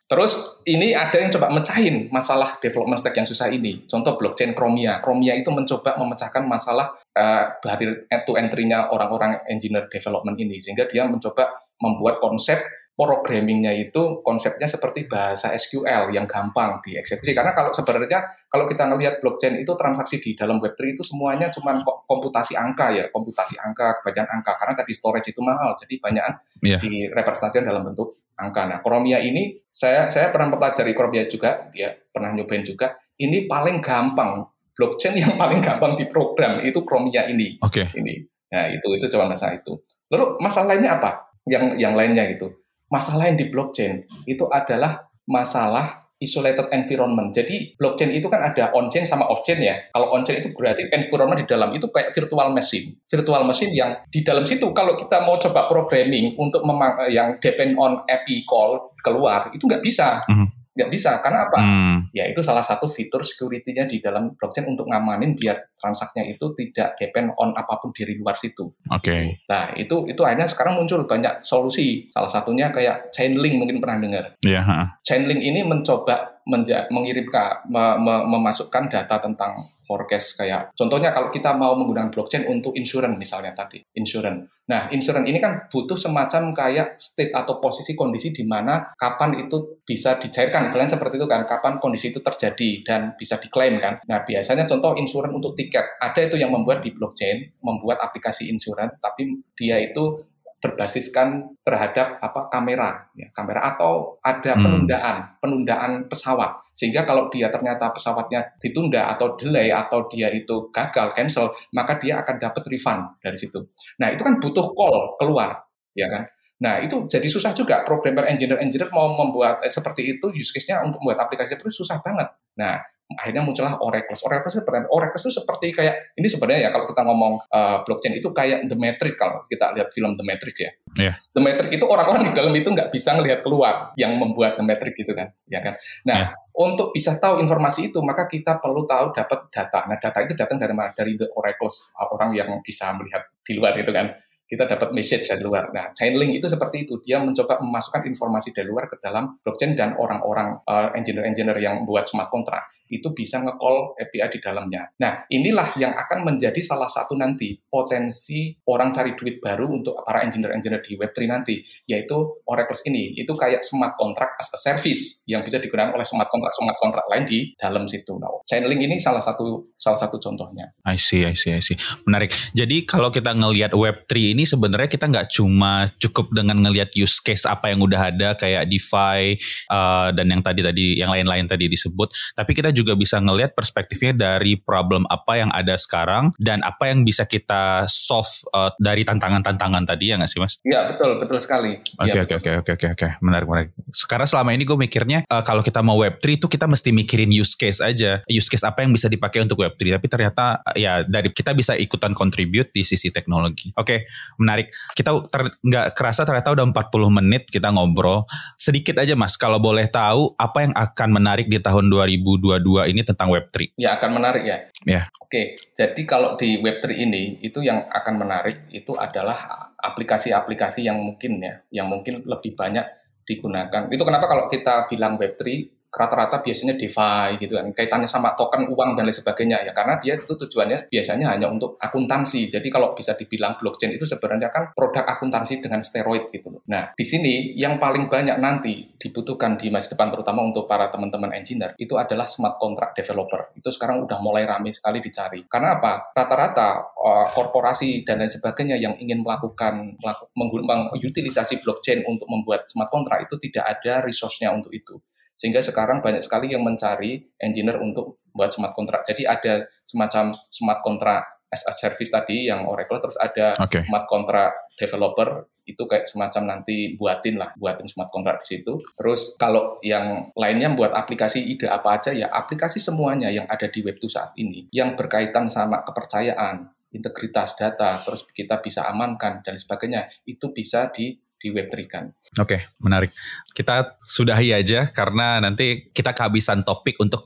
terus 0.06 0.62
ini 0.70 0.94
ada 0.94 1.18
yang 1.18 1.30
coba 1.34 1.50
mecahin 1.50 2.06
masalah 2.14 2.62
development 2.62 3.02
stack 3.02 3.18
yang 3.18 3.26
susah 3.26 3.50
ini. 3.50 3.84
Contoh 3.90 4.14
blockchain 4.14 4.54
Chromia. 4.54 5.02
Chromia 5.02 5.34
itu 5.34 5.50
mencoba 5.50 5.98
memecahkan 5.98 6.46
masalah 6.46 6.94
uh, 7.18 7.44
barrier 7.58 8.06
to 8.22 8.38
entry-nya 8.38 8.86
orang-orang 8.94 9.42
engineer 9.50 9.90
development 9.90 10.38
ini. 10.38 10.62
Sehingga 10.62 10.86
dia 10.86 11.02
mencoba 11.10 11.50
membuat 11.82 12.22
konsep 12.22 12.60
programmingnya 13.00 13.72
itu 13.80 14.20
konsepnya 14.20 14.68
seperti 14.68 15.08
bahasa 15.08 15.56
SQL 15.56 16.12
yang 16.12 16.28
gampang 16.28 16.84
dieksekusi. 16.84 17.32
Karena 17.32 17.56
kalau 17.56 17.72
sebenarnya 17.72 18.28
kalau 18.44 18.68
kita 18.68 18.84
melihat 18.92 19.24
blockchain 19.24 19.56
itu 19.56 19.72
transaksi 19.72 20.20
di 20.20 20.36
dalam 20.36 20.60
Web3 20.60 20.92
itu 20.92 21.00
semuanya 21.00 21.48
cuma 21.48 21.80
komputasi 22.04 22.60
angka 22.60 22.92
ya, 22.92 23.08
komputasi 23.08 23.56
angka, 23.56 24.04
kebanyakan 24.04 24.44
angka. 24.44 24.52
Karena 24.60 24.74
tadi 24.76 24.92
storage 24.92 25.32
itu 25.32 25.40
mahal, 25.40 25.72
jadi 25.80 25.96
banyak 25.96 26.24
yeah. 26.60 26.76
direpresentasikan 26.76 27.64
dalam 27.64 27.88
bentuk 27.88 28.20
angka. 28.36 28.68
Nah, 28.68 28.78
Chromia 28.84 29.16
ini 29.24 29.56
saya 29.72 30.12
saya 30.12 30.28
pernah 30.28 30.52
mempelajari 30.52 30.92
Chromia 30.92 31.24
juga, 31.24 31.72
ya 31.72 31.96
pernah 32.12 32.36
nyobain 32.36 32.68
juga. 32.68 33.00
Ini 33.16 33.48
paling 33.48 33.80
gampang 33.80 34.44
blockchain 34.76 35.16
yang 35.16 35.40
paling 35.40 35.64
gampang 35.64 35.96
diprogram 35.96 36.60
itu 36.60 36.84
Chromia 36.84 37.24
ini. 37.32 37.56
Oke. 37.64 37.88
Okay. 37.88 37.96
Ini. 37.96 38.28
Nah, 38.52 38.68
itu 38.68 38.88
itu 38.92 39.08
cuma 39.08 39.24
masalah 39.24 39.56
itu. 39.56 39.80
Lalu 40.12 40.36
masalah 40.36 40.76
lainnya 40.76 41.00
apa? 41.00 41.32
Yang 41.48 41.80
yang 41.80 41.96
lainnya 41.96 42.28
gitu 42.36 42.59
masalah 42.90 43.30
yang 43.30 43.38
di 43.38 43.46
blockchain 43.48 44.04
itu 44.26 44.44
adalah 44.50 45.08
masalah 45.24 46.10
isolated 46.20 46.68
environment. 46.76 47.32
Jadi 47.32 47.72
blockchain 47.80 48.12
itu 48.12 48.28
kan 48.28 48.44
ada 48.44 48.68
on-chain 48.76 49.08
sama 49.08 49.24
off-chain 49.32 49.64
ya. 49.64 49.80
Kalau 49.88 50.12
on-chain 50.12 50.44
itu 50.44 50.52
berarti 50.52 50.84
environment 50.92 51.40
di 51.40 51.48
dalam 51.48 51.72
itu 51.72 51.88
kayak 51.88 52.12
virtual 52.12 52.52
machine. 52.52 52.92
Virtual 53.08 53.42
machine 53.48 53.72
yang 53.72 53.96
di 54.12 54.20
dalam 54.20 54.44
situ 54.44 54.68
kalau 54.76 55.00
kita 55.00 55.24
mau 55.24 55.40
coba 55.40 55.64
programming 55.64 56.36
untuk 56.36 56.60
memang 56.66 57.08
yang 57.08 57.40
depend 57.40 57.72
on 57.80 58.04
API 58.04 58.44
call 58.44 58.92
keluar, 59.00 59.48
itu 59.56 59.64
nggak 59.64 59.80
bisa. 59.80 60.20
Mm 60.28 60.36
-hmm 60.36 60.59
nggak 60.70 60.90
bisa 60.90 61.18
karena 61.18 61.50
apa? 61.50 61.58
Hmm. 61.58 61.96
Ya 62.14 62.30
itu 62.30 62.38
salah 62.40 62.62
satu 62.62 62.86
fitur 62.86 63.26
security-nya 63.26 63.90
di 63.90 63.98
dalam 63.98 64.34
blockchain 64.38 64.70
untuk 64.70 64.86
ngamanin 64.86 65.34
biar 65.34 65.74
transaksinya 65.74 66.26
itu 66.30 66.46
tidak 66.54 66.94
depend 66.94 67.34
on 67.34 67.50
apa 67.58 67.82
pun 67.82 67.90
dari 67.90 68.14
luar 68.14 68.38
situ. 68.38 68.70
Oke. 68.86 69.02
Okay. 69.02 69.24
Nah 69.50 69.74
itu 69.74 70.06
itu 70.06 70.20
akhirnya 70.22 70.46
sekarang 70.46 70.78
muncul 70.78 71.02
banyak 71.04 71.42
solusi. 71.42 72.06
Salah 72.14 72.30
satunya 72.30 72.70
kayak 72.70 73.10
Chainlink 73.10 73.58
mungkin 73.58 73.82
pernah 73.82 73.98
dengar. 73.98 74.24
Iya. 74.46 74.62
Yeah, 74.62 74.84
Chainlink 75.02 75.42
ini 75.42 75.66
mencoba 75.66 76.40
menja 76.46 76.86
mengirimkan 76.90 77.66
me 77.70 77.98
me 78.00 78.14
memasukkan 78.26 78.90
data 78.90 79.22
tentang 79.22 79.66
forecast 79.90 80.38
kayak 80.38 80.70
contohnya 80.78 81.10
kalau 81.10 81.26
kita 81.26 81.50
mau 81.58 81.74
menggunakan 81.74 82.14
blockchain 82.14 82.46
untuk 82.46 82.78
insurance 82.78 83.18
misalnya 83.18 83.50
tadi 83.50 83.82
insurance. 83.98 84.62
Nah, 84.70 84.86
insurance 84.94 85.26
ini 85.26 85.42
kan 85.42 85.66
butuh 85.66 85.98
semacam 85.98 86.54
kayak 86.54 86.94
state 86.94 87.34
atau 87.34 87.58
posisi 87.58 87.98
kondisi 87.98 88.30
di 88.30 88.46
mana 88.46 88.94
kapan 88.94 89.42
itu 89.42 89.82
bisa 89.82 90.14
dicairkan 90.14 90.70
selain 90.70 90.86
seperti 90.86 91.18
itu 91.18 91.26
kan 91.26 91.42
kapan 91.42 91.82
kondisi 91.82 92.14
itu 92.14 92.22
terjadi 92.22 92.86
dan 92.86 93.00
bisa 93.18 93.42
diklaim 93.42 93.82
kan. 93.82 93.98
Nah, 94.06 94.22
biasanya 94.22 94.70
contoh 94.70 94.94
insurance 94.94 95.34
untuk 95.34 95.58
tiket 95.58 95.98
ada 95.98 96.22
itu 96.22 96.38
yang 96.38 96.54
membuat 96.54 96.86
di 96.86 96.94
blockchain 96.94 97.58
membuat 97.66 97.98
aplikasi 97.98 98.46
insurance 98.46 98.94
tapi 99.02 99.42
dia 99.58 99.82
itu 99.82 100.22
berbasiskan 100.60 101.56
terhadap 101.64 102.20
apa 102.20 102.52
kamera 102.52 103.08
ya 103.16 103.32
kamera 103.32 103.74
atau 103.74 104.20
ada 104.20 104.60
penundaan 104.60 105.16
hmm. 105.16 105.30
penundaan 105.40 105.92
pesawat 106.04 106.52
sehingga 106.80 107.04
kalau 107.04 107.28
dia 107.28 107.52
ternyata 107.52 107.92
pesawatnya 107.92 108.56
ditunda 108.56 109.12
atau 109.12 109.36
delay 109.36 109.68
atau 109.68 110.08
dia 110.08 110.32
itu 110.32 110.72
gagal 110.72 111.12
cancel 111.12 111.52
maka 111.76 112.00
dia 112.00 112.24
akan 112.24 112.40
dapat 112.40 112.64
refund 112.72 113.20
dari 113.20 113.36
situ 113.36 113.60
nah 114.00 114.08
itu 114.08 114.24
kan 114.24 114.40
butuh 114.40 114.72
call 114.72 115.20
keluar 115.20 115.60
ya 115.92 116.08
kan 116.08 116.24
Nah, 116.60 116.76
itu 116.84 117.08
jadi 117.08 117.24
susah 117.24 117.56
juga. 117.56 117.80
Programmer 117.88 118.28
engineer-engineer 118.28 118.92
mau 118.92 119.16
membuat 119.16 119.64
eh, 119.64 119.72
seperti 119.72 120.04
itu, 120.16 120.28
use 120.28 120.52
case-nya 120.52 120.84
untuk 120.84 121.00
membuat 121.00 121.24
aplikasi 121.24 121.56
itu 121.56 121.72
susah 121.72 122.04
banget. 122.04 122.28
Nah, 122.60 122.76
akhirnya 123.16 123.42
muncullah 123.42 123.74
Oracle. 123.82 124.14
Oracle 124.22 124.46
itu 124.46 124.60
seperti 124.62 124.86
Oracle 124.92 125.18
itu 125.18 125.30
seperti 125.34 125.66
kayak 125.74 125.94
ini 126.14 126.28
sebenarnya 126.30 126.68
ya 126.68 126.70
kalau 126.70 126.86
kita 126.86 127.02
ngomong 127.02 127.34
uh, 127.50 127.82
blockchain 127.82 128.14
itu 128.20 128.28
kayak 128.30 128.68
The 128.70 128.76
Matrix 128.78 129.14
kalau 129.18 129.42
kita 129.50 129.74
lihat 129.74 129.88
film 129.90 130.14
The 130.14 130.22
Matrix 130.22 130.54
ya. 130.60 130.70
Yeah. 131.00 131.14
The 131.34 131.42
Matrix 131.42 131.70
itu 131.74 131.84
orang-orang 131.88 132.30
di 132.30 132.32
dalam 132.36 132.52
itu 132.54 132.68
nggak 132.70 132.92
bisa 132.94 133.18
ngelihat 133.18 133.40
keluar 133.42 133.90
yang 133.98 134.14
membuat 134.20 134.60
The 134.60 134.64
Matrix 134.68 134.94
gitu 134.94 135.16
kan, 135.16 135.32
ya 135.50 135.64
kan. 135.64 135.74
Nah, 136.06 136.18
yeah. 136.28 136.28
Untuk 136.60 136.92
bisa 136.92 137.16
tahu 137.16 137.40
informasi 137.40 137.88
itu 137.88 138.04
maka 138.04 138.28
kita 138.28 138.60
perlu 138.60 138.84
tahu 138.84 139.16
dapat 139.16 139.48
data. 139.48 139.88
Nah, 139.88 139.96
data 139.96 140.18
itu 140.20 140.36
datang 140.36 140.60
dari 140.60 140.76
mana? 140.76 140.92
Dari 140.92 141.16
the 141.16 141.32
oracles 141.32 141.88
orang 141.96 142.36
yang 142.36 142.60
bisa 142.60 142.92
melihat 142.92 143.24
di 143.40 143.56
luar 143.56 143.80
itu 143.80 143.88
kan 143.88 144.12
kita 144.44 144.66
dapat 144.66 144.92
message 144.92 145.24
dari 145.24 145.40
luar. 145.40 145.72
Nah, 145.72 145.94
Chainlink 145.94 146.42
itu 146.42 146.50
seperti 146.50 146.84
itu. 146.84 146.98
Dia 147.00 147.22
mencoba 147.22 147.62
memasukkan 147.62 148.02
informasi 148.02 148.50
dari 148.52 148.66
luar 148.68 148.90
ke 148.90 149.00
dalam 149.00 149.40
blockchain 149.40 149.78
dan 149.78 149.94
orang-orang 149.94 150.60
uh, 150.66 150.90
engineer-engineer 150.92 151.56
yang 151.62 151.86
buat 151.86 152.04
smart 152.10 152.28
contract 152.28 152.79
itu 152.90 153.14
bisa 153.14 153.38
nge-call 153.38 153.94
API 153.96 154.26
di 154.34 154.38
dalamnya. 154.42 154.90
Nah, 154.98 155.24
inilah 155.30 155.78
yang 155.78 155.94
akan 155.94 156.26
menjadi 156.26 156.58
salah 156.58 156.90
satu 156.90 157.14
nanti 157.14 157.54
potensi 157.70 158.50
orang 158.66 158.90
cari 158.90 159.14
duit 159.14 159.38
baru 159.38 159.70
untuk 159.70 160.02
para 160.02 160.26
engineer-engineer 160.26 160.82
di 160.82 160.98
Web3 160.98 161.18
nanti, 161.30 161.62
yaitu 161.86 162.18
Oracle 162.50 162.82
ini. 162.90 163.14
Itu 163.14 163.38
kayak 163.38 163.62
smart 163.62 163.94
contract 163.94 164.42
as 164.42 164.50
a 164.50 164.58
service 164.58 165.22
yang 165.30 165.46
bisa 165.46 165.62
digunakan 165.62 165.94
oleh 165.94 166.02
smart 166.02 166.26
contract 166.26 166.58
smart 166.58 166.78
contract 166.82 167.06
lain 167.06 167.24
di 167.30 167.40
dalam 167.54 167.86
situ. 167.86 168.18
Nah, 168.18 168.42
Chainlink 168.50 168.82
ini 168.82 168.96
salah 168.98 169.22
satu 169.22 169.70
salah 169.78 169.96
satu 169.96 170.18
contohnya. 170.18 170.74
I 170.82 170.98
see, 170.98 171.22
I 171.22 171.38
see, 171.38 171.54
I 171.54 171.62
see. 171.62 171.78
Menarik. 172.02 172.34
Jadi 172.56 172.82
kalau 172.82 173.14
kita 173.14 173.30
ngelihat 173.36 173.70
Web3 173.70 174.34
ini 174.34 174.42
sebenarnya 174.42 174.90
kita 174.90 175.06
nggak 175.06 175.30
cuma 175.30 175.86
cukup 176.02 176.34
dengan 176.34 176.58
ngelihat 176.58 176.90
use 176.98 177.22
case 177.22 177.46
apa 177.46 177.70
yang 177.70 177.84
udah 177.84 178.10
ada 178.10 178.28
kayak 178.34 178.66
DeFi 178.66 179.38
uh, 179.70 180.08
dan 180.10 180.26
yang 180.26 180.42
tadi 180.42 180.60
tadi 180.64 180.98
yang 180.98 181.12
lain-lain 181.12 181.46
tadi 181.46 181.70
disebut, 181.70 182.10
tapi 182.34 182.50
kita 182.56 182.72
juga 182.72 182.79
bisa 182.84 183.20
ngelihat 183.20 183.52
perspektifnya 183.54 184.12
dari 184.16 184.56
problem 184.58 185.04
apa 185.08 185.40
yang 185.40 185.50
ada 185.52 185.76
sekarang 185.76 186.32
dan 186.40 186.60
apa 186.64 186.90
yang 186.90 187.04
bisa 187.04 187.24
kita 187.24 187.84
solve 187.86 188.28
uh, 188.52 188.72
dari 188.80 189.04
tantangan-tantangan 189.06 189.84
tadi 189.86 190.12
ya 190.12 190.20
nggak 190.20 190.30
sih 190.30 190.40
mas? 190.40 190.56
Iya 190.64 190.94
betul 190.94 191.20
betul 191.22 191.38
sekali. 191.40 191.72
Oke 192.00 192.16
ya, 192.16 192.22
oke 192.24 192.34
oke 192.40 192.50
oke 192.64 192.70
oke 192.76 192.86
oke 192.96 193.08
menarik 193.20 193.46
menarik. 193.46 193.70
Sekarang 193.90 194.26
selama 194.28 194.54
ini 194.54 194.64
gue 194.64 194.78
mikirnya 194.78 195.24
uh, 195.28 195.42
kalau 195.44 195.60
kita 195.64 195.80
mau 195.84 195.98
Web3 196.00 196.40
itu 196.40 196.46
kita 196.46 196.66
mesti 196.70 196.90
mikirin 196.94 197.30
use 197.30 197.54
case 197.54 197.82
aja, 197.82 198.22
use 198.26 198.48
case 198.48 198.64
apa 198.64 198.84
yang 198.84 198.92
bisa 198.94 199.06
dipakai 199.10 199.44
untuk 199.44 199.60
Web3. 199.60 200.00
Tapi 200.00 200.06
ternyata 200.06 200.62
uh, 200.64 200.76
ya 200.76 201.02
dari 201.04 201.32
kita 201.32 201.52
bisa 201.52 201.76
ikutan 201.76 202.12
contribute 202.16 202.72
di 202.72 202.82
sisi 202.86 203.12
teknologi. 203.12 203.72
Oke 203.76 203.86
okay, 203.86 203.98
menarik. 204.40 204.72
Kita 204.94 205.12
nggak 205.60 205.86
kerasa 205.94 206.24
ternyata 206.24 206.52
udah 206.54 206.64
40 206.70 207.18
menit 207.22 207.42
kita 207.48 207.68
ngobrol. 207.72 208.24
Sedikit 208.56 208.98
aja 209.00 209.14
mas 209.18 209.34
kalau 209.36 209.58
boleh 209.58 209.86
tahu 209.90 210.32
apa 210.36 210.64
yang 210.64 210.74
akan 210.76 211.08
menarik 211.10 211.46
di 211.50 211.58
tahun 211.58 211.90
2022 211.90 212.69
ini 212.78 213.02
tentang 213.02 213.32
Web3. 213.32 213.74
Ya 213.74 213.98
akan 213.98 214.10
menarik 214.20 214.44
ya. 214.46 214.58
Ya. 214.86 215.02
Oke, 215.18 215.58
jadi 215.74 216.02
kalau 216.06 216.34
di 216.34 216.58
Web3 216.58 216.86
ini 216.94 217.38
itu 217.42 217.62
yang 217.62 217.86
akan 217.90 218.14
menarik 218.18 218.66
itu 218.70 218.94
adalah 218.98 219.70
aplikasi-aplikasi 219.78 220.86
yang 220.86 220.98
mungkin 220.98 221.40
ya, 221.42 221.62
yang 221.70 221.86
mungkin 221.90 222.22
lebih 222.26 222.54
banyak 222.54 222.86
digunakan. 223.26 223.86
Itu 223.90 224.02
kenapa 224.02 224.26
kalau 224.26 224.50
kita 224.50 224.90
bilang 224.90 225.14
Web3 225.18 225.42
rata-rata 225.90 226.38
biasanya 226.38 226.78
DeFi 226.78 227.42
gitu 227.42 227.58
kan 227.58 227.66
kaitannya 227.74 228.06
sama 228.06 228.38
token 228.38 228.70
uang 228.70 228.94
dan 228.94 229.02
lain 229.02 229.14
sebagainya 229.14 229.66
ya 229.66 229.72
karena 229.74 229.98
dia 229.98 230.14
itu 230.14 230.30
tujuannya 230.38 230.86
biasanya 230.86 231.34
hanya 231.34 231.50
untuk 231.50 231.74
akuntansi. 231.82 232.46
Jadi 232.46 232.70
kalau 232.70 232.94
bisa 232.94 233.18
dibilang 233.18 233.58
blockchain 233.58 233.98
itu 233.98 234.06
sebenarnya 234.06 234.48
kan 234.54 234.70
produk 234.70 235.02
akuntansi 235.02 235.58
dengan 235.58 235.82
steroid 235.82 236.30
gitu 236.30 236.54
loh. 236.54 236.62
Nah 236.70 236.94
di 236.94 237.02
sini 237.02 237.58
yang 237.58 237.82
paling 237.82 238.06
banyak 238.06 238.38
nanti 238.38 238.86
dibutuhkan 238.94 239.58
di 239.58 239.68
masa 239.68 239.98
depan 239.98 240.14
terutama 240.14 240.46
untuk 240.46 240.70
para 240.70 240.86
teman-teman 240.88 241.34
engineer 241.34 241.74
itu 241.74 241.98
adalah 241.98 242.24
smart 242.30 242.62
contract 242.62 242.94
developer. 242.94 243.50
Itu 243.58 243.74
sekarang 243.74 244.06
udah 244.06 244.18
mulai 244.22 244.46
ramai 244.46 244.70
sekali 244.70 245.02
dicari. 245.02 245.42
Karena 245.50 245.82
apa? 245.82 246.14
Rata-rata 246.14 246.94
uh, 246.94 247.26
korporasi 247.34 248.06
dan 248.06 248.22
lain 248.22 248.30
sebagainya 248.30 248.78
yang 248.78 248.94
ingin 249.02 249.26
melakukan 249.26 249.98
menggunakan 250.38 250.94
utilisasi 250.94 251.58
blockchain 251.66 252.06
untuk 252.06 252.30
membuat 252.30 252.70
smart 252.70 252.92
contract 252.94 253.26
itu 253.26 253.50
tidak 253.50 253.80
ada 253.80 254.06
resource-nya 254.06 254.54
untuk 254.54 254.70
itu 254.70 255.00
sehingga 255.40 255.64
sekarang 255.64 256.04
banyak 256.04 256.20
sekali 256.20 256.52
yang 256.52 256.60
mencari 256.60 257.24
engineer 257.40 257.80
untuk 257.80 258.20
buat 258.36 258.52
smart 258.52 258.76
contract. 258.76 259.08
Jadi 259.08 259.24
ada 259.24 259.64
semacam 259.88 260.36
smart 260.52 260.84
contract 260.84 261.40
as 261.50 261.64
a 261.66 261.74
service 261.74 262.12
tadi 262.12 262.46
yang 262.46 262.68
Oracle 262.68 263.00
terus 263.02 263.18
ada 263.18 263.56
okay. 263.58 263.82
smart 263.82 264.06
contract 264.06 264.70
developer 264.78 265.50
itu 265.66 265.82
kayak 265.86 266.06
semacam 266.06 266.58
nanti 266.58 266.94
buatin 266.94 267.38
lah 267.38 267.50
buatin 267.58 267.90
smart 267.90 268.10
contract 268.14 268.46
di 268.46 268.58
situ 268.58 268.78
terus 268.94 269.34
kalau 269.34 269.78
yang 269.82 270.30
lainnya 270.38 270.70
buat 270.74 270.94
aplikasi 270.94 271.42
ide 271.46 271.66
apa 271.66 271.98
aja 271.98 272.10
ya 272.14 272.30
aplikasi 272.30 272.78
semuanya 272.78 273.30
yang 273.30 273.46
ada 273.50 273.66
di 273.66 273.82
Web2 273.82 274.06
saat 274.06 274.30
ini 274.38 274.70
yang 274.70 274.94
berkaitan 274.94 275.50
sama 275.50 275.82
kepercayaan 275.82 276.70
integritas 276.90 277.54
data 277.54 278.02
terus 278.02 278.26
kita 278.30 278.58
bisa 278.62 278.86
amankan 278.90 279.42
dan 279.46 279.54
sebagainya 279.54 280.10
itu 280.26 280.50
bisa 280.50 280.90
di 280.90 281.14
di 281.40 281.48
web 281.48 281.72
kan. 281.88 282.12
Oke, 282.36 282.44
okay, 282.44 282.60
menarik. 282.84 283.08
Kita 283.56 283.96
sudahi 284.04 284.52
aja 284.52 284.84
karena 284.92 285.40
nanti 285.40 285.88
kita 285.90 286.12
kehabisan 286.12 286.62
topik 286.62 287.00
untuk 287.00 287.24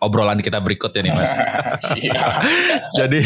obrolan 0.00 0.40
kita 0.40 0.62
berikutnya 0.62 1.10
nih 1.10 1.14
Mas. 1.14 1.34
Jadi 3.00 3.20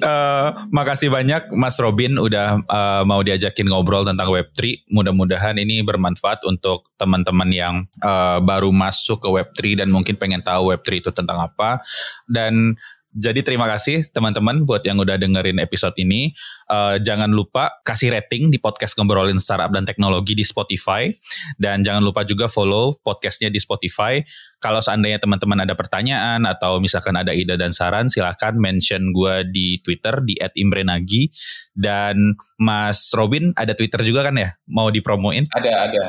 uh, 0.00 0.66
makasih 0.72 1.12
banyak 1.12 1.52
Mas 1.52 1.76
Robin 1.76 2.16
udah 2.16 2.62
uh, 2.64 3.02
mau 3.04 3.20
diajakin 3.20 3.68
ngobrol 3.68 4.08
tentang 4.08 4.32
Web3. 4.32 4.88
Mudah-mudahan 4.88 5.60
ini 5.60 5.84
bermanfaat 5.84 6.46
untuk 6.48 6.88
teman-teman 6.96 7.50
yang 7.52 7.74
uh, 8.00 8.40
baru 8.40 8.72
masuk 8.72 9.20
ke 9.20 9.28
Web3 9.28 9.84
dan 9.84 9.88
mungkin 9.92 10.16
pengen 10.16 10.40
tahu 10.40 10.72
Web3 10.72 11.04
itu 11.04 11.10
tentang 11.12 11.44
apa. 11.44 11.84
Dan 12.24 12.78
jadi 13.08 13.40
terima 13.40 13.64
kasih 13.64 14.04
teman-teman 14.12 14.68
buat 14.68 14.84
yang 14.84 15.00
udah 15.00 15.16
dengerin 15.16 15.56
episode 15.64 15.96
ini. 15.96 16.36
Uh, 16.68 17.00
jangan 17.00 17.32
lupa 17.32 17.72
kasih 17.80 18.12
rating 18.12 18.52
di 18.52 18.60
podcast 18.60 18.92
ngobrolin 19.00 19.40
startup 19.40 19.72
dan 19.72 19.88
teknologi 19.88 20.36
di 20.36 20.44
Spotify 20.44 21.08
dan 21.56 21.80
jangan 21.80 22.04
lupa 22.04 22.28
juga 22.28 22.52
follow 22.52 23.00
podcastnya 23.00 23.48
di 23.48 23.56
Spotify. 23.56 24.20
Kalau 24.60 24.84
seandainya 24.84 25.16
teman-teman 25.24 25.64
ada 25.64 25.72
pertanyaan 25.72 26.44
atau 26.44 26.84
misalkan 26.84 27.16
ada 27.16 27.32
ide 27.32 27.56
dan 27.56 27.72
saran, 27.72 28.12
silahkan 28.12 28.52
mention 28.60 29.16
gue 29.16 29.48
di 29.48 29.80
Twitter 29.80 30.20
di 30.20 30.36
@imbrenagi 30.36 31.32
dan 31.72 32.36
Mas 32.60 33.08
Robin 33.16 33.56
ada 33.56 33.72
Twitter 33.72 34.04
juga 34.04 34.28
kan 34.28 34.36
ya? 34.36 34.52
Mau 34.68 34.92
dipromoin? 34.92 35.48
Ada 35.56 35.72
ada. 35.88 36.04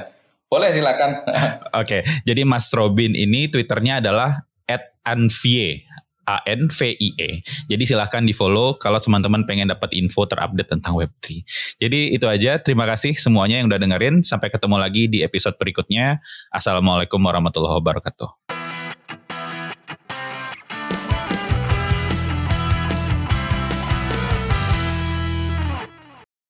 Boleh 0.51 0.75
silakan. 0.75 1.11
Oke, 1.23 1.55
okay, 1.79 2.01
jadi 2.27 2.43
Mas 2.43 2.67
Robin 2.75 3.15
ini 3.15 3.47
Twitternya 3.47 4.03
adalah 4.03 4.43
@anvie 5.05 5.87
A-N-V-I-E. 6.29 7.29
Jadi 7.65 7.83
silahkan 7.89 8.21
di 8.21 8.37
follow 8.37 8.77
kalau 8.77 9.01
teman-teman 9.01 9.49
pengen 9.49 9.73
dapat 9.73 9.97
info 9.97 10.29
terupdate 10.29 10.69
tentang 10.69 10.93
Web3. 10.93 11.41
Jadi 11.81 12.13
itu 12.13 12.25
aja. 12.29 12.61
Terima 12.61 12.85
kasih 12.85 13.17
semuanya 13.17 13.57
yang 13.57 13.65
udah 13.65 13.81
dengerin. 13.81 14.21
Sampai 14.21 14.53
ketemu 14.53 14.77
lagi 14.77 15.09
di 15.09 15.25
episode 15.25 15.57
berikutnya. 15.57 16.21
Assalamualaikum 16.53 17.17
warahmatullahi 17.17 17.81
wabarakatuh. 17.81 18.58